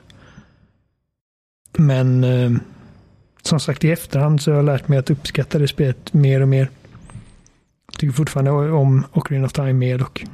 Men 1.79 2.25
eh, 2.25 2.51
som 3.43 3.61
sagt 3.61 3.85
i 3.85 3.91
efterhand 3.91 4.43
så 4.43 4.51
har 4.51 4.57
jag 4.57 4.65
lärt 4.65 4.89
mig 4.89 4.99
att 4.99 5.11
uppskatta 5.11 5.59
det 5.59 5.69
spelet 5.69 6.13
mer 6.13 6.41
och 6.41 6.49
mer. 6.49 6.71
Jag 7.93 8.01
tycker 8.01 8.13
fortfarande 8.13 8.51
om 8.51 9.07
Ocarina 9.13 9.47
of 9.47 9.53
Time 9.53 9.73
mer 9.73 9.99
dock. 9.99 10.25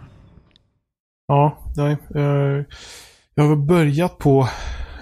Ja, 1.28 1.58
nej. 1.76 1.96
eh, 2.14 2.64
jag 3.34 3.44
har 3.44 3.56
börjat 3.56 4.18
på 4.18 4.48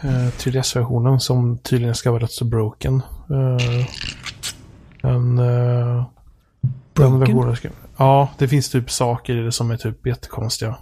eh, 0.02 0.28
3DS-versionen 0.28 1.20
som 1.20 1.58
tydligen 1.58 1.94
ska 1.94 2.10
vara 2.10 2.22
rätt 2.22 2.32
så 2.32 2.44
broken. 2.44 3.02
Uh, 3.30 3.86
en, 5.02 5.38
eh, 5.38 6.04
den 6.62 6.72
Broken? 6.94 7.20
versionen 7.20 7.56
ska, 7.56 7.68
ja, 7.96 8.30
det 8.38 8.48
finns 8.48 8.70
typ 8.70 8.90
saker 8.90 9.36
i 9.36 9.42
det 9.42 9.52
som 9.52 9.70
är 9.70 9.76
typ 9.76 10.06
jättekonstiga. 10.06 10.76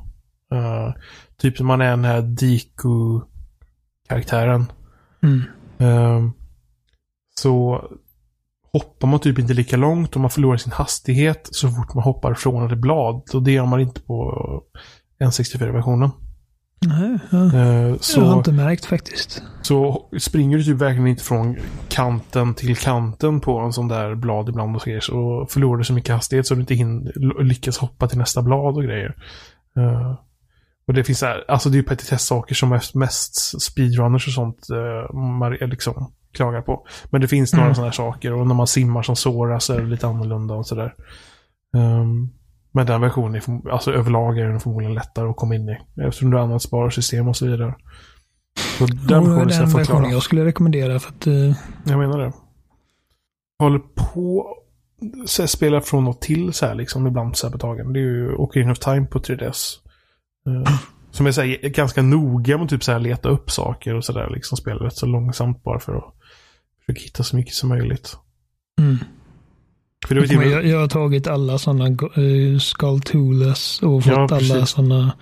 Uh, 0.55 0.93
typ 1.37 1.57
som 1.57 1.67
man 1.67 1.81
är 1.81 1.91
den 1.91 2.05
här 2.05 2.23
Diku-karaktären. 2.23 4.73
Mm. 5.23 5.43
Eh, 5.79 6.21
så 7.35 7.85
hoppar 8.73 9.09
man 9.09 9.21
typ 9.21 9.39
inte 9.39 9.55
lika 9.55 9.77
långt 9.77 10.15
och 10.15 10.21
man 10.21 10.31
förlorar 10.31 10.57
sin 10.57 10.73
hastighet 10.73 11.49
så 11.53 11.69
fort 11.69 11.95
man 11.95 12.05
hoppar 12.05 12.35
från 12.35 12.73
ett 12.73 12.79
blad. 12.79 13.23
Och 13.35 13.43
det 13.43 13.53
gör 13.53 13.67
man 13.67 13.81
inte 13.81 14.01
på 14.01 14.35
N64-versionen. 15.25 16.11
Nej. 16.87 17.19
Eh, 17.33 17.59
Jag 17.59 17.91
har 17.91 17.99
så, 18.01 18.39
inte 18.39 18.53
märkt 18.53 18.85
faktiskt. 18.85 19.43
så 19.63 20.09
springer 20.19 20.59
du 20.59 20.65
typ 20.65 20.77
verkligen 20.77 21.07
inte 21.07 21.25
från 21.25 21.57
kanten 21.89 22.55
till 22.55 22.77
kanten 22.77 23.41
på 23.41 23.59
en 23.59 23.73
sån 23.73 23.89
där 23.89 24.15
blad 24.15 24.49
ibland 24.49 24.77
och 24.77 24.83
grejer. 24.83 25.01
Så 25.01 25.47
förlorar 25.51 25.79
du 25.79 25.85
så 25.85 25.93
mycket 25.93 26.15
hastighet 26.15 26.47
så 26.47 26.55
du 26.55 26.61
inte 26.61 26.75
hinner, 26.75 27.43
lyckas 27.43 27.79
hoppa 27.79 28.09
till 28.09 28.19
nästa 28.19 28.43
blad 28.43 28.77
och 28.77 28.83
grejer. 28.83 29.15
Eh, 29.77 30.15
och 30.87 30.95
det 30.95 31.05
finns 31.05 31.23
här, 31.23 31.45
alltså 31.49 31.69
det 31.69 31.75
är 31.75 31.79
ju 31.79 31.83
petitess-saker 31.83 32.55
som 32.55 32.81
mest, 32.95 33.63
speedrunners 33.63 34.27
och 34.27 34.33
sånt 34.33 34.67
uh, 34.73 35.15
man 35.19 35.53
liksom 35.53 36.13
klagar 36.35 36.61
på. 36.63 36.87
Men 37.11 37.21
det 37.21 37.29
finns 37.29 37.53
några 37.53 37.65
Mm. 37.65 37.75
sådana 37.75 37.89
här 37.89 37.93
saker 37.95 38.33
och 38.33 38.47
när 38.47 38.55
man 38.55 38.67
simmar 38.67 39.03
som 39.03 39.17
Sora 39.17 39.61
så 39.61 39.73
är 39.73 39.81
det 39.81 39.87
lite 39.87 40.07
annorlunda 40.07 40.55
och 40.55 40.67
sådär. 40.67 40.95
Um, 41.77 42.31
men 42.73 42.87
den 42.87 43.01
versionen, 43.01 43.35
är, 43.35 43.71
alltså 43.71 43.93
överlag 43.93 44.39
är 44.39 44.49
den 44.49 44.61
förmodligen 44.61 44.95
lättare 44.95 45.29
att 45.29 45.37
komma 45.37 45.55
in 45.55 45.69
i. 45.69 45.79
Eftersom 46.03 46.31
du 46.31 46.39
använder 46.39 46.59
sparsystem 46.59 47.29
och 47.29 47.37
så 47.37 47.47
vidare. 47.47 47.75
Så 48.79 48.87
den 48.87 49.25
versionen 49.25 49.49
den 49.49 49.61
jag 49.61 49.79
versionen 49.79 50.11
jag 50.11 50.23
skulle 50.23 50.45
rekommendera 50.45 50.99
för 50.99 51.09
att 51.09 51.27
eh, 51.27 51.57
Jag 51.85 51.99
menar 51.99 52.19
det. 52.19 52.33
Håller 53.59 53.79
på 53.79 54.57
så 55.27 55.47
spelar 55.47 55.81
från 55.81 56.09
och 56.09 56.21
till 56.21 56.53
så 56.53 56.67
här 56.67 56.75
liksom 56.75 57.07
ibland 57.07 57.37
så 57.37 57.47
här 57.47 57.53
på 57.53 57.59
tagen. 57.59 57.93
Det 57.93 57.99
är 57.99 58.03
ju 58.03 58.35
Ocarina 58.35 58.73
of 58.73 58.79
Time 58.79 59.07
på 59.07 59.19
3DS. 59.19 59.77
Eh, 60.47 60.73
som 61.11 61.27
är 61.27 61.33
så 61.33 61.41
här, 61.41 61.69
ganska 61.69 62.03
noga 62.03 62.59
med 62.59 62.69
typ 62.69 62.85
så 62.85 62.93
här 62.93 62.99
leta 62.99 63.29
upp 63.29 63.51
saker 63.51 63.95
och 63.95 64.05
sådär. 64.05 64.31
Liksom 64.31 64.57
spelar 64.57 64.79
rätt 64.79 64.97
så 64.97 65.07
långsamt 65.07 65.63
bara 65.63 65.79
för 65.79 65.97
att 65.97 66.15
försöka 66.81 67.03
hitta 67.03 67.23
så 67.23 67.37
mycket 67.37 67.55
som 67.55 67.69
möjligt. 67.69 68.17
mm. 68.79 68.99
Typ, 70.09 70.31
jag, 70.33 70.67
jag 70.67 70.81
har 70.81 70.89
tagit 70.89 71.27
alla 71.27 71.59
sådana 71.59 71.97
uh, 72.19 72.59
Skulltulas 72.59 73.83
och 73.83 74.05
fått 74.05 74.13
Ja, 74.13 74.29
alla 74.37 74.67
sådana 74.67 75.13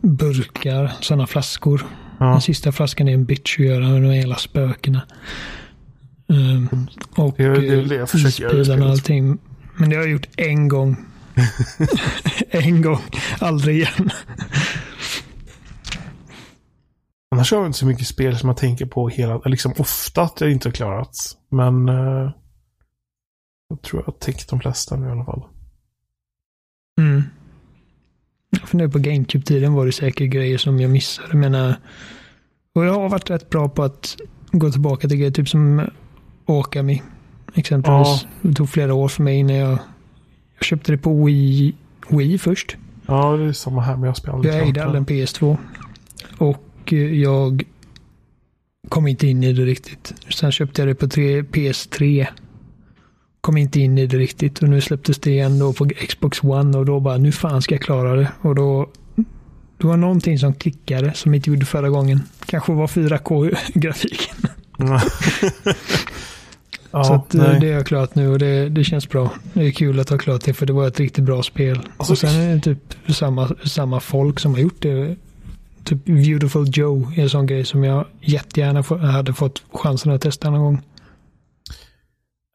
burkar, 0.00 0.92
sådana 1.00 1.26
flaskor. 1.26 1.86
ja, 2.20 2.26
Den 2.26 2.40
sista 2.40 2.72
flaskan 2.72 3.08
är 3.08 3.12
en 3.14 3.24
bitch 3.24 3.58
att 3.58 3.64
göra 3.66 3.88
med 3.88 4.02
de 4.02 4.10
hela 4.10 4.36
spökena. 4.36 5.02
Um, 6.28 6.86
och 7.16 7.34
Det 7.36 7.44
är- 7.44 7.50
det 7.60 7.68
är 7.68 7.78
eh, 7.78 7.84
det 7.84 7.94
jag 7.94 8.10
försöker 8.10 8.42
göra 8.42 8.56
i 8.56 8.60
ispilen 8.60 8.82
och 8.82 8.88
allting. 8.90 9.38
Men 9.76 9.90
det 9.90 9.96
har 9.96 10.02
jag 10.02 10.12
gjort 10.12 10.28
en 10.36 10.68
gång. 10.68 10.96
en 12.50 12.82
gång. 12.82 13.00
Aldrig 13.40 13.76
igen. 13.76 14.10
annars 17.30 17.50
har 17.52 17.58
jag 17.58 17.66
inte 17.66 17.78
så 17.78 17.86
mycket 17.86 18.06
spel 18.06 18.38
som 18.38 18.48
jag 18.48 18.56
tänker 18.56 18.86
på 18.86 19.08
hela, 19.08 19.38
liksom 19.44 19.72
ofta 19.78 20.22
att 20.22 20.40
jag 20.40 20.52
inte 20.52 20.68
har 20.68 20.72
klarat. 20.72 21.10
Men 21.50 21.88
eh, 21.88 22.30
jag 23.68 23.82
tror 23.82 24.02
jag 24.02 24.06
har 24.06 24.18
täckt 24.18 24.50
de 24.50 24.60
flesta 24.60 24.96
nu 24.96 25.06
i 25.06 25.10
alla 25.10 25.24
fall. 25.24 25.42
Mm. 27.00 27.22
Jag 28.50 28.68
funderar 28.68 28.90
på 28.90 28.98
GameCube-tiden 28.98 29.72
var 29.72 29.86
det 29.86 29.92
säkert 29.92 30.30
grejer 30.30 30.58
som 30.58 30.80
jag 30.80 30.90
missade. 30.90 31.28
Jag 31.28 31.38
menar, 31.38 31.76
och 32.74 32.84
jag 32.84 32.92
har 32.92 33.08
varit 33.08 33.30
rätt 33.30 33.50
bra 33.50 33.68
på 33.68 33.82
att 33.82 34.16
gå 34.52 34.70
tillbaka 34.70 35.08
till 35.08 35.18
grejer, 35.18 35.30
typ 35.30 35.48
som 35.48 35.90
Okami. 36.46 37.02
Exempelvis. 37.54 38.26
Det 38.42 38.54
tog 38.54 38.70
flera 38.70 38.94
år 38.94 39.08
för 39.08 39.22
mig 39.22 39.36
innan 39.38 39.56
jag, 39.56 39.78
jag 40.54 40.64
köpte 40.64 40.92
det 40.92 40.98
på 40.98 41.24
Wii, 41.24 41.74
Wii 42.08 42.38
först. 42.38 42.76
Ja, 43.06 43.36
det 43.36 43.44
är 43.44 43.52
samma 43.52 43.80
här, 43.82 43.96
men 43.96 44.04
jag 44.04 44.16
spelar 44.16 44.34
aldrig 44.34 44.54
Jag 44.54 44.68
ägde 44.68 44.84
aldrig 44.84 45.00
en 45.00 45.06
PS2. 45.06 45.56
Och 46.38 46.92
eh, 46.92 46.98
jag 46.98 47.64
kom 48.88 49.06
inte 49.06 49.26
in 49.26 49.44
i 49.44 49.52
det 49.52 49.64
riktigt. 49.64 50.14
Sen 50.34 50.52
köpte 50.52 50.82
jag 50.82 50.88
det 50.88 50.94
på 50.94 51.08
tre, 51.08 51.42
PS3. 51.42 52.26
Kom 53.46 53.56
inte 53.56 53.80
in 53.80 53.98
i 53.98 54.06
det 54.06 54.16
riktigt 54.16 54.62
och 54.62 54.68
nu 54.68 54.80
släpptes 54.80 55.18
det 55.18 55.30
igen 55.30 55.58
då 55.58 55.72
på 55.72 55.88
Xbox 56.08 56.44
One 56.44 56.78
och 56.78 56.86
då 56.86 57.00
bara 57.00 57.16
nu 57.16 57.32
fan 57.32 57.62
ska 57.62 57.74
jag 57.74 57.82
klara 57.82 58.16
det. 58.16 58.28
Och 58.40 58.54
då 58.54 58.88
det 59.78 59.86
var 59.86 59.96
någonting 59.96 60.38
som 60.38 60.54
klickade 60.54 61.14
som 61.14 61.34
inte 61.34 61.50
gjorde 61.50 61.66
förra 61.66 61.88
gången. 61.88 62.22
Kanske 62.46 62.72
var 62.72 62.86
4K-grafiken. 62.86 64.36
Ja. 66.90 67.04
Så 67.04 67.12
att, 67.12 67.34
eh, 67.34 67.42
nej. 67.42 67.60
det 67.60 67.68
är 67.68 67.72
jag 67.72 67.86
klart 67.86 68.14
nu 68.14 68.28
och 68.28 68.38
det, 68.38 68.68
det 68.68 68.84
känns 68.84 69.08
bra. 69.08 69.30
Det 69.52 69.66
är 69.66 69.70
kul 69.70 70.00
att 70.00 70.10
ha 70.10 70.18
klart 70.18 70.44
det 70.44 70.54
för 70.54 70.66
det 70.66 70.72
var 70.72 70.88
ett 70.88 71.00
riktigt 71.00 71.24
bra 71.24 71.42
spel. 71.42 71.80
Alltså, 71.96 72.12
och 72.12 72.18
sen 72.18 72.40
är 72.40 72.54
det 72.54 72.60
typ 72.60 72.94
samma, 73.08 73.50
samma 73.64 74.00
folk 74.00 74.40
som 74.40 74.54
har 74.54 74.60
gjort 74.60 74.82
det. 74.82 75.16
Typ 75.84 76.04
Beautiful 76.04 76.70
Joe 76.72 77.12
är 77.16 77.22
en 77.22 77.30
sån 77.30 77.46
grej 77.46 77.64
som 77.64 77.84
jag 77.84 78.06
jättegärna 78.20 78.82
hade 79.12 79.32
fått 79.32 79.62
chansen 79.72 80.12
att 80.12 80.22
testa 80.22 80.50
någon 80.50 80.60
gång. 80.60 80.82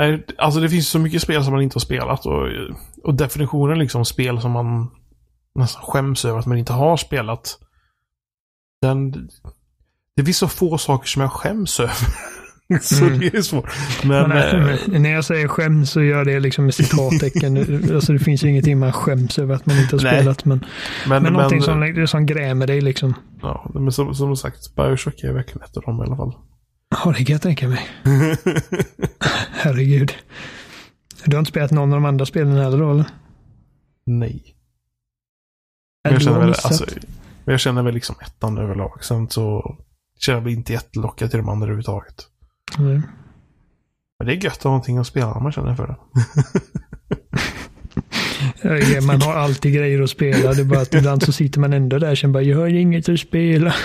Nej, 0.02 0.26
Alltså 0.38 0.60
det 0.60 0.70
finns 0.70 0.90
så 0.90 1.00
mycket 1.00 1.22
spel 1.22 1.44
som 1.44 1.54
man 1.54 1.62
inte 1.62 1.76
har 1.76 1.82
spelat 1.82 2.26
och, 2.26 2.48
och 3.04 3.14
definitionen 3.14 3.80
liksom 3.80 4.06
spel 4.06 4.42
som 4.42 4.52
man 4.52 4.88
nästan 5.56 5.82
skäms 5.82 6.26
över 6.26 6.40
att 6.40 6.46
man 6.46 6.58
inte 6.58 6.74
har 6.74 6.98
spelat. 6.98 7.58
Den, 8.82 9.12
det 10.16 10.26
finns 10.26 10.38
så 10.38 10.48
få 10.48 10.78
saker 10.78 11.08
som 11.08 11.22
jag 11.22 11.32
skäms 11.32 11.80
över. 11.80 11.96
så 12.82 13.06
Mm. 13.06 13.20
det 13.20 13.34
är 13.38 13.42
svårt. 13.42 13.72
Men, 14.04 14.30
Men, 14.30 14.62
eh, 14.62 14.78
men, 14.88 15.02
när 15.02 15.12
jag 15.12 15.26
säger 15.26 15.48
skäms 15.48 15.92
så 15.92 16.02
gör 16.02 16.26
det 16.26 16.40
liksom 16.40 16.66
med 16.66 16.74
citattecken. 16.74 17.58
alltså 17.96 18.14
det 18.14 18.20
finns 18.20 18.44
ju 18.44 18.50
ingenting 18.50 18.80
man 18.80 18.94
skäms 18.94 19.40
över 19.40 19.56
att 19.56 19.66
man 19.66 19.78
inte 19.80 19.96
har 19.96 20.04
Nej. 20.04 20.14
spelat. 20.14 20.46
Men, 20.46 20.66
men, 21.08 21.24
men 21.24 21.34
någonting 21.34 21.62
men, 21.68 21.96
som, 21.96 22.08
som 22.08 22.26
grämer 22.26 22.68
dig 22.68 22.82
liksom. 22.82 23.14
ja, 23.42 23.72
men 23.74 23.92
som, 23.92 24.16
som 24.16 24.36
sagt, 24.36 24.76
Bioshock 24.76 25.24
är 25.24 25.34
verkligen 25.34 25.62
ett 25.62 25.78
av 25.78 25.84
dem 25.84 26.00
i 26.00 26.02
alla 26.08 26.16
fall. 26.16 26.34
Ja, 27.06 27.14
det 27.18 27.26
kan 27.26 27.34
jag 27.34 27.42
tänka 27.42 27.68
mig. 27.68 27.90
Herregud. 29.64 30.14
Du 31.26 31.36
har 31.36 31.40
inte 31.40 31.50
spelat 31.50 31.72
någon 31.72 31.94
av 31.94 32.02
de 32.02 32.06
andra 32.06 32.26
spelen 32.26 32.58
heller 32.58 32.78
då 32.78 32.92
eller? 32.92 33.06
Nej. 34.06 34.56
Men 36.04 36.14
jag 36.14 36.22
känner, 36.22 36.40
väl, 36.40 36.50
alltså, 36.50 36.86
men 37.46 37.54
jag 37.54 37.60
känner 37.60 37.84
väl 37.84 37.94
liksom 37.94 38.16
ettan 38.22 38.58
överlag. 38.58 39.04
Sen 39.04 39.30
så 39.30 39.76
känner 40.20 40.38
jag 40.38 40.44
mig 40.44 40.54
inte 40.54 40.74
jättelockad 40.74 41.30
till 41.30 41.40
de 41.40 41.50
andra 41.50 41.66
överhuvudtaget. 41.66 42.16
Mm. 42.80 43.02
Men 44.20 44.28
det 44.28 44.34
är 44.34 44.44
gött 44.44 44.58
att 44.58 44.64
ha 44.64 44.72
någonting 44.72 44.98
att 44.98 45.08
spela 45.08 45.34
om 45.34 45.44
man 45.44 45.52
känner 45.52 45.76
för 45.76 45.88
det. 45.88 45.96
Man 49.02 49.22
har 49.22 49.34
alltid 49.34 49.74
grejer 49.74 50.02
att 50.02 50.10
spela. 50.10 50.54
Det 50.54 50.62
är 50.62 50.66
bara 50.66 50.82
att 50.82 50.94
ibland 50.94 51.24
så 51.24 51.32
sitter 51.32 51.60
man 51.60 51.74
ändå 51.74 52.00
där 52.00 52.12
och 52.12 52.18
känner 52.18 52.34
bara, 52.34 52.44
jag 52.44 52.58
har 52.58 52.68
inget 52.68 53.10
att 53.10 53.20
spela. 53.20 53.76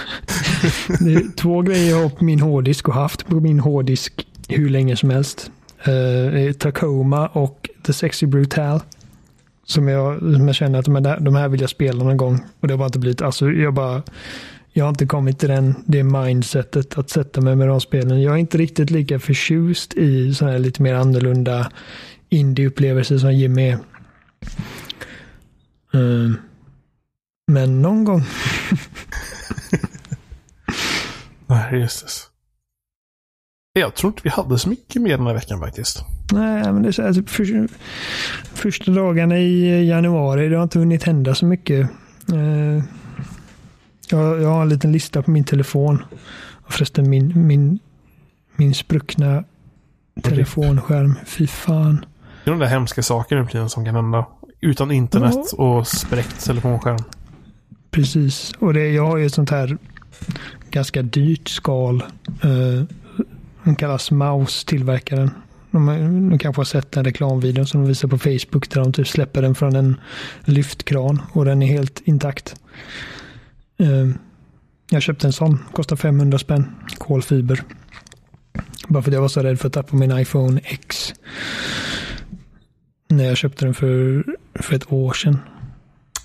Det 1.00 1.14
är 1.14 1.36
två 1.36 1.62
grejer 1.62 1.90
jag 1.90 2.02
har 2.02 2.08
på 2.08 2.24
min 2.24 2.40
hårddisk 2.40 2.88
och 2.88 2.94
haft 2.94 3.26
på 3.26 3.40
min 3.40 3.60
hårddisk 3.60 4.26
hur 4.48 4.68
länge 4.68 4.96
som 4.96 5.10
helst 5.10 5.50
eh, 5.84 6.52
Tacoma 6.52 7.26
och 7.26 7.68
The 7.82 7.92
Sexy 7.92 8.26
Brutal. 8.26 8.80
Som 9.64 9.88
jag, 9.88 10.18
som 10.18 10.46
jag 10.46 10.54
känner 10.54 10.78
att 10.78 10.84
de 10.84 10.94
här, 10.94 11.20
de 11.20 11.34
här 11.34 11.48
vill 11.48 11.60
jag 11.60 11.70
spela 11.70 12.04
någon 12.04 12.16
gång. 12.16 12.44
Och 12.60 12.68
det 12.68 12.74
har 12.74 12.78
bara 12.78 12.86
inte 12.86 12.98
blivit, 12.98 13.22
alltså 13.22 13.50
jag 13.50 13.74
bara, 13.74 14.02
jag 14.72 14.84
har 14.84 14.88
inte 14.88 15.06
kommit 15.06 15.38
till 15.38 15.48
den, 15.48 15.74
det 15.86 16.02
mindsetet 16.02 16.98
att 16.98 17.10
sätta 17.10 17.40
mig 17.40 17.56
med 17.56 17.68
de 17.68 17.80
spelen. 17.80 18.22
Jag 18.22 18.34
är 18.34 18.38
inte 18.38 18.58
riktigt 18.58 18.90
lika 18.90 19.18
förtjust 19.18 19.94
i 19.94 20.34
sådana 20.34 20.52
här 20.52 20.58
lite 20.58 20.82
mer 20.82 20.94
annorlunda 20.94 21.70
indieupplevelser 22.28 23.18
som 23.18 23.32
Jimmy 23.32 23.68
är. 23.68 23.78
Mm. 25.94 26.36
Men 27.46 27.82
någon 27.82 28.04
gång. 28.04 28.22
Nej, 31.46 31.80
jösses. 31.80 32.30
Jag 33.80 33.94
tror 33.94 34.10
inte 34.10 34.20
vi 34.24 34.30
hade 34.30 34.58
så 34.58 34.68
mycket 34.68 35.02
mer 35.02 35.16
den 35.16 35.26
här 35.26 35.34
veckan 35.34 35.60
faktiskt. 35.60 36.04
Nej, 36.32 36.72
men 36.72 36.82
det 36.82 36.88
är 36.88 36.92
så 36.92 37.02
här, 37.02 37.12
typ 37.12 37.28
för, 37.28 37.68
första 38.54 38.90
dagarna 38.92 39.38
i 39.38 39.88
januari, 39.88 40.48
det 40.48 40.56
har 40.56 40.62
inte 40.62 40.78
hunnit 40.78 41.02
hända 41.02 41.34
så 41.34 41.46
mycket. 41.46 41.90
Eh, 42.32 42.84
jag, 44.10 44.42
jag 44.42 44.48
har 44.48 44.62
en 44.62 44.68
liten 44.68 44.92
lista 44.92 45.22
på 45.22 45.30
min 45.30 45.44
telefon. 45.44 46.04
Och 46.66 46.72
förresten 46.72 47.10
min, 47.10 47.46
min, 47.46 47.78
min 48.56 48.74
spruckna 48.74 49.44
telefonskärm. 50.22 51.18
Fy 51.26 51.46
fan. 51.46 52.04
Det 52.44 52.50
är 52.50 52.52
de 52.52 52.60
där 52.60 52.66
hemska 52.66 53.02
sakerna 53.02 53.42
nu 53.42 53.48
tiden 53.48 53.70
som 53.70 53.84
kan 53.84 53.94
hända. 53.94 54.26
Utan 54.60 54.90
internet 54.90 55.52
och 55.52 55.86
spräckt 55.86 56.44
telefonskärm. 56.44 56.98
Precis. 57.90 58.52
Och 58.58 58.74
det, 58.74 58.88
jag 58.88 59.06
har 59.06 59.16
ju 59.16 59.26
ett 59.26 59.34
sånt 59.34 59.50
här 59.50 59.78
ganska 60.70 61.02
dyrt 61.02 61.48
skal. 61.48 62.02
Eh, 62.42 62.84
den 63.66 63.76
kallas 63.76 64.10
Mouse, 64.10 64.66
tillverkaren. 64.66 65.30
De, 65.70 65.86
de 66.30 66.38
kanske 66.38 66.60
har 66.60 66.64
sett 66.64 66.92
den 66.92 67.04
reklamvideon 67.04 67.66
som 67.66 67.82
de 67.82 67.88
visar 67.88 68.08
på 68.08 68.18
Facebook 68.18 68.70
där 68.70 68.80
de 68.80 68.92
typ 68.92 69.08
släpper 69.08 69.42
den 69.42 69.54
från 69.54 69.76
en 69.76 70.00
lyftkran 70.44 71.22
och 71.32 71.44
den 71.44 71.62
är 71.62 71.66
helt 71.66 72.00
intakt. 72.04 72.54
Eh, 73.78 74.08
jag 74.90 75.02
köpte 75.02 75.26
en 75.26 75.32
sån, 75.32 75.58
kostar 75.72 75.96
500 75.96 76.38
spänn, 76.38 76.74
kolfiber. 76.98 77.62
Bara 78.88 79.02
för 79.02 79.10
att 79.10 79.14
jag 79.14 79.20
var 79.20 79.28
så 79.28 79.42
rädd 79.42 79.60
för 79.60 79.66
att 79.66 79.72
tappa 79.72 79.96
min 79.96 80.18
iPhone 80.18 80.60
X. 80.64 81.14
När 83.08 83.24
jag 83.24 83.36
köpte 83.36 83.64
den 83.64 83.74
för, 83.74 84.24
för 84.54 84.74
ett 84.74 84.92
år 84.92 85.12
sedan. 85.12 85.38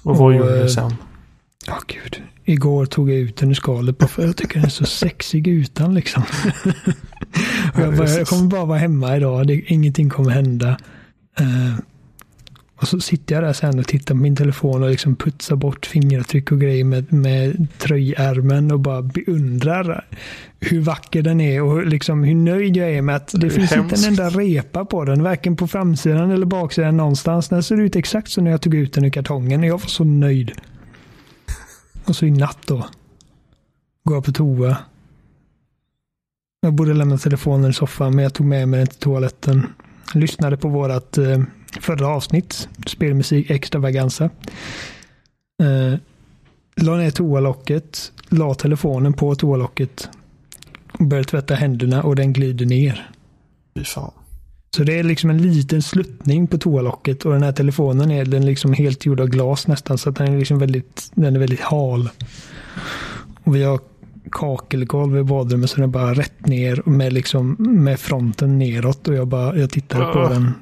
Och 0.03 0.17
vad 0.17 0.27
Och, 0.27 0.33
gjorde 0.33 0.57
eh, 0.57 0.63
du 0.63 0.69
sen? 0.69 0.95
Ja, 1.67 1.79
gud. 1.87 2.23
Igår 2.45 2.85
tog 2.85 3.11
jag 3.11 3.17
ut 3.17 3.37
den 3.37 3.49
ur 3.49 3.53
skalet 3.53 3.97
bara 3.97 4.07
för 4.07 4.25
jag 4.25 4.37
tycker 4.37 4.55
den 4.55 4.65
är 4.65 4.69
så 4.69 4.85
sexig 4.85 5.47
utan 5.47 5.93
liksom. 5.93 6.23
jag, 7.77 7.97
bara, 7.97 8.09
jag 8.09 8.27
kommer 8.27 8.47
bara 8.49 8.65
vara 8.65 8.77
hemma 8.79 9.17
idag. 9.17 9.47
Det, 9.47 9.53
ingenting 9.53 10.09
kommer 10.09 10.29
hända. 10.31 10.77
Eh, 11.39 11.75
och 12.75 12.87
så 12.87 12.99
sitter 12.99 13.35
jag 13.35 13.43
där 13.43 13.53
sen 13.53 13.79
och 13.79 13.87
tittar 13.87 14.15
på 14.15 14.21
min 14.21 14.35
telefon 14.35 14.83
och 14.83 14.89
liksom 14.89 15.15
putsar 15.15 15.55
bort 15.55 15.85
fingeravtryck 15.85 16.51
och 16.51 16.61
grejer 16.61 16.83
med, 16.83 17.13
med 17.13 17.67
tröjärmen 17.77 18.71
och 18.71 18.79
bara 18.79 19.01
beundrar 19.01 20.05
hur 20.59 20.81
vacker 20.81 21.21
den 21.21 21.41
är 21.41 21.61
och 21.61 21.85
liksom 21.85 22.23
hur 22.23 22.35
nöjd 22.35 22.77
jag 22.77 22.89
är 22.91 23.01
med 23.01 23.15
att 23.15 23.27
det, 23.31 23.37
Det 23.37 23.49
finns 23.49 23.71
hemskt. 23.71 23.97
inte 23.97 24.07
en 24.07 24.29
enda 24.29 24.29
repa 24.29 24.85
på 24.85 25.05
den. 25.05 25.23
Varken 25.23 25.55
på 25.55 25.67
framsidan 25.67 26.31
eller 26.31 26.45
baksidan 26.45 26.97
någonstans. 26.97 27.49
Den 27.49 27.63
ser 27.63 27.79
ut 27.81 27.95
exakt 27.95 28.31
som 28.31 28.43
när 28.43 28.51
jag 28.51 28.61
tog 28.61 28.75
ut 28.75 28.93
den 28.93 29.05
ur 29.05 29.09
kartongen. 29.09 29.63
Jag 29.63 29.77
var 29.77 29.87
så 29.87 30.03
nöjd. 30.03 30.51
Och 32.05 32.15
så 32.15 32.25
i 32.25 32.31
natt 32.31 32.57
då. 32.65 32.85
Går 34.03 34.15
jag 34.17 34.25
på 34.25 34.31
toa. 34.31 34.77
Jag 36.63 36.73
borde 36.73 36.93
lämna 36.93 37.17
telefonen 37.17 37.69
i 37.69 37.73
soffan 37.73 38.15
men 38.15 38.23
jag 38.23 38.33
tog 38.33 38.47
med 38.47 38.67
mig 38.67 38.77
den 38.77 38.87
till 38.87 38.99
toaletten. 38.99 39.67
Lyssnade 40.13 40.57
på 40.57 40.67
vårat 40.67 41.17
eh, 41.17 41.41
förra 41.81 42.07
avsnitt. 42.07 42.69
Spelmusik 42.87 43.49
extravaganza. 43.49 44.29
Eh, 45.63 45.99
la 46.75 46.95
ner 46.95 47.11
toalocket. 47.11 48.11
La 48.29 48.53
telefonen 48.53 49.13
på 49.13 49.35
toalocket. 49.35 50.09
Och 50.91 51.05
började 51.05 51.29
tvätta 51.29 51.55
händerna 51.55 52.03
och 52.03 52.15
den 52.15 52.33
glider 52.33 52.65
ner. 52.65 53.09
Fy 53.75 53.83
fan. 53.83 54.11
Så 54.75 54.83
det 54.83 54.99
är 54.99 55.03
liksom 55.03 55.29
en 55.29 55.41
liten 55.41 55.81
sluttning 55.81 56.47
på 56.47 56.57
toalocket 56.57 57.25
och 57.25 57.33
den 57.33 57.43
här 57.43 57.51
telefonen 57.51 58.11
är 58.11 58.25
den 58.25 58.45
liksom 58.45 58.73
helt 58.73 59.05
gjord 59.05 59.19
av 59.19 59.27
glas 59.27 59.67
nästan 59.67 59.97
så 59.97 60.09
att 60.09 60.15
den 60.15 60.33
är 60.33 60.37
liksom 60.37 60.59
väldigt, 60.59 61.11
den 61.13 61.35
är 61.35 61.39
väldigt 61.39 61.61
hal. 61.61 62.09
Och 63.43 63.55
vi 63.55 63.63
har 63.63 63.79
kakelgolv 64.31 65.17
i 65.17 65.23
badrummet 65.23 65.69
så 65.69 65.75
den 65.75 65.83
är 65.83 65.87
bara 65.87 66.13
rätt 66.13 66.45
ner 66.45 66.81
med 66.85 67.13
liksom 67.13 67.55
med 67.59 67.99
fronten 67.99 68.59
neråt 68.59 69.07
och 69.07 69.15
jag 69.15 69.27
bara, 69.27 69.55
jag 69.57 69.69
tittade 69.69 70.13
på 70.13 70.19
Ah. 70.19 70.29
den 70.29 70.53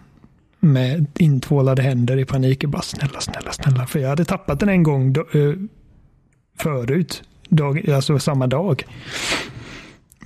med 0.59 1.05
intvålade 1.19 1.81
händer 1.81 2.17
i 2.17 2.25
panik 2.25 2.63
och 2.63 2.69
bara 2.69 2.81
snälla, 2.81 3.19
snälla, 3.19 3.51
snälla. 3.51 3.87
För 3.87 3.99
jag 3.99 4.09
hade 4.09 4.25
tappat 4.25 4.59
den 4.59 4.69
en 4.69 4.83
gång 4.83 5.13
då, 5.13 5.21
eh, 5.21 5.53
förut. 6.59 7.23
Dag, 7.49 7.89
alltså 7.89 8.19
samma 8.19 8.47
dag. 8.47 8.83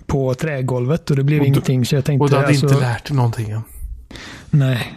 På 0.06 0.34
trägolvet 0.34 1.10
och 1.10 1.16
det 1.16 1.24
blev 1.24 1.40
Och 1.40 1.44
du- 1.44 1.48
ingenting 1.48 1.86
så 1.86 1.96
jag 1.96 2.06
tänkte 2.06 2.24
Och 2.24 2.30
du 2.30 2.36
hade 2.36 2.48
alltså, 2.48 2.66
inte 2.68 2.80
lärt 2.80 3.08
dig 3.08 3.16
någonting. 3.18 3.54
Nej. 4.50 4.94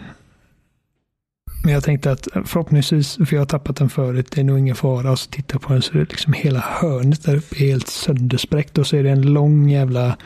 Men 1.67 1.75
jag 1.75 1.85
tänkte 1.85 2.13
att 2.13 2.29
förhoppningsvis, 2.45 3.15
för 3.15 3.33
jag 3.33 3.41
har 3.41 3.47
tappat 3.47 3.77
den 3.77 3.89
förut, 3.89 4.31
det 4.31 4.41
är 4.41 4.45
nog 4.45 4.59
ingen 4.59 4.77
fara. 4.77 5.11
Och 5.11 5.19
så 5.19 5.31
tittar 5.31 5.59
på 5.59 5.73
den 5.73 5.83
så 5.83 5.93
är 5.93 5.99
det 5.99 6.11
liksom 6.11 6.33
hela 6.33 6.61
hörnet 6.61 7.25
där 7.25 7.37
uppe 7.37 7.57
är 7.57 7.59
helt 7.59 7.89
sönderspräckt. 7.89 8.79
Och 8.79 8.87
så 8.87 8.97
är 8.97 9.03
det 9.03 9.11
en 9.11 9.33
lång 9.33 9.69
jävla 9.69 10.17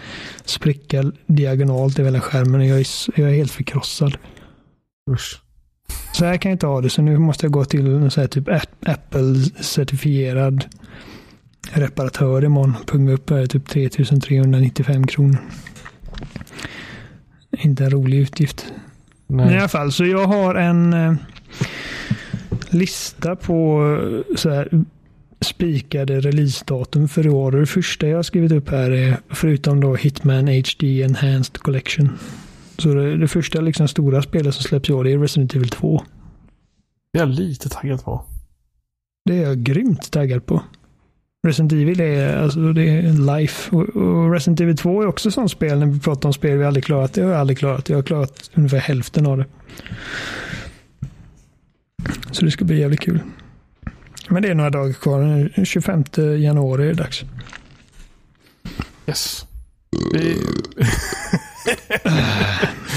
spricka 0.45 1.13
diagonalt 1.27 1.99
i 1.99 2.05
hela 2.05 2.21
skärmen. 2.21 2.61
Och 2.61 2.67
jag 2.67 2.81
är, 2.81 2.87
jag 3.21 3.31
är 3.31 3.35
helt 3.35 3.51
förkrossad. 3.51 4.17
Usch. 5.11 5.43
Så 6.13 6.25
här 6.25 6.37
kan 6.37 6.51
jag 6.51 6.55
inte 6.55 6.67
ha 6.67 6.81
det. 6.81 6.91
Så 6.91 7.03
nu 7.03 7.19
måste 7.19 7.47
jag 7.47 7.53
gå 7.53 7.65
till 7.65 7.87
en 7.87 8.11
här 8.17 8.27
typ 8.27 8.49
Apple-certifierad 8.81 10.65
reparatör 11.73 12.45
imorgon. 12.45 12.77
Punga 12.87 13.13
upp 13.13 13.31
är 13.31 13.47
typ 13.47 13.69
3395 13.69 15.07
kronor. 15.07 15.39
Inte 17.59 17.85
en 17.85 17.91
rolig 17.91 18.19
utgift. 18.19 18.73
Men 19.31 19.47
i 19.47 19.51
Nej. 19.51 19.59
alla 19.59 19.69
fall, 19.69 19.93
så 19.93 20.05
jag 20.05 20.27
har 20.27 20.55
en 20.55 20.93
eh, 20.93 21.15
lista 22.71 23.37
på 23.37 23.83
eh, 24.31 24.37
så 24.37 24.51
här, 24.51 24.69
spikade 25.41 26.21
releasedatum 26.21 27.09
för 27.09 27.27
i 27.27 27.31
år. 27.31 27.53
Det 27.53 27.67
första 27.67 28.09
jag 28.09 28.19
har 28.19 28.23
skrivit 28.23 28.53
upp 28.53 28.69
här 28.69 28.91
är, 28.91 29.17
förutom 29.29 29.81
då 29.81 29.95
Hitman 29.95 30.49
HD 30.49 31.03
Enhanced 31.03 31.59
Collection. 31.59 32.19
Så 32.79 32.95
det, 32.95 33.17
det 33.17 33.29
första 33.29 33.61
liksom 33.61 33.89
stora 33.89 34.23
spelet 34.23 34.55
som 34.55 34.63
släpps 34.63 34.91
i 34.91 34.93
år 34.93 35.09
är 35.09 35.19
Resident 35.19 35.55
Evil 35.55 35.69
2. 35.69 36.03
Det 37.13 37.19
är 37.19 37.23
jag 37.23 37.29
lite 37.29 37.69
taggad 37.69 38.05
på. 38.05 38.25
Det 39.25 39.39
är 39.39 39.43
jag 39.43 39.59
grymt 39.59 40.11
taggad 40.11 40.47
på. 40.47 40.63
Resident 41.43 41.73
Evil 41.73 42.01
är, 42.01 42.37
alltså, 42.37 42.73
det 42.73 42.89
är 42.89 43.37
life. 43.37 43.77
Och, 43.77 43.89
och 43.89 44.33
Resident 44.33 44.61
Evil 44.61 44.77
2 44.77 45.03
är 45.03 45.07
också 45.07 45.31
sånt 45.31 45.51
spel, 45.51 45.79
när 45.79 45.87
vi 45.87 46.01
pratar 46.01 46.29
om 46.29 46.33
spel 46.33 46.59
vi 46.59 46.65
aldrig 46.65 46.85
klarat. 46.85 47.13
Det 47.13 47.23
har 47.23 47.31
jag 47.31 47.41
aldrig 47.41 47.59
klarat. 47.59 47.89
Jag 47.89 47.99
har 47.99 48.03
klarat 48.03 48.51
ungefär 48.55 48.79
hälften 48.79 49.27
av 49.27 49.39
det. 49.39 49.47
Så 52.31 52.45
det 52.45 52.51
ska 52.51 52.65
bli 52.65 52.81
jävligt 52.81 53.01
kul. 53.01 53.21
Men 54.29 54.43
det 54.43 54.49
är 54.49 54.55
några 54.55 54.71
dagar 54.71 54.93
kvar. 54.93 55.21
Den 55.57 55.67
25 55.67 56.05
januari 56.39 56.83
är 56.83 56.87
det 56.87 56.95
dags. 56.95 57.25
Yes. 59.07 59.47
Vi... 60.13 60.37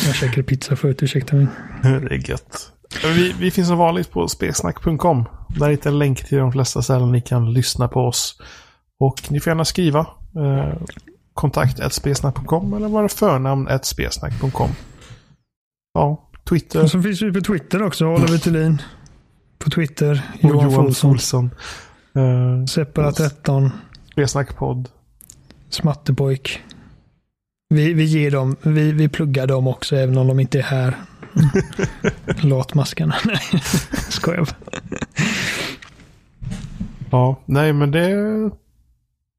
Jag 0.06 0.16
käkade 0.16 0.44
pizza 0.44 0.76
förut, 0.76 1.04
ursäkta 1.04 1.36
mig. 1.36 1.48
det 1.82 2.16
är 2.16 2.30
gött. 2.30 2.73
Vi, 3.04 3.36
vi 3.40 3.52
finns 3.52 3.68
som 3.68 3.78
vanligt 3.78 4.12
på 4.12 4.28
spelsnack.com. 4.28 5.26
Där 5.48 5.70
hittar 5.70 5.90
en 5.90 6.00
länk 6.00 6.26
till 6.26 6.38
de 6.38 6.52
flesta 6.52 6.82
ställen 6.82 7.12
ni 7.12 7.22
kan 7.22 7.54
lyssna 7.54 7.88
på 7.88 8.00
oss. 8.00 8.42
Och 9.00 9.32
ni 9.32 9.40
får 9.40 9.52
gärna 9.52 9.66
skriva. 9.66 10.00
Eh, 10.36 10.78
kontakt 11.34 11.94
spelsnack.com 11.94 12.74
eller 12.74 12.88
våra 12.88 13.10
förnamn 13.10 13.70
spelsnack.com. 13.84 14.70
Ja, 15.94 16.30
Twitter. 16.50 16.84
Och 16.84 16.92
så 16.92 17.02
finns 17.02 17.22
vi 17.22 17.34
på 17.34 17.42
Twitter 17.42 17.84
också, 17.84 18.06
Oliver 18.06 18.38
Thulin. 18.38 18.82
På 19.60 19.70
Twitter, 19.70 20.22
Och 20.34 20.50
Johan, 20.50 20.72
Johan 20.72 20.72
Folsson. 20.72 21.12
Olsson. 21.12 21.50
Uh, 22.18 22.66
Seppala 22.66 23.12
13, 23.12 23.72
Spelsnackpodd. 24.12 24.90
Smattepojk. 25.70 26.62
Vi, 27.70 27.94
vi 27.94 28.04
ger 28.04 28.32
dem, 28.32 28.56
vi, 28.62 28.92
vi 28.92 29.10
pluggar 29.10 29.48
dem 29.48 29.68
också 29.68 29.96
även 29.96 30.18
om 30.18 30.28
de 30.28 30.40
inte 30.40 30.60
är 30.60 30.64
här. 30.64 30.96
Latmaskarna. 32.42 33.16
Nej, 33.26 33.62
skojar 34.10 34.40
bara. 34.40 34.56
Ja, 37.12 37.36
nej 37.46 37.74
men 37.74 37.92
det... 37.92 38.12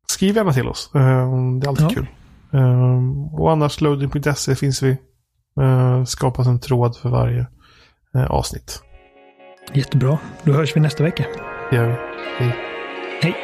Skriv 0.09 0.37
gärna 0.37 0.53
till 0.53 0.69
oss. 0.69 0.91
Eh, 0.95 1.01
det 1.61 1.67
är 1.67 1.69
alltid 1.69 1.85
Ja. 1.87 1.91
kul. 1.91 2.07
Eh, 2.53 3.01
och 3.41 3.53
annars 3.53 3.81
loading.se 3.81 4.55
finns 4.57 4.83
vi. 4.83 4.97
Uh, 5.61 6.05
skapas 6.05 6.47
en 6.47 6.61
tråd 6.61 6.97
för 6.97 7.09
varje 7.09 7.47
eh, 8.15 8.25
avsnitt. 8.25 8.83
Jättebra. 9.73 10.19
Då 10.43 10.53
hörs 10.53 10.77
vi 10.77 10.81
nästa 10.81 11.03
vecka. 11.03 11.25
Det 11.71 11.77
gör 11.77 11.87
vi. 11.89 11.95
Hej. 12.39 12.57
Hej. 13.23 13.35